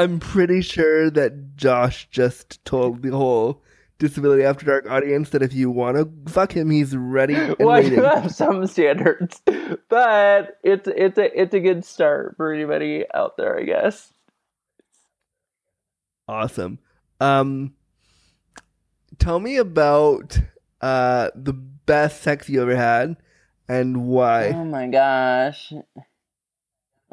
I'm 0.01 0.19
pretty 0.19 0.63
sure 0.63 1.11
that 1.11 1.57
Josh 1.57 2.09
just 2.11 2.65
told 2.65 3.03
the 3.03 3.11
whole 3.11 3.63
Disability 3.99 4.43
After 4.45 4.65
Dark 4.65 4.91
audience 4.91 5.29
that 5.29 5.43
if 5.43 5.53
you 5.53 5.71
want 5.71 5.99
to 5.99 6.33
fuck 6.33 6.53
him, 6.53 6.71
he's 6.71 6.97
ready 6.97 7.35
and 7.35 7.55
well, 7.59 7.69
I 7.69 7.83
do 7.83 7.97
have 7.97 8.35
some 8.35 8.67
standards, 8.67 9.43
but 9.91 10.59
it's 10.65 10.89
it's 10.89 11.19
a 11.19 11.39
it's 11.39 11.53
a 11.53 11.61
good 11.61 11.85
start 11.85 12.35
for 12.39 12.51
anybody 12.51 13.05
out 13.13 13.37
there, 13.37 13.59
I 13.59 13.65
guess. 13.65 14.11
Awesome. 16.27 16.79
Um, 17.21 17.75
tell 19.19 19.39
me 19.39 19.59
about 19.59 20.39
uh 20.81 21.29
the 21.35 21.53
best 21.53 22.23
sex 22.23 22.49
you 22.49 22.63
ever 22.63 22.75
had 22.75 23.19
and 23.69 24.07
why. 24.07 24.49
Oh 24.49 24.65
my 24.65 24.87
gosh. 24.87 25.75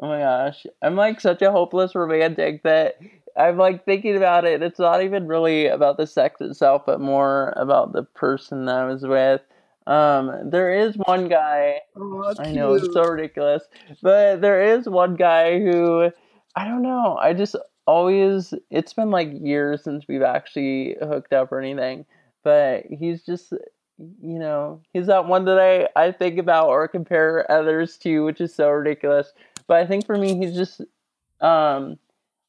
Oh 0.00 0.08
my 0.08 0.20
gosh. 0.20 0.66
I'm 0.82 0.96
like 0.96 1.20
such 1.20 1.42
a 1.42 1.50
hopeless 1.50 1.94
romantic 1.94 2.62
that 2.62 2.98
I'm 3.36 3.56
like 3.56 3.84
thinking 3.84 4.16
about 4.16 4.44
it. 4.44 4.62
It's 4.62 4.78
not 4.78 5.02
even 5.02 5.26
really 5.26 5.66
about 5.66 5.96
the 5.96 6.06
sex 6.06 6.40
itself, 6.40 6.82
but 6.86 7.00
more 7.00 7.52
about 7.56 7.92
the 7.92 8.02
person 8.02 8.66
that 8.66 8.76
I 8.76 8.84
was 8.84 9.02
with. 9.02 9.40
Um, 9.86 10.50
there 10.50 10.72
is 10.72 10.96
one 10.96 11.28
guy. 11.28 11.80
Oh, 11.96 12.34
I 12.38 12.52
know 12.52 12.74
it's 12.74 12.92
so 12.92 13.04
ridiculous, 13.04 13.62
but 14.02 14.40
there 14.42 14.62
is 14.62 14.88
one 14.88 15.14
guy 15.14 15.58
who 15.58 16.10
I 16.54 16.64
don't 16.66 16.82
know. 16.82 17.16
I 17.16 17.32
just 17.32 17.56
always. 17.86 18.52
It's 18.70 18.92
been 18.92 19.10
like 19.10 19.30
years 19.32 19.84
since 19.84 20.04
we've 20.06 20.22
actually 20.22 20.96
hooked 21.00 21.32
up 21.32 21.50
or 21.52 21.60
anything, 21.60 22.04
but 22.44 22.84
he's 22.90 23.22
just 23.24 23.52
you 23.98 24.38
know 24.38 24.82
he's 24.92 25.06
that 25.06 25.26
one 25.26 25.46
that 25.46 25.58
I 25.58 25.88
I 26.00 26.12
think 26.12 26.38
about 26.38 26.68
or 26.68 26.86
compare 26.86 27.50
others 27.50 27.96
to, 27.98 28.24
which 28.24 28.42
is 28.42 28.54
so 28.54 28.68
ridiculous. 28.68 29.32
But 29.68 29.78
I 29.78 29.86
think 29.86 30.06
for 30.06 30.18
me, 30.18 30.36
he's 30.38 30.54
just 30.56 30.82
um. 31.40 31.98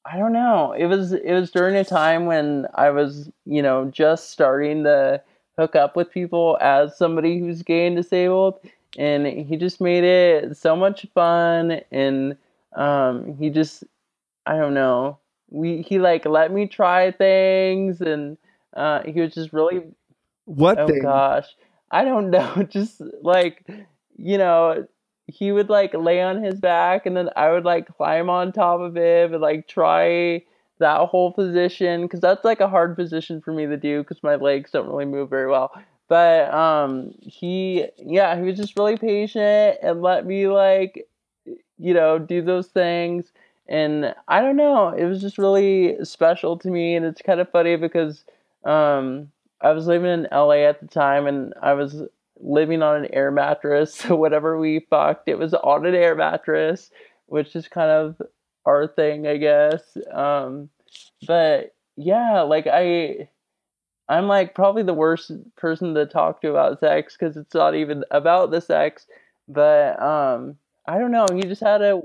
I 0.05 0.17
don't 0.17 0.33
know. 0.33 0.73
It 0.73 0.85
was 0.87 1.13
it 1.13 1.33
was 1.33 1.51
during 1.51 1.75
a 1.75 1.85
time 1.85 2.25
when 2.25 2.67
I 2.75 2.89
was, 2.91 3.29
you 3.45 3.61
know, 3.61 3.85
just 3.91 4.31
starting 4.31 4.83
to 4.85 5.21
hook 5.57 5.75
up 5.75 5.95
with 5.95 6.11
people 6.11 6.57
as 6.61 6.97
somebody 6.97 7.39
who's 7.39 7.63
gay 7.63 7.87
and 7.87 7.95
disabled 7.95 8.59
and 8.97 9.27
he 9.27 9.57
just 9.57 9.81
made 9.81 10.03
it 10.03 10.57
so 10.57 10.75
much 10.75 11.05
fun 11.13 11.81
and 11.91 12.37
um 12.75 13.35
he 13.37 13.49
just 13.49 13.83
I 14.45 14.57
don't 14.57 14.73
know. 14.73 15.19
We 15.49 15.81
he 15.81 15.99
like 15.99 16.25
let 16.25 16.51
me 16.51 16.67
try 16.67 17.11
things 17.11 18.01
and 18.01 18.37
uh 18.75 19.03
he 19.03 19.21
was 19.21 19.33
just 19.33 19.53
really 19.53 19.83
What 20.45 20.77
oh 20.77 20.91
thing? 20.91 21.01
gosh. 21.01 21.47
I 21.91 22.03
don't 22.05 22.29
know, 22.31 22.63
just 22.63 23.01
like 23.21 23.65
you 24.17 24.37
know, 24.37 24.87
he 25.29 25.51
would 25.51 25.69
like 25.69 25.93
lay 25.93 26.21
on 26.21 26.43
his 26.43 26.59
back 26.59 27.05
and 27.05 27.15
then 27.15 27.29
I 27.35 27.51
would 27.51 27.65
like 27.65 27.95
climb 27.95 28.29
on 28.29 28.51
top 28.51 28.79
of 28.79 28.95
him 28.95 29.33
and 29.33 29.41
like 29.41 29.67
try 29.67 30.43
that 30.79 31.07
whole 31.07 31.31
position 31.31 32.03
because 32.03 32.21
that's 32.21 32.43
like 32.43 32.59
a 32.59 32.67
hard 32.67 32.95
position 32.95 33.41
for 33.41 33.53
me 33.53 33.65
to 33.65 33.77
do 33.77 34.01
because 34.01 34.23
my 34.23 34.35
legs 34.35 34.71
don't 34.71 34.87
really 34.87 35.05
move 35.05 35.29
very 35.29 35.49
well. 35.49 35.71
But 36.07 36.51
um, 36.53 37.13
he, 37.21 37.85
yeah, 37.97 38.35
he 38.35 38.41
was 38.41 38.57
just 38.57 38.77
really 38.77 38.97
patient 38.97 39.77
and 39.83 40.01
let 40.01 40.25
me 40.25 40.47
like, 40.47 41.07
you 41.77 41.93
know, 41.93 42.17
do 42.17 42.41
those 42.41 42.67
things. 42.67 43.31
And 43.67 44.15
I 44.27 44.41
don't 44.41 44.55
know, 44.55 44.89
it 44.89 45.05
was 45.05 45.21
just 45.21 45.37
really 45.37 46.03
special 46.03 46.57
to 46.57 46.69
me. 46.69 46.95
And 46.95 47.05
it's 47.05 47.21
kind 47.21 47.39
of 47.39 47.51
funny 47.51 47.75
because 47.75 48.23
um, 48.63 49.31
I 49.61 49.71
was 49.71 49.85
living 49.85 50.11
in 50.11 50.27
LA 50.31 50.65
at 50.67 50.79
the 50.79 50.87
time 50.87 51.27
and 51.27 51.53
I 51.61 51.73
was 51.73 52.01
living 52.39 52.81
on 52.81 53.03
an 53.03 53.13
air 53.13 53.31
mattress. 53.31 53.93
So 53.93 54.15
whatever 54.17 54.57
we 54.57 54.85
fucked, 54.89 55.27
it 55.27 55.37
was 55.37 55.53
on 55.53 55.85
an 55.85 55.95
air 55.95 56.15
mattress, 56.15 56.89
which 57.27 57.55
is 57.55 57.67
kind 57.67 57.91
of 57.91 58.21
our 58.65 58.87
thing, 58.87 59.27
I 59.27 59.37
guess. 59.37 59.81
Um, 60.11 60.69
but 61.27 61.75
yeah, 61.95 62.41
like 62.41 62.67
I, 62.67 63.29
I'm 64.07 64.27
like 64.27 64.55
probably 64.55 64.83
the 64.83 64.93
worst 64.93 65.31
person 65.55 65.93
to 65.95 66.05
talk 66.05 66.41
to 66.41 66.49
about 66.49 66.79
sex 66.79 67.15
because 67.17 67.37
it's 67.37 67.53
not 67.53 67.75
even 67.75 68.03
about 68.11 68.51
the 68.51 68.61
sex. 68.61 69.05
But 69.47 70.01
um, 70.01 70.57
I 70.87 70.97
don't 70.97 71.11
know. 71.11 71.27
He 71.33 71.41
just 71.41 71.61
had 71.61 71.81
a 71.81 72.01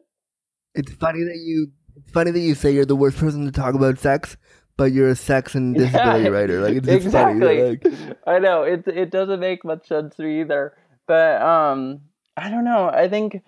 It's 0.75 0.93
funny 0.93 1.23
that 1.25 1.37
you. 1.37 1.69
It's 1.97 2.11
funny 2.11 2.33
that 2.33 2.41
you 2.41 2.57
say 2.57 2.73
you're 2.73 2.85
the 2.85 2.97
worst 2.97 3.19
person 3.19 3.45
to 3.45 3.53
talk 3.53 3.75
about 3.75 4.01
sex, 4.01 4.37
but 4.77 4.93
you're 4.93 5.09
a 5.11 5.17
sex 5.17 5.55
and 5.55 5.77
disability 5.77 6.27
Yeah, 6.27 6.29
writer. 6.29 6.61
Like 6.61 6.77
it's 6.77 6.89
just 6.89 7.09
exactly. 7.09 7.11
funny. 7.11 7.63
Like, 7.71 7.87
I 8.27 8.39
know 8.39 8.63
it 8.63 8.87
it 8.87 9.11
doesn't 9.11 9.41
make 9.41 9.65
much 9.65 9.89
sense 9.89 10.17
to 10.17 10.23
me 10.23 10.41
either. 10.41 10.75
But 11.07 11.43
um 11.43 12.01
I 12.37 12.51
don't 12.51 12.65
know. 12.65 12.89
I 12.89 13.09
think 13.09 13.43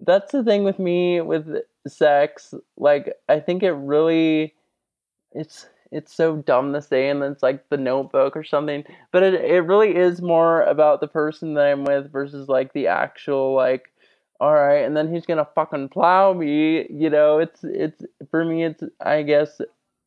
that's 0.00 0.32
the 0.32 0.44
thing 0.44 0.64
with 0.64 0.78
me 0.78 1.20
with 1.20 1.46
sex. 1.86 2.54
Like 2.76 3.14
I 3.28 3.40
think 3.40 3.62
it 3.62 3.72
really 3.72 4.54
it's 5.32 5.66
it's 5.92 6.14
so 6.14 6.36
dumb 6.36 6.72
to 6.72 6.82
say 6.82 7.08
and 7.08 7.20
then 7.22 7.32
it's 7.32 7.42
like 7.42 7.68
the 7.68 7.76
notebook 7.76 8.36
or 8.36 8.44
something. 8.44 8.84
But 9.12 9.22
it 9.22 9.34
it 9.34 9.60
really 9.62 9.96
is 9.96 10.22
more 10.22 10.62
about 10.62 11.00
the 11.00 11.08
person 11.08 11.54
that 11.54 11.66
I'm 11.66 11.84
with 11.84 12.10
versus 12.12 12.48
like 12.48 12.72
the 12.72 12.88
actual 12.88 13.54
like 13.54 13.90
all 14.40 14.54
right, 14.54 14.84
and 14.84 14.96
then 14.96 15.12
he's 15.12 15.26
gonna 15.26 15.46
fucking 15.54 15.90
plow 15.90 16.32
me, 16.32 16.86
you 16.90 17.10
know, 17.10 17.38
it's 17.38 17.60
it's 17.64 18.02
for 18.30 18.44
me 18.44 18.64
it's 18.64 18.82
I 19.00 19.22
guess 19.22 19.60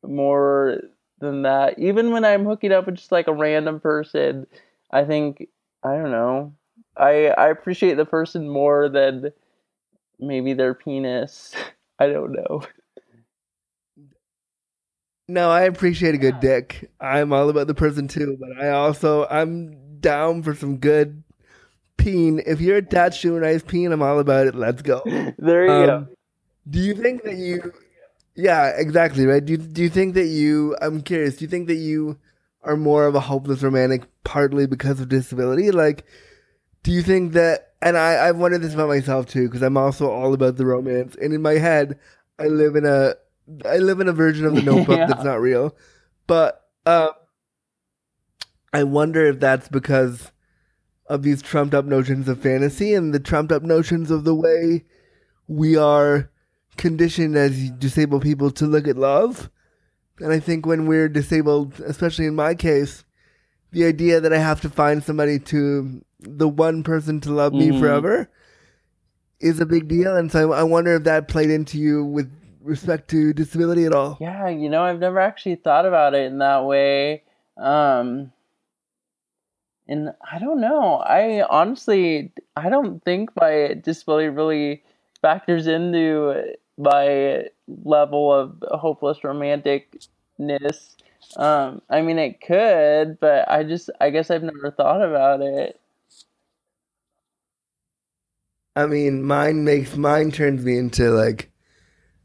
more 0.08 0.80
than 1.20 1.42
that. 1.42 1.78
Even 1.78 2.12
when 2.12 2.24
I'm 2.24 2.44
hooking 2.44 2.72
up 2.72 2.86
with 2.86 2.96
just 2.96 3.12
like 3.12 3.28
a 3.28 3.32
random 3.34 3.80
person, 3.80 4.46
I 4.90 5.04
think 5.04 5.48
I 5.82 5.96
don't 5.96 6.10
know. 6.10 6.54
I 6.96 7.28
I 7.28 7.48
appreciate 7.48 7.94
the 7.96 8.06
person 8.06 8.48
more 8.48 8.88
than 8.88 9.32
maybe 10.18 10.54
their 10.54 10.74
penis. 10.74 11.54
I 11.98 12.08
don't 12.08 12.32
know. 12.32 12.62
no, 15.28 15.50
I 15.50 15.62
appreciate 15.62 16.14
a 16.14 16.18
good 16.18 16.34
Yeah. 16.34 16.40
dick. 16.40 16.90
I'm 17.00 17.32
all 17.32 17.48
about 17.48 17.66
the 17.66 17.74
person 17.74 18.08
too, 18.08 18.36
but 18.38 18.62
I 18.62 18.70
also 18.70 19.26
I'm 19.26 20.00
down 20.00 20.42
for 20.42 20.54
some 20.54 20.78
good 20.78 21.22
peen. 21.96 22.42
If 22.46 22.60
you're 22.60 22.76
attached 22.78 23.22
to 23.22 23.36
a 23.36 23.40
nice 23.40 23.62
peen, 23.62 23.92
I'm 23.92 24.02
all 24.02 24.18
about 24.18 24.46
it. 24.46 24.54
Let's 24.54 24.82
go. 24.82 25.02
There 25.38 25.66
you 25.68 25.86
go. 25.86 25.94
Um, 25.94 26.08
do 26.68 26.80
you 26.80 26.94
think 26.94 27.22
that 27.24 27.36
you? 27.36 27.72
Yeah, 28.36 28.68
exactly. 28.76 29.26
Right. 29.26 29.44
Do 29.44 29.52
you, 29.52 29.58
Do 29.58 29.82
you 29.82 29.88
think 29.88 30.14
that 30.14 30.26
you? 30.26 30.76
I'm 30.80 31.02
curious. 31.02 31.36
Do 31.36 31.44
you 31.44 31.48
think 31.48 31.68
that 31.68 31.76
you 31.76 32.18
are 32.62 32.76
more 32.76 33.06
of 33.06 33.14
a 33.14 33.20
hopeless 33.20 33.62
romantic 33.62 34.02
partly 34.24 34.66
because 34.66 35.00
of 35.00 35.08
disability? 35.08 35.70
Like, 35.70 36.04
do 36.82 36.90
you 36.92 37.02
think 37.02 37.32
that? 37.34 37.72
And 37.80 37.96
I 37.98 38.28
I've 38.28 38.36
wondered 38.38 38.62
this 38.62 38.74
about 38.74 38.88
myself 38.88 39.26
too 39.26 39.46
because 39.46 39.62
I'm 39.62 39.76
also 39.76 40.10
all 40.10 40.32
about 40.34 40.56
the 40.56 40.66
romance. 40.66 41.16
And 41.20 41.32
in 41.32 41.42
my 41.42 41.54
head, 41.54 41.98
I 42.38 42.46
live 42.46 42.74
in 42.76 42.86
a 42.86 43.14
I 43.66 43.76
live 43.76 44.00
in 44.00 44.08
a 44.08 44.12
version 44.12 44.46
of 44.46 44.54
the 44.54 44.62
Notebook 44.70 44.96
Yeah. 44.98 45.06
that's 45.06 45.24
not 45.24 45.40
real. 45.40 45.76
But 46.26 46.60
uh, 46.86 47.10
I 48.72 48.82
wonder 48.84 49.26
if 49.26 49.38
that's 49.38 49.68
because 49.68 50.32
of 51.06 51.22
these 51.22 51.42
trumped 51.42 51.74
up 51.74 51.84
notions 51.84 52.28
of 52.28 52.40
fantasy 52.40 52.94
and 52.94 53.12
the 53.12 53.20
trumped 53.20 53.52
up 53.52 53.62
notions 53.62 54.10
of 54.10 54.24
the 54.24 54.34
way 54.34 54.84
we 55.46 55.76
are 55.76 56.30
conditioned 56.76 57.36
as 57.36 57.70
disabled 57.70 58.22
people 58.22 58.50
to 58.52 58.66
look 58.66 58.86
at 58.88 58.96
love. 58.96 59.50
And 60.20 60.32
I 60.32 60.40
think 60.40 60.66
when 60.66 60.86
we're 60.86 61.08
disabled, 61.08 61.80
especially 61.80 62.26
in 62.26 62.34
my 62.34 62.54
case, 62.54 63.04
the 63.72 63.84
idea 63.84 64.20
that 64.20 64.32
I 64.32 64.38
have 64.38 64.60
to 64.60 64.68
find 64.68 65.02
somebody 65.02 65.38
to, 65.40 66.04
the 66.20 66.48
one 66.48 66.82
person 66.84 67.20
to 67.22 67.32
love 67.32 67.52
me 67.52 67.70
Mhm. 67.70 67.80
forever, 67.80 68.28
is 69.40 69.60
a 69.60 69.66
big 69.66 69.88
deal. 69.88 70.16
And 70.16 70.30
so 70.30 70.52
I 70.52 70.62
wonder 70.62 70.94
if 70.94 71.04
that 71.04 71.28
played 71.28 71.50
into 71.50 71.78
you 71.78 72.04
with 72.04 72.30
respect 72.62 73.08
to 73.10 73.32
disability 73.32 73.84
at 73.84 73.92
all. 73.92 74.16
Yeah, 74.20 74.48
you 74.48 74.70
know, 74.70 74.82
I've 74.82 75.00
never 75.00 75.18
actually 75.18 75.56
thought 75.56 75.84
about 75.84 76.14
it 76.14 76.26
in 76.26 76.38
that 76.38 76.64
way. 76.64 77.24
Um 77.56 78.32
and 79.86 80.14
I 80.32 80.38
don't 80.38 80.60
know. 80.60 80.94
I 80.96 81.42
honestly 81.42 82.32
I 82.56 82.70
don't 82.70 83.04
think 83.04 83.30
my 83.38 83.74
disability 83.82 84.28
really 84.28 84.82
factors 85.20 85.66
into 85.66 86.54
my 86.78 87.46
level 87.68 88.32
of 88.32 88.62
hopeless 88.80 89.18
romanticness. 89.20 90.96
Um 91.36 91.82
I 91.90 92.02
mean 92.02 92.18
it 92.18 92.40
could, 92.40 93.18
but 93.20 93.50
I 93.50 93.64
just 93.64 93.90
I 94.00 94.10
guess 94.10 94.30
I've 94.30 94.42
never 94.42 94.70
thought 94.70 95.02
about 95.02 95.42
it. 95.42 95.80
I 98.76 98.86
mean, 98.86 99.22
mine 99.22 99.64
makes 99.64 99.96
mine 99.96 100.30
turns 100.30 100.64
me 100.64 100.78
into 100.78 101.10
like 101.10 101.50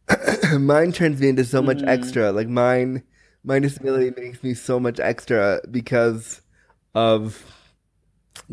mine 0.60 0.91
turns 0.91 1.20
me 1.22 1.30
into 1.30 1.45
so 1.45 1.62
much 1.62 1.82
Mm-hmm. 1.82 1.88
extra. 1.88 2.32
Like 2.32 2.47
mine, 2.47 3.04
my 3.43 3.60
disability 3.60 4.12
makes 4.20 4.43
me 4.43 4.54
so 4.54 4.80
much 4.80 5.00
extra 5.00 5.62
because 5.72 6.41
of 6.95 7.43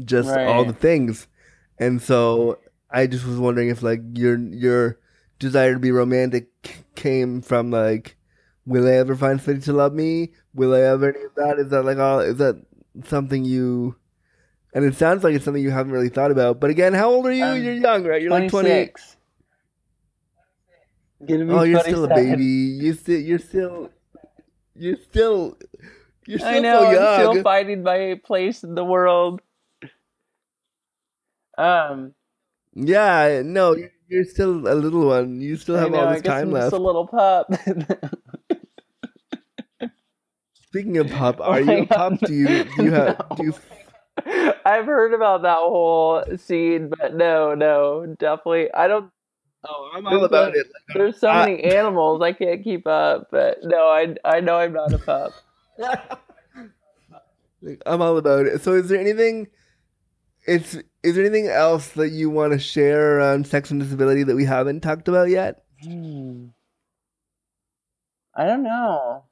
just 0.04 0.36
all 0.44 0.64
the 0.64 0.72
things. 0.72 1.26
And 1.78 2.00
so 2.00 2.58
I 2.90 3.06
just 3.06 3.26
was 3.26 3.38
wondering 3.38 3.68
if 3.68 3.82
like 3.82 4.00
your 4.14 4.38
your 4.38 4.98
desire 5.38 5.74
to 5.74 5.80
be 5.80 5.90
romantic 5.90 6.48
came 6.94 7.42
from 7.42 7.70
like, 7.70 8.16
will 8.64 8.86
I 8.86 8.92
ever 8.92 9.16
find 9.16 9.40
somebody 9.40 9.64
to 9.64 9.72
love 9.72 9.92
me? 9.92 10.32
Will 10.54 10.74
I 10.74 10.80
ever 10.80 11.10
any 11.10 11.24
of 11.24 11.34
that? 11.36 11.58
Is 11.58 11.68
that 11.70 11.84
like 11.84 11.98
all? 11.98 12.20
Is 12.20 12.36
that 12.38 12.56
something 13.04 13.44
you? 13.44 13.96
And 14.74 14.84
it 14.84 14.94
sounds 14.94 15.24
like 15.24 15.34
it's 15.34 15.44
something 15.44 15.62
you 15.62 15.70
haven't 15.70 15.92
really 15.92 16.08
thought 16.08 16.30
about. 16.30 16.60
But 16.60 16.70
again, 16.70 16.92
how 16.92 17.10
old 17.10 17.26
are 17.26 17.32
you? 17.32 17.44
I'm 17.44 17.62
You're 17.62 17.74
young, 17.74 18.04
right? 18.04 18.20
You're 18.20 18.30
like 18.30 18.50
20. 18.50 18.68
26. 18.68 19.16
Gonna 21.26 21.46
Oh, 21.48 21.62
you're 21.62 21.80
still 21.80 22.04
a 22.04 22.08
baby. 22.08 22.44
You 22.44 22.92
still, 22.92 23.20
you're 23.20 23.38
still, 23.38 23.90
you're 24.74 24.96
still, 24.98 25.56
you're 26.26 26.44
I 26.44 26.60
know, 26.60 26.92
so 26.92 26.98
I'm 26.98 27.30
still 27.30 27.42
finding 27.42 27.82
my 27.82 28.20
place 28.22 28.62
in 28.62 28.74
the 28.74 28.84
world. 28.84 29.40
Um, 31.56 32.12
Yeah, 32.74 33.40
no, 33.42 33.74
you're, 33.74 33.90
you're 34.08 34.24
still 34.24 34.68
a 34.68 34.74
little 34.74 35.06
one. 35.06 35.40
You 35.40 35.56
still 35.56 35.76
have 35.76 35.90
know, 35.90 36.00
all 36.00 36.08
I 36.08 36.14
this 36.14 36.22
guess 36.22 36.32
time 36.32 36.54
I'm 36.54 36.60
just 36.62 36.72
a 36.72 36.78
little 36.78 37.06
pup. 37.06 37.52
Speaking 40.68 40.98
of 40.98 41.10
pup, 41.10 41.36
Oh 41.40 41.52
are 41.52 41.60
my 41.62 41.72
you 41.76 41.82
a 41.82 41.86
God, 41.86 41.96
pup? 41.96 42.20
Do 42.20 42.34
you, 42.34 42.64
do 42.64 42.84
you 42.84 42.92
have, 42.92 43.18
no. 43.30 43.36
do 43.36 43.44
you, 43.44 43.54
I've 44.64 44.86
heard 44.86 45.14
about 45.14 45.42
that 45.42 45.58
whole 45.58 46.24
scene, 46.36 46.88
but 46.88 47.14
no, 47.14 47.54
no, 47.54 48.14
definitely. 48.18 48.72
I 48.72 48.88
don't. 48.88 49.10
oh, 49.64 49.90
I'm 49.94 50.06
all 50.06 50.24
about 50.24 50.54
a, 50.54 50.60
it. 50.60 50.66
there's 50.94 51.18
so 51.18 51.28
I, 51.28 51.46
many 51.46 51.64
animals 51.64 52.22
I 52.22 52.32
can't 52.32 52.62
keep 52.62 52.86
up, 52.86 53.28
but 53.30 53.58
no, 53.62 53.88
I 53.88 54.14
I 54.24 54.40
know 54.40 54.56
I'm 54.56 54.72
not 54.72 54.92
a 54.92 54.98
pup. 54.98 55.32
I'm 57.86 58.02
all 58.02 58.16
about 58.16 58.46
it. 58.46 58.62
So, 58.62 58.74
is 58.74 58.88
there 58.88 59.00
anything? 59.00 59.48
It's 60.46 60.76
is 61.06 61.14
there 61.14 61.24
anything 61.24 61.46
else 61.48 61.88
that 61.90 62.10
you 62.10 62.28
want 62.28 62.52
to 62.52 62.58
share 62.58 63.18
around 63.18 63.46
sex 63.46 63.70
and 63.70 63.80
disability 63.80 64.24
that 64.24 64.34
we 64.34 64.44
haven't 64.44 64.80
talked 64.80 65.06
about 65.06 65.28
yet? 65.28 65.62
Hmm. 65.82 66.46
I 68.34 68.44
don't 68.44 68.64
know. 68.64 69.24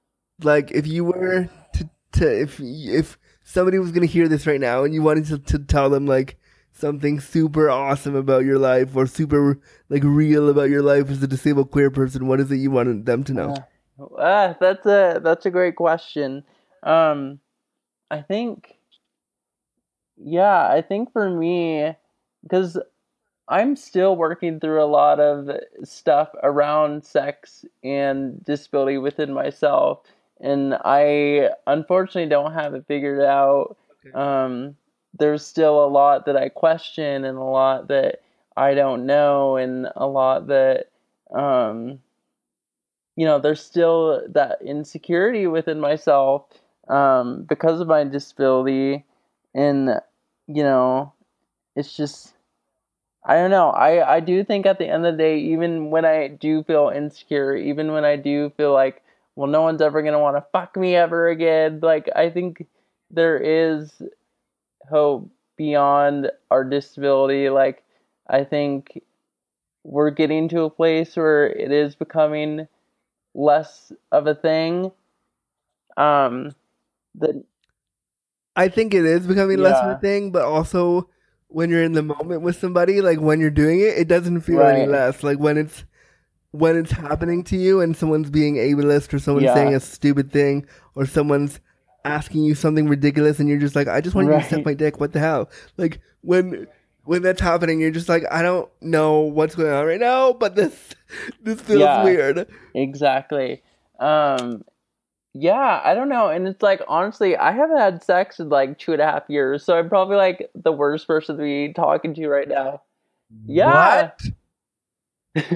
Like, 0.42 0.70
if 0.70 0.86
you 0.86 1.04
were 1.04 1.48
to, 1.74 1.90
to 2.12 2.42
if 2.42 2.60
if 2.60 3.18
somebody 3.42 3.78
was 3.78 3.90
gonna 3.90 4.06
hear 4.06 4.28
this 4.28 4.46
right 4.46 4.60
now 4.60 4.84
and 4.84 4.94
you 4.94 5.02
wanted 5.02 5.26
to, 5.26 5.38
to 5.38 5.58
tell 5.58 5.90
them 5.90 6.06
like 6.06 6.38
something 6.72 7.20
super 7.20 7.68
awesome 7.68 8.14
about 8.14 8.44
your 8.44 8.58
life 8.58 8.94
or 8.94 9.06
super 9.06 9.60
like 9.88 10.02
real 10.04 10.48
about 10.48 10.70
your 10.70 10.82
life 10.82 11.10
as 11.10 11.22
a 11.22 11.26
disabled 11.26 11.70
queer 11.70 11.90
person, 11.90 12.28
what 12.28 12.40
is 12.40 12.50
it 12.52 12.56
you 12.56 12.70
wanted 12.70 13.04
them 13.04 13.24
to 13.24 13.32
know? 13.32 13.54
Uh, 13.98 14.06
ah, 14.18 14.56
that's 14.60 14.86
a 14.86 15.20
that's 15.22 15.44
a 15.44 15.50
great 15.50 15.76
question. 15.76 16.44
Um, 16.84 17.40
I 18.10 18.22
think, 18.22 18.76
yeah, 20.16 20.68
I 20.68 20.82
think 20.82 21.12
for 21.12 21.28
me, 21.28 21.94
because 22.42 22.78
I'm 23.48 23.76
still 23.76 24.16
working 24.16 24.58
through 24.60 24.82
a 24.82 24.86
lot 24.86 25.20
of 25.20 25.50
stuff 25.82 26.30
around 26.42 27.04
sex 27.04 27.64
and 27.82 28.42
disability 28.44 28.98
within 28.98 29.32
myself, 29.32 30.00
and 30.40 30.74
I 30.84 31.50
unfortunately 31.66 32.28
don't 32.28 32.54
have 32.54 32.74
it 32.74 32.86
figured 32.86 33.22
out. 33.22 33.76
Okay. 34.06 34.14
Um, 34.14 34.76
there's 35.18 35.46
still 35.46 35.84
a 35.84 35.86
lot 35.86 36.26
that 36.26 36.36
I 36.36 36.48
question, 36.48 37.24
and 37.24 37.38
a 37.38 37.42
lot 37.42 37.88
that 37.88 38.22
I 38.56 38.74
don't 38.74 39.06
know, 39.06 39.56
and 39.56 39.88
a 39.96 40.06
lot 40.06 40.46
that, 40.48 40.90
um, 41.32 42.00
you 43.16 43.24
know, 43.24 43.38
there's 43.38 43.62
still 43.62 44.22
that 44.28 44.58
insecurity 44.64 45.46
within 45.46 45.80
myself 45.80 46.46
um, 46.88 47.44
because 47.44 47.80
of 47.80 47.88
my 47.88 48.04
disability, 48.04 49.04
and 49.54 50.00
you 50.46 50.62
know, 50.62 51.12
it's 51.76 51.96
just 51.96 52.34
I 53.24 53.36
don't 53.36 53.50
know. 53.50 53.70
I 53.70 54.16
I 54.16 54.20
do 54.20 54.44
think 54.44 54.66
at 54.66 54.78
the 54.78 54.88
end 54.88 55.06
of 55.06 55.14
the 55.16 55.18
day, 55.22 55.38
even 55.40 55.90
when 55.90 56.04
I 56.04 56.28
do 56.28 56.62
feel 56.64 56.90
insecure, 56.94 57.56
even 57.56 57.92
when 57.92 58.04
I 58.04 58.16
do 58.16 58.50
feel 58.56 58.72
like, 58.72 59.02
well, 59.36 59.48
no 59.50 59.62
one's 59.62 59.82
ever 59.82 60.02
gonna 60.02 60.20
want 60.20 60.36
to 60.36 60.46
fuck 60.52 60.76
me 60.76 60.96
ever 60.96 61.28
again, 61.28 61.80
like 61.82 62.08
I 62.16 62.30
think 62.30 62.66
there 63.10 63.38
is 63.38 64.02
hope 64.88 65.30
beyond 65.56 66.30
our 66.50 66.64
disability. 66.64 67.48
Like 67.50 67.84
I 68.28 68.44
think 68.44 69.02
we're 69.84 70.10
getting 70.10 70.48
to 70.50 70.62
a 70.62 70.70
place 70.70 71.16
where 71.16 71.46
it 71.48 71.72
is 71.72 71.94
becoming 71.96 72.68
less 73.34 73.92
of 74.12 74.26
a 74.26 74.34
thing. 74.34 74.92
Um, 75.96 76.52
that 77.16 77.44
I 78.56 78.68
think 78.68 78.94
it 78.94 79.04
is 79.04 79.26
becoming 79.26 79.58
less 79.58 79.76
of 79.82 79.96
a 79.96 79.98
thing, 79.98 80.30
but 80.30 80.42
also 80.42 81.08
when 81.48 81.70
you're 81.70 81.82
in 81.82 81.92
the 81.92 82.02
moment 82.02 82.42
with 82.42 82.56
somebody, 82.56 83.00
like 83.00 83.20
when 83.20 83.40
you're 83.40 83.50
doing 83.50 83.80
it, 83.80 83.98
it 83.98 84.08
doesn't 84.08 84.40
feel 84.42 84.62
any 84.62 84.86
less. 84.86 85.22
Like 85.22 85.38
when 85.38 85.56
it's 85.56 85.84
when 86.50 86.76
it's 86.76 86.92
happening 86.92 87.42
to 87.42 87.56
you 87.56 87.80
and 87.80 87.96
someone's 87.96 88.30
being 88.30 88.56
ableist 88.56 89.12
or 89.12 89.18
someone's 89.18 89.52
saying 89.52 89.74
a 89.74 89.80
stupid 89.80 90.30
thing 90.30 90.66
or 90.94 91.04
someone's 91.04 91.58
asking 92.04 92.44
you 92.44 92.54
something 92.54 92.88
ridiculous 92.88 93.40
and 93.40 93.48
you're 93.48 93.58
just 93.58 93.74
like, 93.74 93.88
I 93.88 94.00
just 94.00 94.14
want 94.14 94.28
you 94.28 94.34
to 94.34 94.42
suck 94.44 94.64
my 94.64 94.74
dick. 94.74 95.00
What 95.00 95.12
the 95.12 95.18
hell? 95.18 95.50
Like 95.76 96.00
when 96.20 96.68
when 97.04 97.22
that's 97.22 97.40
happening, 97.40 97.80
you're 97.80 97.90
just 97.90 98.08
like, 98.08 98.24
I 98.30 98.42
don't 98.42 98.68
know 98.80 99.20
what's 99.20 99.54
going 99.54 99.72
on 99.72 99.86
right 99.86 100.00
now, 100.00 100.32
but 100.32 100.54
this 100.54 100.94
this 101.42 101.60
feels 101.60 101.80
yeah, 101.80 102.04
weird. 102.04 102.48
exactly. 102.74 103.62
Um, 103.98 104.64
Yeah, 105.34 105.80
I 105.84 105.94
don't 105.94 106.08
know. 106.08 106.28
And 106.28 106.46
it's 106.46 106.62
like, 106.62 106.80
honestly, 106.86 107.36
I 107.36 107.50
haven't 107.52 107.78
had 107.78 108.02
sex 108.04 108.38
in 108.38 108.48
like 108.50 108.78
two 108.78 108.92
and 108.92 109.02
a 109.02 109.04
half 109.04 109.24
years. 109.28 109.64
So 109.64 109.76
I'm 109.76 109.88
probably 109.88 110.16
like 110.16 110.48
the 110.54 110.70
worst 110.72 111.06
person 111.08 111.36
to 111.36 111.42
be 111.42 111.72
talking 111.72 112.14
to 112.14 112.28
right 112.28 112.48
now. 112.48 112.82
Yeah. 113.46 114.10
What? 115.34 115.50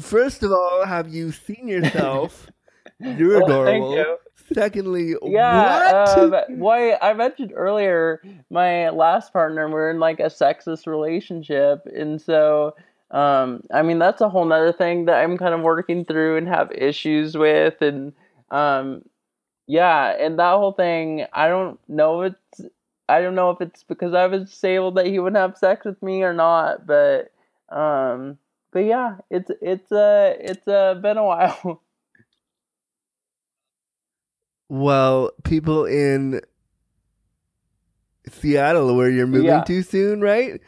First 0.00 0.42
of 0.42 0.50
all, 0.50 0.84
have 0.84 1.08
you 1.08 1.30
seen 1.32 1.68
yourself? 1.68 2.50
You're 2.98 3.40
Well, 3.44 3.46
thank 3.64 3.84
adorable. 3.84 3.96
you. 3.96 4.16
Secondly, 4.54 5.14
Yeah, 5.24 5.92
what? 6.06 6.48
um, 6.48 6.58
why 6.58 6.94
I 6.94 7.12
mentioned 7.14 7.52
earlier, 7.54 8.22
my 8.50 8.90
last 8.90 9.32
partner, 9.32 9.68
we're 9.68 9.90
in 9.90 9.98
like 9.98 10.20
a 10.20 10.24
sexist 10.26 10.86
relationship, 10.86 11.84
and 11.86 12.20
so, 12.20 12.74
um, 13.10 13.62
I 13.72 13.82
mean, 13.82 13.98
that's 13.98 14.20
a 14.20 14.28
whole 14.28 14.44
nother 14.44 14.72
thing 14.72 15.06
that 15.06 15.22
I'm 15.22 15.38
kind 15.38 15.54
of 15.54 15.60
working 15.62 16.04
through 16.04 16.36
and 16.36 16.48
have 16.48 16.72
issues 16.72 17.36
with, 17.36 17.80
and 17.82 18.12
um, 18.50 19.04
yeah, 19.66 20.08
and 20.18 20.38
that 20.38 20.56
whole 20.56 20.72
thing, 20.72 21.26
I 21.32 21.48
don't 21.48 21.78
know 21.88 22.22
if 22.22 22.34
it's, 22.52 22.70
I 23.08 23.20
don't 23.20 23.34
know 23.34 23.50
if 23.50 23.60
it's 23.60 23.82
because 23.84 24.14
I 24.14 24.26
was 24.26 24.50
disabled 24.50 24.96
that 24.96 25.06
he 25.06 25.18
wouldn't 25.18 25.40
have 25.40 25.58
sex 25.58 25.84
with 25.84 26.02
me 26.02 26.22
or 26.22 26.32
not, 26.32 26.86
but, 26.86 27.32
um, 27.68 28.38
but 28.72 28.80
yeah, 28.80 29.16
it's 29.30 29.50
it's 29.62 29.90
uh 29.92 30.34
it's 30.38 30.66
uh 30.68 30.94
been 30.94 31.16
a 31.18 31.24
while. 31.24 31.82
Well, 34.68 35.30
people 35.44 35.84
in 35.84 36.40
Seattle, 38.28 38.96
where 38.96 39.08
you're 39.10 39.26
moving 39.26 39.44
Yeah. 39.46 39.64
to 39.64 39.82
soon, 39.82 40.20
right? 40.20 40.60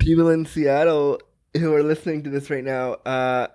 People 0.00 0.28
in 0.30 0.46
Seattle 0.46 1.20
who 1.56 1.72
are 1.74 1.82
listening 1.82 2.22
to 2.24 2.30
this 2.30 2.50
right 2.50 2.64
now, 2.64 2.94
uh, 3.06 3.46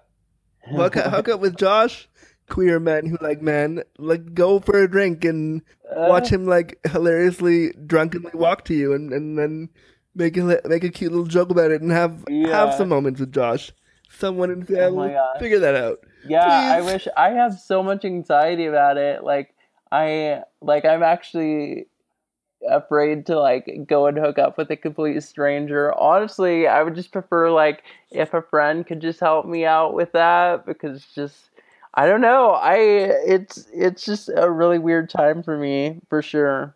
hook 0.71 0.95
up, 0.95 1.11
hook 1.11 1.27
up 1.29 1.39
with 1.41 1.57
Josh. 1.57 2.07
Queer 2.47 2.79
men 2.79 3.07
who 3.07 3.17
like 3.21 3.41
men, 3.41 3.81
like 3.97 4.35
go 4.35 4.59
for 4.59 4.77
a 4.83 4.87
drink 4.89 5.25
and 5.25 5.63
watch 5.95 6.25
Uh, 6.31 6.35
him 6.35 6.45
like 6.45 6.79
hilariously 6.85 7.71
drunkenly 7.87 8.29
walk 8.35 8.63
to 8.65 8.75
you, 8.75 8.93
and, 8.93 9.11
and 9.11 9.35
then 9.39 9.69
make 10.13 10.37
a 10.37 10.61
make 10.65 10.83
a 10.83 10.89
cute 10.89 11.11
little 11.11 11.25
joke 11.25 11.49
about 11.49 11.71
it, 11.71 11.81
and 11.81 11.91
have 11.91 12.23
have 12.29 12.71
some 12.75 12.89
moments 12.89 13.19
with 13.19 13.31
Josh. 13.33 13.71
Someone 14.11 14.51
in 14.51 14.61
Oh 14.61 14.65
Seattle, 14.67 15.07
gosh. 15.09 15.39
figure 15.39 15.57
that 15.59 15.73
out, 15.73 16.01
Yeah, 16.23 16.45
I 16.45 16.81
wish 16.81 17.07
I 17.17 17.31
have 17.31 17.59
so 17.59 17.81
much 17.81 18.05
anxiety 18.05 18.67
about 18.67 18.97
it. 18.97 19.23
Like 19.23 19.55
I 19.91 20.43
like 20.61 20.85
I'm 20.85 21.01
actually 21.01 21.87
afraid 22.69 23.25
to 23.27 23.39
like 23.39 23.85
go 23.87 24.07
and 24.07 24.17
hook 24.17 24.37
up 24.37 24.57
with 24.57 24.69
a 24.71 24.77
complete 24.77 25.21
stranger. 25.23 25.93
Honestly, 25.93 26.67
I 26.67 26.83
would 26.83 26.95
just 26.95 27.11
prefer 27.11 27.51
like 27.51 27.83
if 28.11 28.33
a 28.33 28.41
friend 28.41 28.85
could 28.85 29.01
just 29.01 29.19
help 29.19 29.45
me 29.45 29.65
out 29.65 29.93
with 29.93 30.11
that 30.13 30.65
because 30.65 31.05
just 31.13 31.49
I 31.93 32.07
don't 32.07 32.21
know. 32.21 32.51
I 32.51 32.75
it's 32.75 33.67
it's 33.73 34.03
just 34.03 34.29
a 34.35 34.51
really 34.51 34.79
weird 34.79 35.09
time 35.09 35.43
for 35.43 35.57
me 35.57 35.99
for 36.09 36.21
sure. 36.21 36.75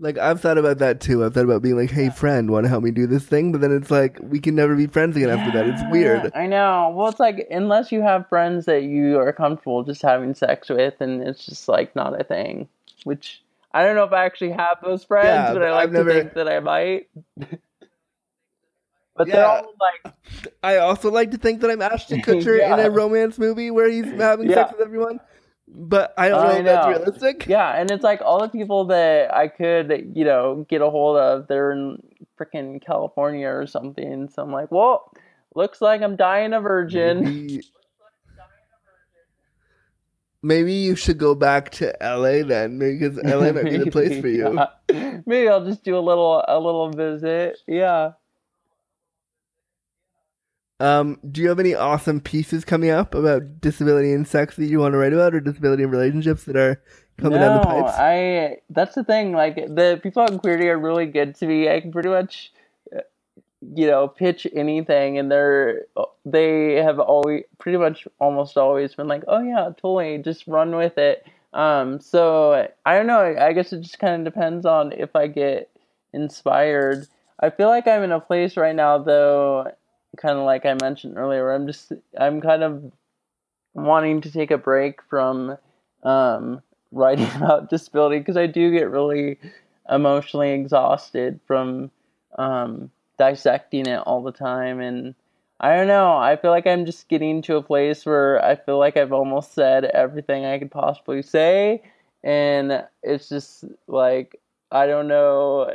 Like 0.00 0.16
I've 0.16 0.40
thought 0.40 0.56
about 0.56 0.78
that 0.78 1.00
too. 1.00 1.24
I've 1.24 1.34
thought 1.34 1.44
about 1.44 1.60
being 1.62 1.76
like, 1.76 1.90
"Hey, 1.90 2.08
friend, 2.08 2.50
want 2.50 2.64
to 2.64 2.68
help 2.70 2.82
me 2.82 2.90
do 2.90 3.06
this 3.06 3.24
thing?" 3.26 3.52
But 3.52 3.60
then 3.60 3.70
it's 3.70 3.90
like 3.90 4.18
we 4.22 4.40
can 4.40 4.54
never 4.54 4.74
be 4.74 4.86
friends 4.86 5.14
again 5.16 5.28
after 5.28 5.52
that. 5.52 5.66
It's 5.68 5.82
weird. 5.90 6.32
I 6.34 6.46
know. 6.46 6.90
Well, 6.96 7.08
it's 7.08 7.20
like 7.20 7.46
unless 7.50 7.92
you 7.92 8.00
have 8.00 8.28
friends 8.28 8.64
that 8.64 8.82
you 8.84 9.18
are 9.18 9.32
comfortable 9.32 9.84
just 9.84 10.00
having 10.00 10.34
sex 10.34 10.70
with, 10.70 10.94
and 11.00 11.22
it's 11.22 11.44
just 11.44 11.68
like 11.68 11.94
not 11.94 12.18
a 12.18 12.24
thing, 12.24 12.66
which 13.04 13.42
I 13.72 13.84
don't 13.84 13.94
know 13.94 14.04
if 14.04 14.12
I 14.12 14.24
actually 14.24 14.50
have 14.52 14.78
those 14.82 15.04
friends, 15.04 15.26
Yeah, 15.26 15.52
but 15.52 15.62
I 15.62 15.70
like 15.72 15.82
I've 15.84 15.90
to 15.90 15.98
never- 15.98 16.12
think 16.12 16.34
that 16.34 16.48
I 16.48 16.60
might. 16.60 17.08
but 19.16 19.28
they're 19.28 19.46
all 19.46 19.74
like, 20.04 20.14
I 20.62 20.76
also 20.78 21.10
like 21.10 21.30
to 21.32 21.38
think 21.38 21.60
that 21.60 21.70
I'm 21.70 21.82
Ashton 21.82 22.22
Kutcher 22.22 22.58
in 22.60 22.84
a 22.84 22.90
romance 22.90 23.38
movie 23.38 23.70
where 23.70 23.88
he's 23.90 24.06
having 24.06 24.48
sex 24.50 24.72
with 24.72 24.80
everyone, 24.80 25.20
but 25.68 26.14
I 26.16 26.28
don't 26.28 26.42
know 26.42 26.50
I 26.54 26.58
if 26.58 26.64
that's 26.64 26.86
realistic. 26.88 27.46
yeah, 27.48 27.78
and 27.78 27.90
it's 27.90 28.02
like 28.04 28.22
all 28.22 28.40
the 28.40 28.48
people 28.48 28.86
that 28.86 29.34
I 29.34 29.48
could, 29.48 30.12
you 30.14 30.24
know, 30.24 30.66
get 30.68 30.80
a 30.80 30.90
hold 30.90 31.16
of. 31.18 31.46
They're 31.48 31.72
in 31.72 32.02
freaking 32.40 32.84
California 32.84 33.48
or 33.48 33.66
something. 33.66 34.28
So 34.30 34.42
I'm 34.42 34.52
like, 34.52 34.70
well, 34.70 35.12
looks 35.54 35.80
like 35.80 36.00
I'm 36.02 36.16
dying 36.16 36.52
a 36.54 36.60
virgin. 36.60 37.60
Maybe, 40.42 40.72
you 40.72 40.96
should 40.96 41.18
go 41.18 41.34
back 41.34 41.70
to 41.72 41.94
LA 42.00 42.42
then, 42.42 42.78
because 42.78 43.18
LA 43.22 43.52
might 43.52 43.64
be 43.64 43.76
the 43.76 43.90
place 43.90 44.20
for 44.20 44.28
you. 44.28 44.54
Yeah. 44.88 45.20
Maybe 45.26 45.48
I'll 45.48 45.64
just 45.64 45.84
do 45.84 45.98
a 45.98 46.00
little 46.00 46.42
a 46.48 46.58
little 46.58 46.90
visit. 46.90 47.58
Yeah. 47.66 48.12
Um, 50.80 51.18
do 51.30 51.42
you 51.42 51.48
have 51.50 51.60
any 51.60 51.74
awesome 51.74 52.20
pieces 52.20 52.64
coming 52.64 52.88
up 52.88 53.14
about 53.14 53.60
disability 53.60 54.14
and 54.14 54.26
sex 54.26 54.56
that 54.56 54.64
you 54.64 54.78
want 54.78 54.92
to 54.92 54.98
write 54.98 55.12
about, 55.12 55.34
or 55.34 55.40
disability 55.40 55.82
and 55.82 55.92
relationships 55.92 56.44
that 56.44 56.56
are 56.56 56.82
coming 57.18 57.38
down 57.38 57.60
the 57.60 57.66
pipes? 57.66 57.92
I 57.98 58.56
that's 58.70 58.94
the 58.94 59.04
thing. 59.04 59.32
Like 59.32 59.56
the 59.56 60.00
people 60.02 60.22
on 60.22 60.38
Queerty 60.38 60.64
are 60.64 60.78
really 60.78 61.04
good 61.04 61.34
to 61.34 61.46
me. 61.46 61.68
I 61.68 61.80
can 61.80 61.92
pretty 61.92 62.08
much, 62.08 62.50
you 63.60 63.86
know, 63.86 64.08
pitch 64.08 64.46
anything, 64.54 65.18
and 65.18 65.30
they're 65.30 65.82
they 66.24 66.74
have 66.76 66.98
always 66.98 67.44
pretty 67.58 67.78
much 67.78 68.06
almost 68.18 68.56
always 68.56 68.94
been 68.94 69.08
like, 69.08 69.24
oh 69.28 69.42
yeah, 69.42 69.70
totally, 69.76 70.18
just 70.18 70.46
run 70.46 70.74
with 70.74 70.98
it. 70.98 71.26
Um, 71.52 72.00
so 72.00 72.68
I 72.86 72.96
don't 72.96 73.06
know. 73.06 73.36
I 73.38 73.52
guess 73.52 73.72
it 73.72 73.80
just 73.82 73.98
kind 73.98 74.26
of 74.26 74.32
depends 74.32 74.64
on 74.64 74.92
if 74.92 75.14
I 75.16 75.26
get 75.26 75.70
inspired. 76.12 77.06
I 77.40 77.50
feel 77.50 77.68
like 77.68 77.86
I'm 77.86 78.02
in 78.02 78.12
a 78.12 78.20
place 78.20 78.56
right 78.56 78.74
now, 78.74 78.98
though, 78.98 79.70
kind 80.16 80.38
of 80.38 80.44
like 80.44 80.64
I 80.66 80.76
mentioned 80.80 81.16
earlier. 81.16 81.50
I'm 81.52 81.66
just 81.66 81.92
I'm 82.18 82.40
kind 82.40 82.62
of 82.62 82.92
wanting 83.74 84.20
to 84.22 84.30
take 84.30 84.50
a 84.50 84.58
break 84.58 85.02
from 85.08 85.56
um, 86.02 86.62
writing 86.92 87.30
about 87.36 87.70
disability 87.70 88.18
because 88.18 88.36
I 88.36 88.46
do 88.46 88.72
get 88.72 88.90
really 88.90 89.38
emotionally 89.88 90.52
exhausted 90.52 91.40
from 91.46 91.90
um, 92.38 92.90
dissecting 93.20 93.86
it 93.86 93.98
all 93.98 94.22
the 94.22 94.32
time. 94.32 94.80
And 94.80 95.14
I 95.60 95.76
don't 95.76 95.88
know, 95.88 96.16
I 96.16 96.36
feel 96.36 96.50
like 96.50 96.66
I'm 96.66 96.86
just 96.86 97.06
getting 97.06 97.42
to 97.42 97.56
a 97.56 97.62
place 97.62 98.06
where 98.06 98.42
I 98.42 98.56
feel 98.56 98.78
like 98.78 98.96
I've 98.96 99.12
almost 99.12 99.52
said 99.52 99.84
everything 99.84 100.46
I 100.46 100.58
could 100.58 100.70
possibly 100.70 101.20
say. 101.20 101.82
And 102.24 102.82
it's 103.02 103.28
just 103.28 103.66
like, 103.86 104.40
I 104.72 104.86
don't 104.86 105.06
know. 105.06 105.70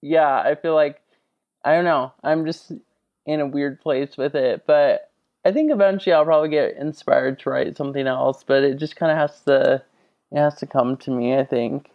Yeah, 0.00 0.34
I 0.34 0.54
feel 0.54 0.74
like, 0.74 1.02
I 1.62 1.74
don't 1.74 1.84
know, 1.84 2.14
I'm 2.24 2.46
just 2.46 2.72
in 3.26 3.40
a 3.40 3.46
weird 3.46 3.78
place 3.82 4.16
with 4.16 4.34
it. 4.34 4.64
But 4.66 5.10
I 5.44 5.52
think 5.52 5.70
eventually 5.70 6.14
I'll 6.14 6.24
probably 6.24 6.48
get 6.48 6.76
inspired 6.78 7.38
to 7.40 7.50
write 7.50 7.76
something 7.76 8.06
else, 8.06 8.44
but 8.44 8.64
it 8.64 8.78
just 8.78 8.96
kind 8.96 9.12
of 9.12 9.18
has 9.18 9.42
to 9.42 9.82
it 10.32 10.38
has 10.38 10.54
to 10.56 10.66
come 10.66 10.96
to 10.98 11.10
me, 11.10 11.36
I 11.36 11.44
think. 11.44 11.90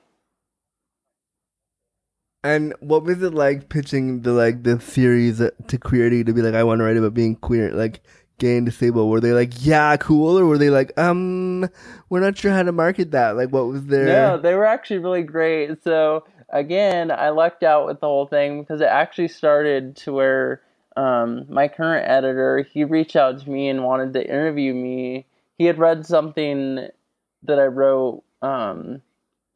And 2.43 2.73
what 2.79 3.03
was 3.03 3.21
it 3.23 3.33
like 3.33 3.69
pitching 3.69 4.21
the 4.21 4.31
like 4.31 4.63
the 4.63 4.79
series 4.79 5.39
to 5.39 5.51
Queerty 5.77 6.25
to 6.25 6.33
be 6.33 6.41
like, 6.41 6.53
I 6.53 6.63
want 6.63 6.79
to 6.79 6.85
write 6.85 6.97
about 6.97 7.13
being 7.13 7.35
queer, 7.35 7.71
like 7.71 8.01
gay 8.37 8.57
and 8.57 8.65
disabled? 8.65 9.09
Were 9.09 9.19
they 9.19 9.33
like, 9.33 9.53
yeah, 9.65 9.97
cool, 9.97 10.37
or 10.37 10.45
were 10.45 10.57
they 10.57 10.69
like, 10.69 10.97
um, 10.97 11.67
we're 12.09 12.19
not 12.19 12.37
sure 12.37 12.51
how 12.51 12.63
to 12.63 12.71
market 12.71 13.11
that? 13.11 13.35
Like, 13.35 13.49
what 13.49 13.67
was 13.67 13.85
their? 13.85 14.05
No, 14.05 14.37
they 14.37 14.53
were 14.53 14.65
actually 14.65 14.99
really 14.99 15.23
great. 15.23 15.83
So 15.83 16.25
again, 16.49 17.11
I 17.11 17.29
lucked 17.29 17.63
out 17.63 17.87
with 17.87 17.99
the 17.99 18.07
whole 18.07 18.27
thing 18.27 18.61
because 18.61 18.81
it 18.81 18.87
actually 18.87 19.27
started 19.27 19.95
to 19.97 20.13
where 20.13 20.61
um, 20.95 21.45
my 21.49 21.67
current 21.67 22.09
editor 22.09 22.67
he 22.71 22.83
reached 22.83 23.15
out 23.15 23.39
to 23.41 23.49
me 23.49 23.67
and 23.67 23.83
wanted 23.83 24.13
to 24.13 24.25
interview 24.25 24.73
me. 24.73 25.25
He 25.57 25.65
had 25.65 25.79
read 25.79 26.05
something 26.05 26.87
that 27.43 27.59
I 27.59 27.65
wrote, 27.65 28.23
um, 28.41 29.01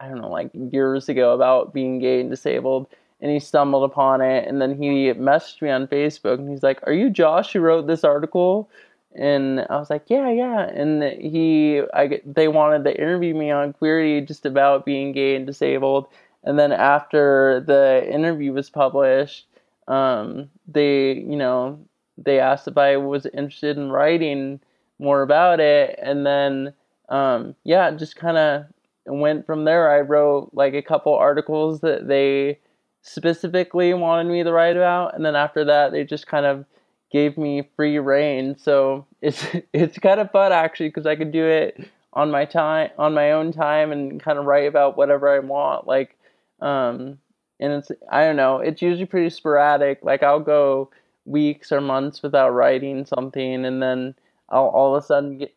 I 0.02 0.08
don't 0.08 0.22
know, 0.22 0.30
like 0.30 0.50
years 0.54 1.10
ago 1.10 1.34
about 1.34 1.74
being 1.74 2.00
gay 2.00 2.22
and 2.22 2.30
disabled, 2.30 2.88
and 3.22 3.32
he 3.32 3.40
stumbled 3.40 3.84
upon 3.84 4.22
it. 4.22 4.48
And 4.48 4.60
then 4.62 4.82
he 4.82 5.14
messaged 5.14 5.62
me 5.62 5.70
on 5.70 5.88
Facebook, 5.88 6.40
and 6.40 6.50
he's 6.50 6.64
like, 6.64 6.80
"Are 6.88 6.94
you 6.94 7.10
Josh 7.10 7.54
who 7.54 7.60
wrote 7.60 7.88
this 7.88 8.04
article?" 8.04 8.70
And 9.14 9.62
I 9.70 9.78
was 9.78 9.90
like, 9.90 10.06
"Yeah, 10.08 10.30
yeah." 10.32 10.62
And 10.62 11.04
he, 11.04 11.82
I, 11.94 12.22
they 12.26 12.48
wanted 12.48 12.84
to 12.86 13.00
interview 13.00 13.36
me 13.36 13.52
on 13.52 13.74
Queerty 13.74 14.26
just 14.28 14.46
about 14.46 14.86
being 14.86 15.12
gay 15.12 15.36
and 15.36 15.46
disabled. 15.46 16.08
And 16.44 16.58
then 16.58 16.72
after 16.72 17.60
the 17.68 18.08
interview 18.12 18.54
was 18.54 18.70
published, 18.70 19.46
um, 19.88 20.50
they, 20.68 21.14
you 21.14 21.36
know, 21.36 21.80
they 22.18 22.40
asked 22.40 22.68
if 22.68 22.78
I 22.78 22.98
was 22.98 23.26
interested 23.28 23.78
in 23.78 23.92
writing 23.92 24.60
more 25.00 25.22
about 25.22 25.60
it, 25.60 26.00
and 26.02 26.26
then, 26.26 26.74
um, 27.10 27.56
yeah, 27.64 27.92
just 27.92 28.16
kind 28.16 28.38
of 28.38 28.66
went 29.06 29.46
from 29.46 29.66
there. 29.66 29.92
I 29.92 30.02
wrote 30.02 30.52
like 30.54 30.74
a 30.74 30.82
couple 30.82 31.14
articles 31.14 31.82
that 31.82 32.08
they 32.08 32.60
specifically 33.02 33.94
wanted 33.94 34.32
me 34.32 34.44
to 34.44 34.52
write 34.52 34.78
about, 34.78 35.16
and 35.16 35.26
then 35.26 35.36
after 35.36 35.66
that, 35.66 35.92
they 35.92 36.04
just 36.04 36.28
kind 36.28 36.46
of 36.46 36.66
gave 37.12 37.38
me 37.38 37.70
free 37.76 38.00
reign. 38.00 38.58
So 38.58 39.06
it's 39.22 39.46
it's 39.74 39.98
kind 40.00 40.20
of 40.20 40.32
fun 40.32 40.52
actually 40.52 40.90
because 40.90 41.06
I 41.06 41.16
could 41.16 41.32
do 41.32 41.46
it 41.46 41.90
on 42.14 42.32
my 42.32 42.46
time, 42.46 42.90
on 42.98 43.14
my 43.14 43.32
own 43.32 43.52
time, 43.52 43.92
and 43.92 44.22
kind 44.22 44.38
of 44.38 44.46
write 44.46 44.68
about 44.68 44.98
whatever 44.98 45.30
I 45.30 45.40
want. 45.40 45.88
Like, 45.88 46.18
um, 46.62 47.20
and 47.60 47.74
it's 47.74 47.92
I 48.10 48.24
don't 48.26 48.36
know, 48.36 48.58
it's 48.60 48.82
usually 48.82 49.06
pretty 49.06 49.30
sporadic. 49.30 50.00
Like 50.04 50.24
I'll 50.24 50.40
go 50.40 50.92
weeks 51.26 51.72
or 51.72 51.82
months 51.82 52.22
without 52.24 52.50
writing 52.50 53.06
something, 53.06 53.66
and 53.66 53.82
then 53.82 54.16
I'll 54.50 54.68
all 54.68 54.96
of 54.96 55.04
a 55.04 55.06
sudden 55.06 55.38
get 55.38 55.56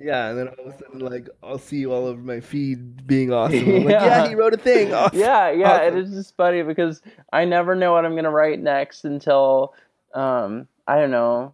Yeah, 0.00 0.28
and 0.30 0.38
then 0.38 0.48
all 0.48 0.66
of 0.66 0.74
a 0.74 0.78
sudden, 0.78 0.98
like, 1.00 1.28
I'll 1.42 1.58
see 1.58 1.78
you 1.78 1.92
all 1.92 2.06
over 2.06 2.20
my 2.20 2.40
feed 2.40 3.06
being 3.06 3.32
awesome. 3.32 3.58
I'm 3.76 3.84
like, 3.84 3.90
Yeah. 3.90 4.04
yeah, 4.04 4.28
he 4.28 4.34
wrote 4.34 4.54
a 4.54 4.56
thing. 4.56 4.92
Awesome. 4.92 5.18
yeah, 5.18 5.50
yeah, 5.50 5.82
Awesome. 5.82 5.96
it 5.98 6.04
is 6.04 6.10
just 6.10 6.36
funny 6.36 6.62
because 6.62 7.00
I 7.32 7.44
never 7.44 7.74
know 7.74 7.92
what 7.92 8.04
I'm 8.04 8.16
gonna 8.16 8.30
write 8.30 8.60
next 8.60 9.04
until 9.04 9.74
um 10.14 10.66
I 10.86 10.96
don't 10.96 11.10
know. 11.10 11.52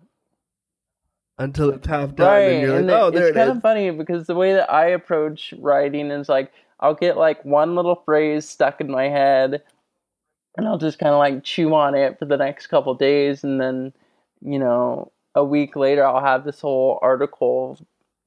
Until 1.39 1.71
it's 1.71 1.87
half 1.87 2.15
done, 2.15 2.27
Right, 2.29 2.51
and 2.53 2.61
you're 2.61 2.73
like, 2.73 2.81
and 2.81 2.91
oh, 2.91 3.11
there 3.11 3.29
it's 3.29 3.31
it 3.31 3.35
kind 3.35 3.51
is. 3.51 3.57
of 3.57 3.63
funny 3.63 3.91
because 3.91 4.27
the 4.27 4.35
way 4.35 4.53
that 4.55 4.71
I 4.71 4.89
approach 4.89 5.55
writing 5.59 6.11
is 6.11 6.29
like 6.29 6.53
I'll 6.81 6.95
get 6.95 7.17
like 7.17 7.43
one 7.45 7.75
little 7.77 7.97
phrase 8.05 8.47
stuck 8.49 8.81
in 8.81 8.91
my 8.91 9.05
head, 9.09 9.63
and 10.57 10.67
I'll 10.69 10.79
just 10.79 10.99
kind 10.99 11.13
of 11.15 11.19
like 11.19 11.43
chew 11.45 11.75
on 11.75 11.95
it 11.95 12.19
for 12.19 12.27
the 12.27 12.37
next 12.37 12.67
couple 12.67 12.95
days, 12.95 13.43
and 13.45 13.61
then 13.61 13.93
you 14.43 14.59
know 14.59 15.13
a 15.35 15.45
week 15.45 15.77
later 15.77 16.05
I'll 16.07 16.23
have 16.25 16.45
this 16.45 16.61
whole 16.61 16.99
article, 17.01 17.79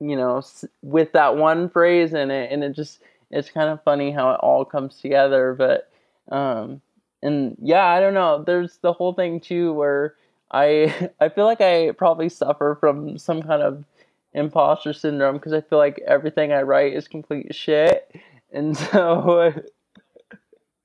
you 0.10 0.18
know, 0.18 0.44
with 0.84 1.14
that 1.14 1.38
one 1.38 1.70
phrase 1.70 2.14
in 2.14 2.32
it, 2.32 2.52
and 2.52 2.64
it 2.64 2.74
just 2.74 3.00
it's 3.32 3.52
kind 3.52 3.70
of 3.70 3.84
funny 3.84 4.12
how 4.12 4.32
it 4.32 4.40
all 4.42 4.66
comes 4.66 4.98
together, 5.02 5.56
but 5.58 5.92
um 6.36 6.82
and 7.24 7.58
yeah, 7.62 7.86
I 7.86 8.02
don't 8.02 8.16
know. 8.16 8.44
There's 8.46 8.78
the 8.80 8.94
whole 8.94 9.14
thing 9.14 9.40
too 9.42 9.74
where 9.74 10.16
I 10.52 11.12
I 11.22 11.30
feel 11.30 11.46
like 11.46 11.62
I 11.62 11.92
probably 11.94 12.30
suffer 12.30 12.78
from 12.80 13.18
some 13.18 13.44
kind 13.44 13.64
of 13.64 13.86
imposter 14.34 14.94
syndrome 14.94 15.38
because 15.38 15.54
I 15.54 15.62
feel 15.62 15.80
like 15.80 16.02
everything 16.08 16.54
I 16.54 16.64
write 16.64 16.94
is 16.94 17.08
complete 17.08 17.56
shit, 17.56 18.12
and 18.54 18.78
so 18.92 19.54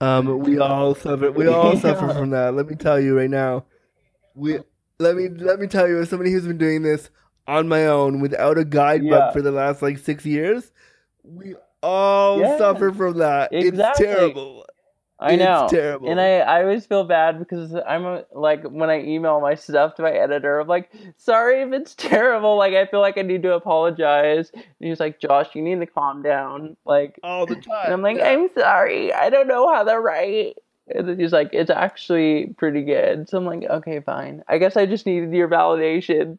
Um, 0.00 0.40
we 0.40 0.58
all 0.58 0.94
suffer. 0.94 1.32
We 1.32 1.48
all 1.48 1.76
suffer 1.76 2.10
from 2.10 2.30
that. 2.30 2.54
Let 2.54 2.68
me 2.68 2.76
tell 2.76 3.00
you 3.00 3.18
right 3.18 3.30
now. 3.30 3.64
We 4.34 4.60
let 5.00 5.16
me 5.16 5.28
let 5.28 5.60
me 5.60 5.66
tell 5.68 5.88
you, 5.88 6.00
as 6.00 6.10
somebody 6.10 6.32
who's 6.32 6.46
been 6.46 6.58
doing 6.58 6.82
this 6.82 7.10
on 7.48 7.66
my 7.68 7.86
own 7.86 8.20
without 8.20 8.58
a 8.58 8.64
guidebook 8.64 9.10
Yeah. 9.10 9.30
for 9.32 9.42
the 9.42 9.50
last 9.50 9.82
like 9.82 9.98
six 9.98 10.24
years, 10.24 10.70
we 11.24 11.56
all 11.82 12.38
Yeah, 12.40 12.58
suffer 12.58 12.92
from 12.92 13.18
that. 13.18 13.52
exactly. 13.52 14.06
It's 14.06 14.14
terrible. 14.14 14.66
I 15.20 15.32
It's 15.32 15.40
know. 15.40 15.66
terrible. 15.68 16.08
And 16.10 16.20
I, 16.20 16.38
I 16.40 16.62
always 16.62 16.86
feel 16.86 17.02
bad 17.02 17.40
because 17.40 17.74
I'm 17.74 18.04
a, 18.06 18.24
like 18.32 18.62
when 18.62 18.88
I 18.88 19.00
email 19.02 19.40
my 19.40 19.56
stuff 19.56 19.96
to 19.96 20.02
my 20.02 20.12
editor, 20.12 20.60
I'm 20.60 20.68
like, 20.68 20.92
sorry 21.16 21.62
if 21.62 21.72
it's 21.72 21.94
terrible. 21.96 22.56
Like 22.56 22.74
I 22.74 22.86
feel 22.86 23.00
like 23.00 23.18
I 23.18 23.22
need 23.22 23.42
to 23.42 23.54
apologize. 23.54 24.50
And 24.54 24.62
he's 24.78 25.00
like, 25.00 25.18
Josh, 25.20 25.48
you 25.56 25.62
need 25.62 25.80
to 25.80 25.86
calm 25.86 26.22
down. 26.22 26.76
Like, 26.84 27.18
all 27.24 27.46
the 27.46 27.56
time. 27.56 27.80
and 27.86 27.94
I'm 27.94 28.02
like, 28.02 28.18
Yeah. 28.18 28.28
I'm 28.28 28.48
sorry, 28.56 29.12
I 29.12 29.30
don't 29.30 29.48
know 29.48 29.72
how 29.72 29.82
to 29.82 29.98
write. 29.98 30.54
And 30.94 31.08
then 31.08 31.18
he's 31.18 31.32
like, 31.32 31.50
it's 31.52 31.68
actually 31.70 32.54
pretty 32.56 32.82
good. 32.82 33.28
So 33.28 33.38
I'm 33.38 33.44
like, 33.44 33.64
okay, 33.68 34.00
fine. 34.00 34.42
I 34.48 34.58
guess 34.58 34.76
I 34.76 34.86
just 34.86 35.04
needed 35.04 35.32
your 35.34 35.48
validation. 35.48 36.38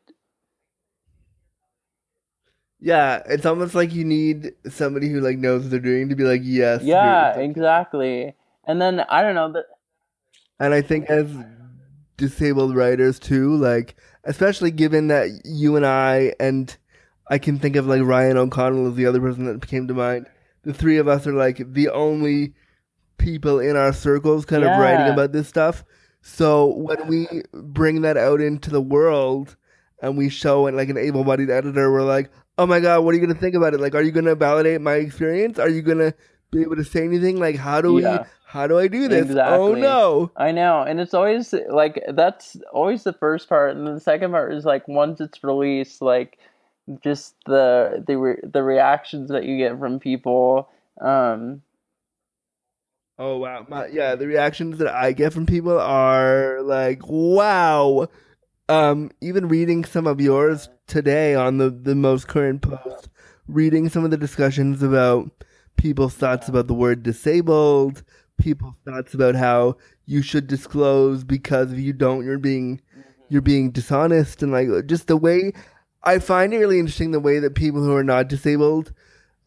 Yeah, 2.80 3.22
it's 3.26 3.46
almost 3.46 3.76
like 3.76 3.94
you 3.94 4.06
need 4.06 4.54
somebody 4.70 5.10
who 5.10 5.20
like 5.20 5.38
knows 5.38 5.64
what 5.64 5.72
they're 5.72 5.80
doing 5.80 6.10
to 6.10 6.16
be 6.16 6.24
like, 6.24 6.42
yes. 6.44 6.82
Yeah, 6.82 7.32
okay." 7.32 7.46
exactly. 7.46 8.36
And 8.66 8.82
then 8.82 9.02
I 9.10 9.22
don't 9.22 9.36
know 9.36 9.52
that. 9.54 9.66
And 10.60 10.74
I 10.74 10.82
think 10.82 11.10
as 11.10 11.30
disabled 12.18 12.76
writers 12.76 13.20
too, 13.20 13.56
like 13.56 13.96
especially 14.24 14.72
given 14.72 15.08
that 15.08 15.30
you 15.46 15.76
and 15.76 15.86
I 15.86 16.34
and 16.40 16.76
I 17.30 17.38
can 17.38 17.60
think 17.60 17.76
of 17.76 17.88
like 17.88 18.02
Ryan 18.02 18.38
O'Connell 18.38 18.88
as 18.88 18.96
the 18.96 19.06
other 19.06 19.20
person 19.20 19.46
that 19.46 19.66
came 19.68 19.88
to 19.88 19.94
mind, 19.94 20.28
the 20.64 20.74
three 20.74 20.98
of 20.98 21.08
us 21.08 21.28
are 21.28 21.34
like 21.34 21.62
the 21.74 21.90
only 21.90 22.54
people 23.18 23.60
in 23.60 23.76
our 23.76 23.94
circles 23.94 24.46
kind 24.46 24.64
of 24.64 24.80
writing 24.80 25.12
about 25.12 25.32
this 25.32 25.48
stuff. 25.48 25.84
So 26.22 26.68
when 26.76 27.08
we 27.08 27.28
bring 27.54 28.02
that 28.02 28.18
out 28.18 28.42
into 28.42 28.70
the 28.70 28.82
world 28.82 29.56
and 30.02 30.18
we 30.18 30.30
show 30.30 30.68
it 30.68 30.74
like 30.74 30.90
an 30.90 30.98
able-bodied 30.98 31.50
editor, 31.50 31.92
we're 31.92 32.04
like, 32.04 32.32
"Oh 32.60 32.66
my 32.68 32.80
god, 32.82 33.00
what 33.06 33.12
are 33.14 33.18
you 33.18 33.26
gonna 33.26 33.40
think 33.40 33.56
about 33.56 33.74
it? 33.74 33.80
Like, 33.80 33.96
are 33.96 34.02
you 34.02 34.12
gonna 34.12 34.36
validate 34.36 34.82
my 34.82 34.96
experience? 34.96 35.58
Are 35.58 35.70
you 35.70 35.82
gonna 35.82 36.14
be 36.52 36.62
able 36.62 36.76
to 36.76 36.84
say 36.84 37.04
anything? 37.06 37.40
Like, 37.40 37.56
how 37.56 37.80
do 37.82 37.98
Yeah. 37.98 38.20
we? 38.20 38.26
How 38.46 38.68
do 38.68 38.78
I 38.78 38.88
do 38.88 39.08
this? 39.08 39.30
Oh 39.38 39.76
no! 39.76 40.32
I 40.36 40.52
know, 40.52 40.82
and 40.82 41.00
it's 41.00 41.14
always 41.14 41.54
like 41.70 42.04
that's 42.10 42.58
always 42.74 43.04
the 43.04 43.14
first 43.14 43.48
part, 43.48 43.76
and 43.78 43.88
then 43.88 43.94
the 43.94 44.00
second 44.02 44.32
part 44.32 44.54
is 44.54 44.66
like 44.66 44.88
once 44.88 45.22
it's 45.22 45.44
released, 45.44 46.02
like 46.02 46.38
just 47.04 47.36
the 47.46 48.04
the 48.06 48.18
re- 48.18 48.42
the 48.44 48.64
reactions 48.64 49.30
that 49.30 49.46
you 49.46 49.58
get 49.58 49.80
from 49.80 50.00
people. 50.00 50.68
Um, 51.00 51.62
Oh 53.20 53.38
wow, 53.38 53.66
my, 53.70 53.88
yeah. 53.88 54.16
The 54.16 54.28
reactions 54.28 54.78
that 54.80 54.88
I 54.88 55.12
get 55.12 55.34
from 55.34 55.46
people 55.46 55.78
are 55.80 56.62
like, 56.62 57.02
"Wow." 57.06 58.08
Um, 58.70 59.10
even 59.20 59.48
reading 59.48 59.84
some 59.84 60.06
of 60.06 60.22
yours 60.22 60.70
today 60.86 61.34
on 61.34 61.58
the 61.58 61.72
the 61.72 61.96
most 61.96 62.28
current 62.28 62.62
post, 62.62 63.10
reading 63.48 63.90
some 63.90 64.06
of 64.06 64.12
the 64.12 64.18
discussions 64.18 64.84
about 64.84 65.32
people's 65.76 66.14
thoughts 66.14 66.48
about 66.48 66.68
the 66.68 66.76
word 66.76 67.02
disabled, 67.02 68.04
people's 68.38 68.76
thoughts 68.86 69.16
about 69.16 69.34
how 69.34 69.76
you 70.06 70.22
should 70.22 70.46
disclose 70.46 71.24
because 71.24 71.72
if 71.74 71.80
you 71.80 71.94
don't, 71.94 72.24
you're 72.24 72.38
being 72.38 72.80
you're 73.28 73.42
being 73.42 73.72
dishonest, 73.72 74.44
and 74.44 74.52
like 74.52 74.68
just 74.86 75.08
the 75.08 75.18
way 75.18 75.52
I 76.04 76.20
find 76.20 76.54
it 76.54 76.60
really 76.60 76.78
interesting 76.80 77.10
the 77.10 77.20
way 77.20 77.40
that 77.40 77.56
people 77.56 77.82
who 77.84 77.96
are 77.96 78.04
not 78.04 78.28
disabled 78.28 78.94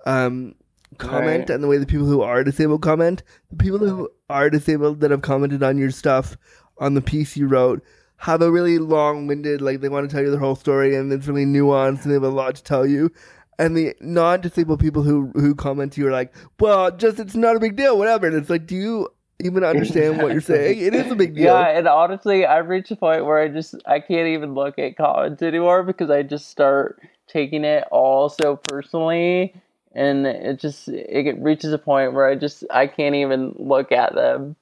um 0.05 0.57
comment 0.99 1.41
Right. 1.43 1.51
and 1.51 1.63
the 1.63 1.69
way 1.69 1.79
the 1.79 1.87
people 1.87 2.07
who 2.07 2.23
are 2.23 2.43
disabled 2.43 2.83
comment. 2.83 3.23
The 3.51 3.57
people 3.57 3.79
who 3.79 4.11
are 4.29 4.51
disabled 4.51 4.99
that 5.01 5.13
have 5.13 5.23
commented 5.23 5.63
on 5.63 5.79
your 5.79 5.93
stuff 5.93 6.37
on 6.79 6.95
the 6.95 7.01
piece 7.01 7.37
you 7.37 7.47
wrote 7.47 7.85
have 8.23 8.41
a 8.41 8.53
really 8.53 8.79
long-winded, 8.79 9.61
like 9.61 9.81
they 9.81 9.89
want 9.89 10.09
to 10.09 10.15
tell 10.15 10.23
you 10.23 10.31
their 10.31 10.39
whole 10.39 10.55
story 10.55 10.95
and 10.95 11.13
it's 11.13 11.27
really 11.27 11.45
nuanced 11.45 12.03
and 12.03 12.13
they 12.13 12.15
have 12.15 12.23
a 12.23 12.29
lot 12.29 12.55
to 12.55 12.63
tell 12.63 12.87
you. 12.87 13.11
And 13.59 13.77
the 13.77 13.97
non-disabled 14.01 14.79
people 14.79 15.03
who 15.03 15.33
who 15.35 15.57
comment 15.57 15.95
to 15.95 16.01
you 16.01 16.07
are 16.07 16.13
like, 16.13 16.33
well, 16.61 16.93
just 16.93 17.19
it's 17.19 17.35
not 17.35 17.57
a 17.57 17.61
big 17.61 17.75
deal, 17.75 17.99
whatever. 17.99 18.29
And 18.29 18.37
it's 18.37 18.49
like, 18.49 18.65
do 18.65 18.77
you 18.77 19.09
even 19.43 19.65
understand 19.65 20.23
what 20.23 20.31
you're 20.31 20.41
saying? 20.41 20.79
It 20.79 20.95
is 20.95 21.11
a 21.11 21.17
big 21.17 21.35
deal. 21.35 21.47
yeah, 21.47 21.77
and 21.77 21.89
honestly, 21.89 22.47
I've 22.47 22.69
reached 22.69 22.93
a 22.93 22.97
point 22.97 23.25
where 23.25 23.41
I 23.41 23.49
just 23.49 23.75
I 23.87 23.99
can't 23.99 24.29
even 24.29 24.55
look 24.55 24.79
at 24.79 24.97
comments 24.97 25.43
anymore 25.43 25.83
because 25.83 26.09
I 26.09 26.23
just 26.23 26.49
start 26.49 27.03
taking 27.27 27.65
it 27.65 27.89
all 27.91 28.29
so 28.29 28.55
personally, 28.55 29.53
and 29.97 30.29
it 30.29 30.61
just 30.61 30.87
it 30.87 31.37
reaches 31.41 31.73
a 31.73 31.79
point 31.79 32.13
where 32.13 32.29
I 32.29 32.37
just 32.37 32.63
I 32.71 32.87
can't 32.87 33.17
even 33.17 33.57
look 33.59 33.91
at 33.91 34.15
them. 34.15 34.55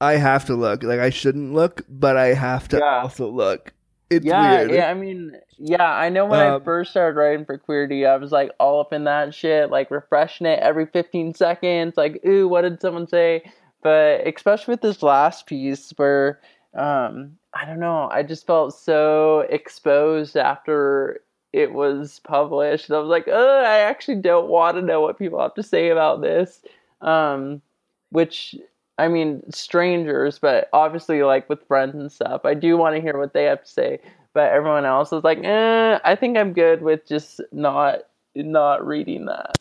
I 0.00 0.14
have 0.14 0.44
to 0.46 0.54
look. 0.54 0.82
Like 0.82 1.00
I 1.00 1.10
shouldn't 1.10 1.54
look, 1.54 1.82
but 1.88 2.16
I 2.16 2.28
have 2.34 2.68
to 2.68 2.78
Yeah. 2.78 3.02
also 3.02 3.28
look. 3.28 3.72
It's 4.10 4.24
yeah, 4.24 4.58
weird. 4.58 4.70
yeah. 4.72 4.90
I 4.90 4.94
mean, 4.94 5.36
yeah. 5.58 5.90
I 5.92 6.08
know 6.08 6.24
when 6.24 6.40
I 6.40 6.48
Um, 6.54 6.62
first 6.62 6.92
started 6.92 7.18
writing 7.18 7.44
for 7.44 7.58
Queerty, 7.58 8.06
I 8.06 8.16
was 8.16 8.32
like 8.32 8.52
all 8.58 8.80
up 8.80 8.92
in 8.92 9.04
that 9.04 9.34
shit, 9.34 9.70
like 9.70 9.90
refreshing 9.90 10.46
it 10.46 10.60
every 10.60 10.86
15 10.86 11.34
seconds. 11.34 11.96
Like, 11.96 12.24
ooh, 12.26 12.48
what 12.48 12.62
did 12.62 12.80
someone 12.80 13.06
say? 13.06 13.42
But 13.82 14.26
especially 14.26 14.72
with 14.72 14.80
this 14.80 15.02
last 15.02 15.46
piece, 15.46 15.92
where 15.96 16.40
um, 16.74 17.36
I 17.54 17.64
don't 17.64 17.80
know, 17.80 18.08
I 18.10 18.22
just 18.22 18.46
felt 18.46 18.74
so 18.74 19.40
exposed 19.50 20.36
after 20.36 21.20
it 21.52 21.72
was 21.72 22.20
published. 22.20 22.88
And 22.88 22.96
I 22.96 23.00
was 23.00 23.08
like, 23.08 23.26
oh, 23.26 23.62
I 23.64 23.78
actually 23.80 24.16
don't 24.16 24.48
want 24.48 24.76
to 24.76 24.82
know 24.82 25.00
what 25.00 25.18
people 25.18 25.40
have 25.40 25.54
to 25.54 25.62
say 25.62 25.88
about 25.88 26.20
this. 26.22 26.62
Um, 27.00 27.62
which 28.10 28.54
I 28.98 29.08
mean, 29.08 29.42
strangers, 29.52 30.38
but 30.38 30.68
obviously, 30.72 31.22
like 31.22 31.48
with 31.48 31.66
friends 31.66 31.94
and 31.94 32.10
stuff, 32.12 32.42
I 32.44 32.54
do 32.54 32.76
want 32.76 32.96
to 32.96 33.02
hear 33.02 33.18
what 33.18 33.32
they 33.32 33.44
have 33.44 33.64
to 33.64 33.70
say. 33.70 34.00
But 34.34 34.52
everyone 34.52 34.84
else 34.84 35.12
is 35.12 35.24
like, 35.24 35.38
eh, 35.44 35.98
I 36.04 36.16
think 36.16 36.36
I'm 36.36 36.52
good 36.52 36.82
with 36.82 37.06
just 37.06 37.40
not 37.52 38.00
not 38.34 38.86
reading 38.86 39.26
that. 39.26 39.56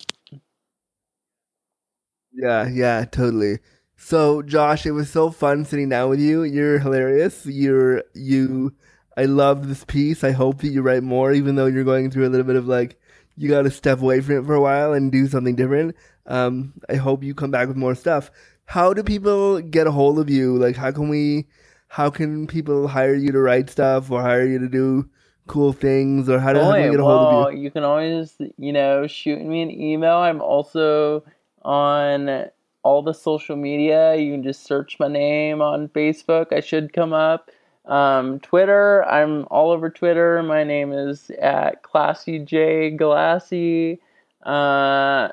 Yeah, 2.33 2.67
yeah, 2.67 3.05
totally. 3.05 3.59
So, 3.97 4.41
Josh, 4.43 4.85
it 4.85 4.91
was 4.91 5.09
so 5.09 5.31
fun 5.31 5.65
sitting 5.65 5.89
down 5.89 6.09
with 6.09 6.19
you. 6.19 6.43
You're 6.43 6.79
hilarious. 6.79 7.45
You're 7.45 8.03
you. 8.13 8.75
I 9.17 9.25
love 9.25 9.67
this 9.67 9.83
piece. 9.85 10.23
I 10.23 10.31
hope 10.31 10.61
that 10.61 10.67
you 10.69 10.81
write 10.83 11.03
more, 11.03 11.33
even 11.33 11.55
though 11.55 11.65
you're 11.65 11.83
going 11.83 12.11
through 12.11 12.27
a 12.27 12.29
little 12.29 12.45
bit 12.45 12.55
of 12.55 12.67
like 12.67 12.99
you 13.35 13.49
got 13.49 13.63
to 13.63 13.71
step 13.71 14.01
away 14.01 14.21
from 14.21 14.38
it 14.38 14.45
for 14.45 14.55
a 14.55 14.61
while 14.61 14.93
and 14.93 15.11
do 15.11 15.27
something 15.27 15.55
different. 15.55 15.95
Um, 16.27 16.73
I 16.89 16.95
hope 16.95 17.23
you 17.23 17.33
come 17.33 17.51
back 17.51 17.67
with 17.67 17.77
more 17.77 17.95
stuff. 17.95 18.31
How 18.68 18.93
do 18.93 19.01
people 19.01 19.61
get 19.61 19.88
a 19.88 19.91
hold 19.91 20.20
of 20.20 20.30
you? 20.30 20.57
Like, 20.57 20.76
how 20.76 20.91
can 20.91 21.07
we? 21.07 21.47
How 21.88 22.09
can 22.09 22.47
people 22.47 22.89
hire 22.89 23.15
you 23.15 23.32
to 23.32 23.39
write 23.39 23.70
stuff 23.70 24.11
or 24.11 24.22
hire 24.22 24.45
you 24.45 24.59
to 24.59 24.68
do 24.68 25.09
cool 25.47 25.72
things? 25.72 26.28
Or 26.28 26.38
how 26.38 26.51
do, 26.51 26.59
how 26.59 26.76
do 26.76 26.84
we 26.84 26.89
get 26.89 26.99
a 26.99 27.03
hold 27.03 27.22
well, 27.22 27.47
of 27.47 27.53
you? 27.53 27.61
you 27.61 27.72
can 27.72 27.86
always, 27.86 28.36
you 28.57 28.74
know, 28.74 29.07
shoot 29.07 29.41
me 29.41 29.61
an 29.61 29.72
email. 29.72 30.18
I'm 30.18 30.41
also 30.41 31.24
on 31.61 32.49
all 32.84 33.01
the 33.01 33.13
social 33.13 33.55
media. 33.55 34.18
You 34.18 34.34
can 34.34 34.43
just 34.43 34.65
search 34.65 34.99
my 34.99 35.07
name 35.07 35.61
on 35.61 35.88
Facebook. 35.88 36.51
I 36.51 36.59
should 36.59 36.91
come 36.91 37.13
up. 37.13 37.49
Um, 37.86 38.41
Twitter, 38.41 39.05
I'm 39.05 39.47
all 39.49 39.72
over 39.72 39.89
Twitter. 39.89 40.43
My 40.43 40.65
name 40.65 40.91
is 40.91 41.32
at 41.41 41.84
Classy 41.84 42.39
J 42.39 42.91
Glassy. 42.91 44.01
Uh, 44.43 45.30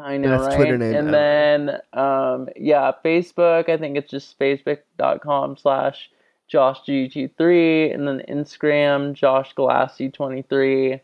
I 0.00 0.16
know, 0.16 0.30
That's 0.30 0.48
right? 0.48 0.56
Twitter 0.56 0.78
name. 0.78 0.94
And 0.94 1.12
then, 1.12 1.70
um, 1.92 2.48
yeah, 2.56 2.92
Facebook. 3.04 3.68
I 3.68 3.76
think 3.76 3.96
it's 3.96 4.10
just 4.10 4.38
facebook.com 4.38 5.56
slash 5.56 6.08
JoshG23, 6.52 7.94
and 7.94 8.06
then 8.06 8.22
Instagram 8.28 9.14
Josh 9.14 9.54
Galassi23. 9.54 11.00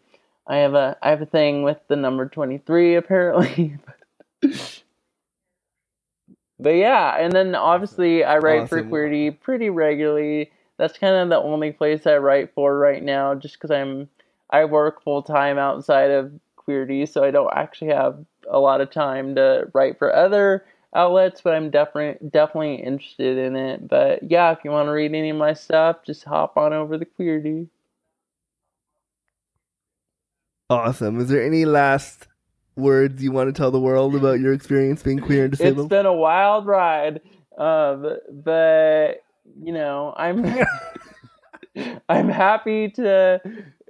I 0.46 0.56
have 0.56 0.74
a 0.74 0.96
I 1.02 1.10
have 1.10 1.22
a 1.22 1.26
thing 1.26 1.62
with 1.62 1.78
the 1.88 1.96
number 1.96 2.26
23 2.26 2.94
apparently. 2.96 3.76
but 6.58 6.70
yeah, 6.70 7.16
and 7.18 7.32
then 7.32 7.54
obviously 7.54 8.24
I 8.24 8.38
write 8.38 8.68
for 8.68 8.78
Awesome. 8.78 8.90
Queerty 8.90 9.38
pretty 9.38 9.68
regularly. 9.68 10.50
That's 10.78 10.96
kind 10.96 11.16
of 11.16 11.28
the 11.28 11.36
only 11.36 11.72
place 11.72 12.06
I 12.06 12.16
write 12.18 12.54
for 12.54 12.78
right 12.78 13.02
now, 13.02 13.34
just 13.34 13.54
because 13.54 13.70
I'm 13.70 14.08
I 14.48 14.64
work 14.64 15.02
full 15.02 15.22
time 15.22 15.58
outside 15.58 16.10
of 16.10 16.32
Queerty, 16.56 17.06
so 17.06 17.22
I 17.24 17.30
don't 17.30 17.52
actually 17.54 17.92
have 17.92 18.24
a 18.50 18.58
lot 18.58 18.80
of 18.80 18.90
time 18.90 19.34
to 19.34 19.70
write 19.72 19.98
for 19.98 20.14
other 20.14 20.64
outlets, 20.94 21.40
but 21.42 21.54
I'm 21.54 21.70
definitely 21.70 22.28
definitely 22.28 22.76
interested 22.76 23.38
in 23.38 23.56
it. 23.56 23.86
But 23.86 24.30
yeah, 24.30 24.52
if 24.52 24.58
you 24.64 24.70
want 24.70 24.86
to 24.86 24.92
read 24.92 25.14
any 25.14 25.30
of 25.30 25.36
my 25.36 25.52
stuff, 25.52 25.98
just 26.04 26.24
hop 26.24 26.56
on 26.56 26.72
over 26.72 26.98
to 26.98 27.04
Queerty. 27.04 27.68
Awesome. 30.70 31.20
Is 31.20 31.28
there 31.28 31.44
any 31.44 31.64
last 31.64 32.26
words 32.76 33.22
you 33.22 33.32
want 33.32 33.48
to 33.48 33.58
tell 33.58 33.70
the 33.70 33.80
world 33.80 34.14
about 34.14 34.38
your 34.38 34.52
experience 34.52 35.02
being 35.02 35.18
queer 35.18 35.44
and 35.44 35.52
disabled? 35.52 35.86
It's 35.86 35.88
been 35.88 36.06
a 36.06 36.12
wild 36.12 36.66
ride, 36.66 37.20
um, 37.56 38.16
but 38.30 39.22
you 39.62 39.72
know, 39.72 40.14
I'm 40.16 40.44
I'm 42.08 42.28
happy 42.28 42.90
to 42.90 43.40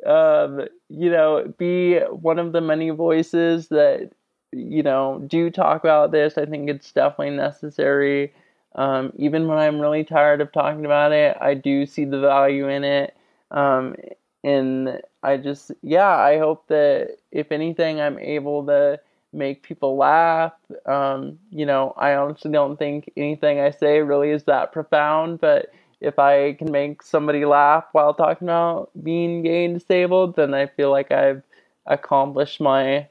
um, 0.07 0.67
you 0.89 1.11
know 1.11 1.53
be 1.59 1.99
one 1.99 2.39
of 2.39 2.53
the 2.53 2.61
many 2.61 2.91
voices 2.91 3.69
that 3.69 4.11
you 4.53 4.83
know 4.83 5.23
do 5.27 5.51
talk 5.51 5.83
about 5.85 6.13
this. 6.13 6.39
I 6.39 6.47
think 6.47 6.69
it's 6.69 6.93
definitely 6.93 7.37
necessary. 7.37 8.33
Um, 8.75 9.13
even 9.17 9.49
when 9.49 9.59
I'm 9.59 9.81
really 9.81 10.05
tired 10.05 10.41
of 10.41 10.53
talking 10.53 10.85
about 10.85 11.13
it, 11.13 11.37
I 11.41 11.55
do 11.55 11.87
see 11.87 12.05
the 12.05 12.21
value 12.21 12.69
in 12.69 12.85
it. 12.85 13.17
Um, 13.51 13.97
and 14.45 15.01
I 15.23 15.37
just, 15.37 15.73
yeah, 15.83 16.09
I 16.17 16.39
hope 16.39 16.69
that 16.69 17.17
if 17.33 17.51
anything, 17.51 18.01
I'm 18.01 18.19
able 18.19 18.65
to 18.67 19.01
make 19.33 19.63
people 19.63 19.97
laugh. 19.97 20.53
Um, 20.87 21.39
you 21.51 21.67
know, 21.67 21.93
I 21.97 22.15
honestly 22.15 22.51
don't 22.51 22.79
think 22.79 23.11
anything 23.17 23.61
I 23.61 23.71
say 23.71 24.01
really 24.01 24.31
is 24.31 24.45
that 24.45 24.73
profound, 24.73 25.41
but 25.41 25.71
if 26.01 26.19
I 26.19 26.53
can 26.53 26.71
make 26.71 27.03
somebody 27.03 27.45
laugh 27.45 27.85
while 27.93 28.15
talking 28.15 28.49
about 28.49 28.91
being 29.03 29.43
gay 29.43 29.65
and 29.65 29.79
disabled, 29.79 30.37
then 30.37 30.55
I 30.55 30.67
feel 30.67 30.91
like 30.91 31.11
I've 31.11 31.43
accomplished 31.87 32.61
my 32.61 33.09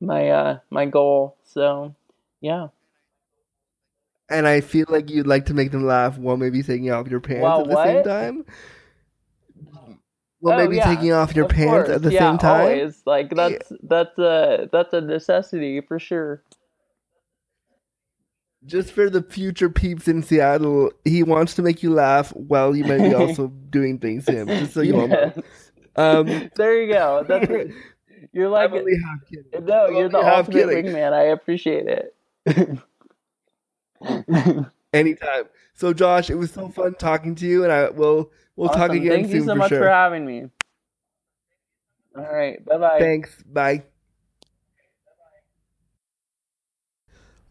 my 0.00 0.30
uh 0.30 0.58
my 0.70 0.86
goal. 0.86 1.36
So, 1.44 1.94
yeah. 2.40 2.68
And 4.28 4.46
I 4.46 4.60
feel 4.60 4.86
like 4.88 5.10
you'd 5.10 5.26
like 5.26 5.46
to 5.46 5.54
make 5.54 5.72
them 5.72 5.84
laugh 5.84 6.16
while 6.16 6.36
maybe 6.36 6.62
taking 6.62 6.90
off 6.92 7.08
your 7.08 7.20
pants 7.20 7.42
While 7.42 7.62
at 7.62 7.68
the 7.68 7.84
same 7.84 8.04
time. 8.04 8.44
Well, 10.40 10.54
Oh, 10.54 10.56
maybe 10.56 10.76
yeah, 10.76 10.84
taking 10.94 11.12
off 11.12 11.34
your 11.36 11.44
of 11.46 11.50
pants 11.50 11.88
course. 11.88 11.88
at 11.90 12.02
the 12.02 12.12
yeah, 12.12 12.30
same 12.30 12.38
time. 12.38 12.60
Always. 12.62 13.02
Like 13.04 13.30
that's 13.34 13.72
that's 13.82 14.16
a 14.18 14.68
that's 14.72 14.92
a 14.94 15.00
necessity 15.00 15.80
for 15.82 15.98
sure. 15.98 16.42
Just 18.64 18.92
for 18.92 19.08
the 19.10 19.22
future 19.22 19.70
peeps 19.70 20.06
in 20.06 20.22
Seattle, 20.22 20.92
he 21.04 21.22
wants 21.22 21.54
to 21.54 21.62
make 21.62 21.82
you 21.82 21.92
laugh 21.92 22.30
while 22.34 22.76
you 22.76 22.84
might 22.84 23.02
be 23.02 23.14
also 23.14 23.48
doing 23.48 23.98
things 23.98 24.26
to 24.26 24.32
him. 24.32 24.48
Just 24.48 24.74
so 24.74 24.80
you 24.82 24.98
all 25.00 25.08
know. 25.08 25.32
Um, 25.96 26.50
there 26.56 26.80
you 26.82 26.92
go. 26.92 27.24
That's 27.26 27.50
it. 27.50 27.70
You're 28.32 28.48
like 28.48 28.70
half 28.70 28.82
kidding. 29.28 29.64
no, 29.66 29.88
you're 29.88 30.08
the 30.08 30.22
half 30.22 30.46
ultimate 30.48 30.68
kidding. 30.68 30.86
wingman. 30.86 31.12
I 31.12 31.22
appreciate 31.24 31.86
it. 31.86 32.78
Anytime. 34.92 35.44
So, 35.74 35.92
Josh, 35.92 36.30
it 36.30 36.36
was 36.36 36.50
so 36.52 36.68
fun 36.68 36.94
talking 36.94 37.34
to 37.36 37.46
you, 37.46 37.64
and 37.64 37.72
I 37.72 37.90
will 37.90 38.30
we'll 38.56 38.68
talk 38.68 38.90
Awesome. 38.90 38.96
again 38.96 39.10
Thank 39.12 39.26
soon 39.28 39.36
you 39.36 39.42
so 39.42 39.52
for 39.52 39.58
much 39.58 39.68
sure. 39.70 39.78
for 39.80 39.88
having 39.88 40.24
me. 40.26 40.44
All 42.16 42.22
right. 42.32 42.64
Bye 42.64 42.78
bye. 42.78 42.98
Thanks. 42.98 43.42
Bye. 43.44 43.84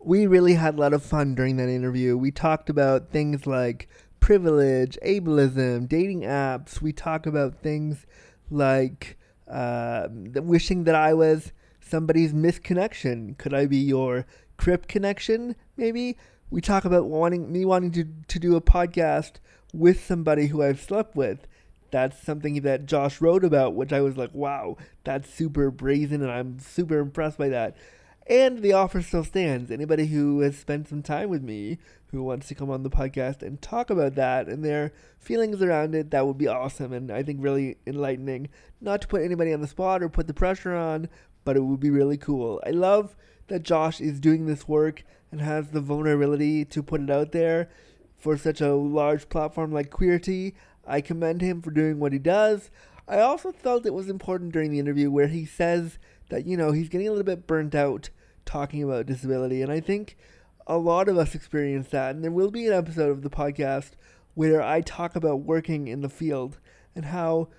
We 0.01 0.27
really 0.27 0.53
had 0.53 0.75
a 0.75 0.77
lot 0.77 0.93
of 0.93 1.03
fun 1.03 1.36
during 1.36 1.57
that 1.57 1.67
interview. 1.69 2.17
We 2.17 2.32
talked 2.32 2.69
about 2.69 3.09
things 3.11 3.45
like 3.45 3.89
privilege, 4.21 4.97
ableism, 5.05 5.88
dating 5.89 6.21
apps. 6.21 6.82
We 6.82 6.93
talk 6.93 7.25
about 7.25 7.61
things 7.61 8.05
like 8.49 9.17
uh, 9.49 10.07
wishing 10.11 10.83
that 10.85 10.95
I 10.95 11.13
was 11.13 11.51
somebody's 11.79 12.33
misconnection. 12.33 13.37
Could 13.37 13.53
I 13.53 13.65
be 13.65 13.77
your 13.77 14.25
crip 14.57 14.87
connection? 14.87 15.55
Maybe. 15.77 16.17
We 16.51 16.61
talk 16.61 16.85
about 16.85 17.05
wanting 17.05 17.51
me 17.51 17.63
wanting 17.65 17.91
to, 17.91 18.05
to 18.27 18.39
do 18.39 18.55
a 18.55 18.61
podcast 18.61 19.33
with 19.73 20.03
somebody 20.03 20.47
who 20.47 20.63
I've 20.63 20.81
slept 20.81 21.15
with. 21.15 21.47
That's 21.91 22.21
something 22.21 22.61
that 22.61 22.85
Josh 22.85 23.21
wrote 23.21 23.43
about, 23.43 23.75
which 23.75 23.93
I 23.93 24.01
was 24.01 24.17
like, 24.17 24.33
wow, 24.33 24.77
that's 25.03 25.31
super 25.31 25.71
brazen, 25.71 26.21
and 26.21 26.31
I'm 26.31 26.59
super 26.59 26.99
impressed 26.99 27.37
by 27.37 27.49
that. 27.49 27.75
And 28.30 28.59
the 28.59 28.73
offer 28.73 29.01
still 29.01 29.23
stands. 29.23 29.71
Anybody 29.71 30.05
who 30.05 30.41
has 30.41 30.55
spent 30.55 30.88
some 30.88 31.01
time 31.01 31.30
with 31.30 31.41
me 31.41 31.80
who 32.11 32.21
wants 32.21 32.47
to 32.47 32.55
come 32.55 32.69
on 32.69 32.84
the 32.84 32.89
podcast 32.89 33.41
and 33.41 33.59
talk 33.59 33.89
about 33.89 34.13
that 34.15 34.47
and 34.47 34.63
their 34.63 34.93
feelings 35.17 35.63
around 35.63 35.95
it, 35.95 36.11
that 36.11 36.27
would 36.27 36.38
be 36.38 36.47
awesome 36.47 36.93
and 36.93 37.11
I 37.11 37.23
think 37.23 37.41
really 37.41 37.77
enlightening. 37.88 38.49
Not 38.80 39.01
to 39.01 39.07
put 39.07 39.23
anybody 39.23 39.51
on 39.51 39.61
the 39.61 39.67
spot 39.67 40.03
or 40.03 40.09
put 40.09 40.27
the 40.27 40.34
pressure 40.36 40.75
on, 40.75 41.09
but 41.43 41.57
it 41.57 41.61
would 41.61 41.80
be 41.80 41.89
really 41.89 42.17
cool. 42.17 42.61
I 42.67 42.69
love 42.69 43.15
that 43.47 43.63
Josh 43.63 43.99
is 43.99 44.19
doing 44.19 44.45
this 44.45 44.67
work 44.67 45.03
and 45.32 45.41
has 45.41 45.69
the 45.69 45.82
vulnerability 45.82 46.65
to 46.65 46.84
put 46.84 47.01
it 47.01 47.09
out 47.09 47.32
there 47.32 47.67
for 48.15 48.38
such 48.38 48.61
a 48.61 48.75
large 48.75 49.27
platform 49.30 49.71
like 49.71 49.89
Queerty. 49.89 50.53
I 50.86 51.01
commend 51.01 51.41
him 51.41 51.63
for 51.63 51.71
doing 51.71 51.99
what 51.99 52.13
he 52.13 52.19
does. 52.19 52.69
I 53.07 53.21
also 53.21 53.51
felt 53.51 53.88
it 53.88 53.93
was 53.95 54.07
important 54.07 54.53
during 54.53 54.69
the 54.69 54.77
interview 54.77 55.09
where 55.09 55.30
he 55.30 55.45
says 55.45 55.97
that, 56.30 56.45
you 56.45 56.55
know, 56.55 56.73
he's 56.73 56.89
getting 56.89 57.07
a 57.07 57.11
little 57.11 57.23
bit 57.23 57.47
burnt 57.47 57.73
out 57.73 58.11
talking 58.49 58.83
about 58.83 59.05
disability. 59.05 59.61
And 59.61 59.71
I 59.71 59.79
think 59.79 60.17
a 60.65 60.77
lot 60.77 61.07
of 61.07 61.17
us 61.17 61.35
experience 61.35 61.89
that. 61.89 62.15
And 62.15 62.23
there 62.23 62.31
will 62.31 62.49
be 62.49 62.65
an 62.65 62.73
episode 62.73 63.11
of 63.11 63.21
the 63.21 63.29
podcast 63.29 63.91
where 64.33 64.61
I 64.61 64.81
talk 64.81 65.15
about 65.15 65.41
working 65.41 65.87
in 65.87 66.01
the 66.01 66.09
field 66.09 66.59
and 66.95 67.05
how 67.05 67.49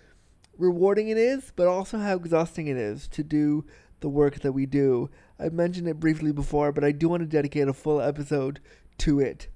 rewarding 0.58 1.08
it 1.08 1.16
is, 1.16 1.52
but 1.54 1.68
also 1.68 1.98
how 1.98 2.16
exhausting 2.16 2.66
it 2.66 2.76
is 2.76 3.06
to 3.08 3.22
do 3.22 3.64
the 4.00 4.08
work 4.08 4.40
that 4.40 4.52
we 4.52 4.66
do. 4.66 5.10
I've 5.38 5.52
mentioned 5.52 5.88
it 5.88 6.00
briefly 6.00 6.32
before, 6.32 6.72
but 6.72 6.84
I 6.84 6.90
do 6.90 7.08
want 7.08 7.22
to 7.22 7.26
dedicate 7.26 7.68
a 7.68 7.72
full 7.72 8.00
episode 8.00 8.60
to 8.98 9.20
it. 9.20 9.48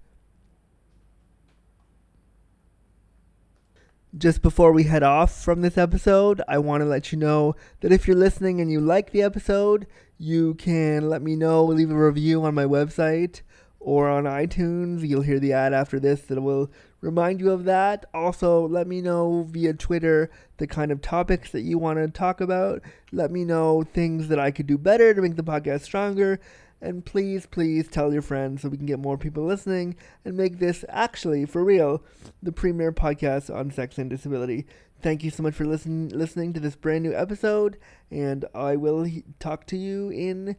Just 4.17 4.43
before 4.43 4.71
we 4.71 4.85
head 4.85 5.03
off 5.03 5.43
from 5.43 5.61
this 5.61 5.77
episode, 5.77 6.41
I 6.47 6.59
want 6.59 6.83
to 6.83 6.85
let 6.85 7.11
you 7.11 7.19
know 7.19 7.57
that 7.81 7.91
if 7.91 8.07
you're 8.07 8.17
listening 8.17 8.61
and 8.61 8.71
you 8.71 8.81
like 8.81 9.11
the 9.11 9.23
episode, 9.23 9.89
you 10.19 10.55
can 10.55 11.09
let 11.11 11.21
me 11.21 11.35
know, 11.35 11.65
leave 11.65 11.91
a 11.91 11.95
review 11.97 12.45
on 12.45 12.55
my 12.55 12.65
website 12.65 13.41
or 13.81 14.09
on 14.09 14.23
iTunes. 14.23 15.07
You'll 15.07 15.23
hear 15.23 15.41
the 15.41 15.53
ad 15.53 15.73
after 15.73 15.99
this 15.99 16.21
that 16.23 16.41
will 16.41 16.71
remind 17.01 17.41
you 17.41 17.51
of 17.51 17.65
that. 17.65 18.05
Also, 18.15 18.69
let 18.69 18.87
me 18.87 19.01
know 19.01 19.49
via 19.51 19.75
Twitter 19.75 20.31
the 20.59 20.69
kind 20.69 20.93
of 20.93 21.03
topics 21.03 21.51
that 21.51 21.62
you 21.62 21.77
want 21.77 21.99
to 21.99 22.07
talk 22.07 22.41
about. 22.41 22.83
Let 23.11 23.33
me 23.33 23.45
know 23.45 23.83
things 23.83 24.29
that 24.29 24.39
I 24.39 24.53
could 24.53 24.69
do 24.69 24.79
better 24.79 25.12
to 25.12 25.23
make 25.23 25.35
the 25.35 25.43
podcast 25.43 25.81
stronger. 25.81 26.39
And 26.85 27.03
please, 27.03 27.47
please 27.47 27.89
tell 27.89 28.12
your 28.12 28.20
friends 28.20 28.61
so 28.61 28.68
we 28.68 28.76
can 28.76 28.85
get 28.85 28.99
more 28.99 29.16
people 29.16 29.47
listening 29.47 29.97
and 30.22 30.37
make 30.37 30.59
this 30.59 30.85
actually, 30.91 31.47
for 31.47 31.64
real, 31.64 32.05
the 32.43 32.53
premier 32.53 32.93
podcast 32.93 33.53
on 33.53 33.70
sex 33.70 33.97
and 33.97 34.11
disability. 34.11 34.66
Thank 35.01 35.24
you 35.24 35.30
so 35.30 35.43
much 35.43 35.55
for 35.55 35.64
listen, 35.64 36.11
listening 36.11 36.53
to 36.53 36.61
this 36.61 36.76
brand 36.76 37.05
new 37.05 37.14
episode, 37.14 37.78
and 38.11 38.45
I 38.55 38.76
will 38.76 39.05
he- 39.05 39.24
talk 39.41 39.66
to 39.68 39.78
you 39.78 40.11
in 40.11 40.57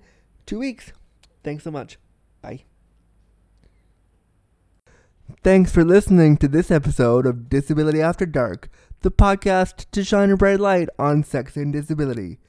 two 0.48 0.58
weeks. 0.58 0.94
Thanks 1.44 1.64
so 1.64 1.70
much. 1.70 2.00
Bye. 2.42 2.64
Thanks 5.44 5.72
for 5.72 5.84
listening 5.84 6.38
to 6.38 6.48
this 6.48 6.72
episode 6.72 7.28
of 7.28 7.50
Disability 7.50 8.02
After 8.02 8.26
Dark, 8.26 8.70
the 9.02 9.12
podcast 9.12 9.86
to 9.92 10.04
shine 10.04 10.32
a 10.32 10.38
bright 10.38 10.60
light 10.60 10.90
on 10.98 11.24
sex 11.24 11.56
and 11.56 11.72
disability. 11.72 12.40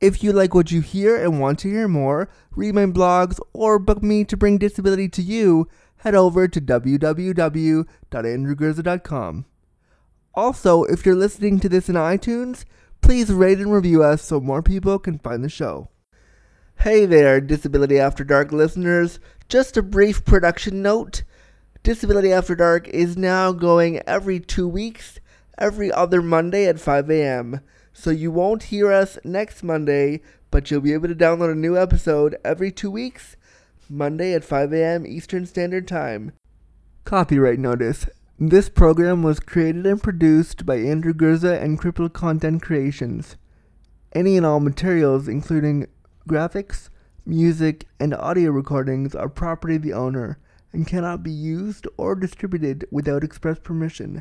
If 0.00 0.24
you 0.24 0.32
like 0.32 0.54
what 0.54 0.72
you 0.72 0.80
hear 0.80 1.22
and 1.22 1.38
want 1.38 1.58
to 1.60 1.68
hear 1.68 1.86
more, 1.86 2.30
read 2.52 2.74
my 2.74 2.86
blogs, 2.86 3.38
or 3.52 3.78
book 3.78 4.02
me 4.02 4.24
to 4.24 4.36
bring 4.36 4.56
disability 4.56 5.10
to 5.10 5.20
you, 5.20 5.68
head 5.98 6.14
over 6.14 6.48
to 6.48 6.58
www.andrewgurza.com. 6.60 9.44
Also, 10.34 10.84
if 10.84 11.04
you're 11.04 11.14
listening 11.14 11.60
to 11.60 11.68
this 11.68 11.90
in 11.90 11.96
iTunes, 11.96 12.64
please 13.02 13.30
rate 13.30 13.58
and 13.58 13.70
review 13.72 14.02
us 14.02 14.22
so 14.22 14.40
more 14.40 14.62
people 14.62 14.98
can 14.98 15.18
find 15.18 15.44
the 15.44 15.50
show. 15.50 15.90
Hey 16.78 17.04
there, 17.04 17.42
Disability 17.42 17.98
After 17.98 18.24
Dark 18.24 18.52
listeners. 18.52 19.20
Just 19.50 19.76
a 19.76 19.82
brief 19.82 20.24
production 20.24 20.80
note. 20.80 21.24
Disability 21.82 22.32
After 22.32 22.54
Dark 22.54 22.88
is 22.88 23.18
now 23.18 23.52
going 23.52 24.00
every 24.06 24.40
two 24.40 24.66
weeks, 24.66 25.20
every 25.58 25.92
other 25.92 26.22
Monday 26.22 26.66
at 26.66 26.80
5 26.80 27.10
a.m. 27.10 27.60
So 27.92 28.10
you 28.10 28.30
won't 28.30 28.64
hear 28.64 28.92
us 28.92 29.18
next 29.24 29.62
Monday, 29.62 30.22
but 30.50 30.70
you'll 30.70 30.80
be 30.80 30.92
able 30.92 31.08
to 31.08 31.14
download 31.14 31.52
a 31.52 31.56
new 31.56 31.76
episode 31.76 32.36
every 32.44 32.70
two 32.70 32.90
weeks, 32.90 33.36
Monday 33.88 34.32
at 34.34 34.44
5 34.44 34.72
a.m. 34.72 35.06
Eastern 35.06 35.46
Standard 35.46 35.88
Time. 35.88 36.32
Copyright 37.04 37.58
notice. 37.58 38.06
This 38.38 38.68
program 38.68 39.22
was 39.22 39.40
created 39.40 39.86
and 39.86 40.02
produced 40.02 40.64
by 40.64 40.76
Andrew 40.76 41.12
Gurza 41.12 41.60
and 41.60 41.78
Crippled 41.78 42.14
Content 42.14 42.62
Creations. 42.62 43.36
Any 44.12 44.36
and 44.36 44.46
all 44.46 44.60
materials, 44.60 45.28
including 45.28 45.86
graphics, 46.28 46.88
music, 47.26 47.86
and 47.98 48.14
audio 48.14 48.50
recordings, 48.50 49.14
are 49.14 49.28
property 49.28 49.76
of 49.76 49.82
the 49.82 49.92
owner 49.92 50.38
and 50.72 50.86
cannot 50.86 51.22
be 51.22 51.30
used 51.30 51.86
or 51.96 52.14
distributed 52.14 52.86
without 52.90 53.24
express 53.24 53.58
permission. 53.58 54.18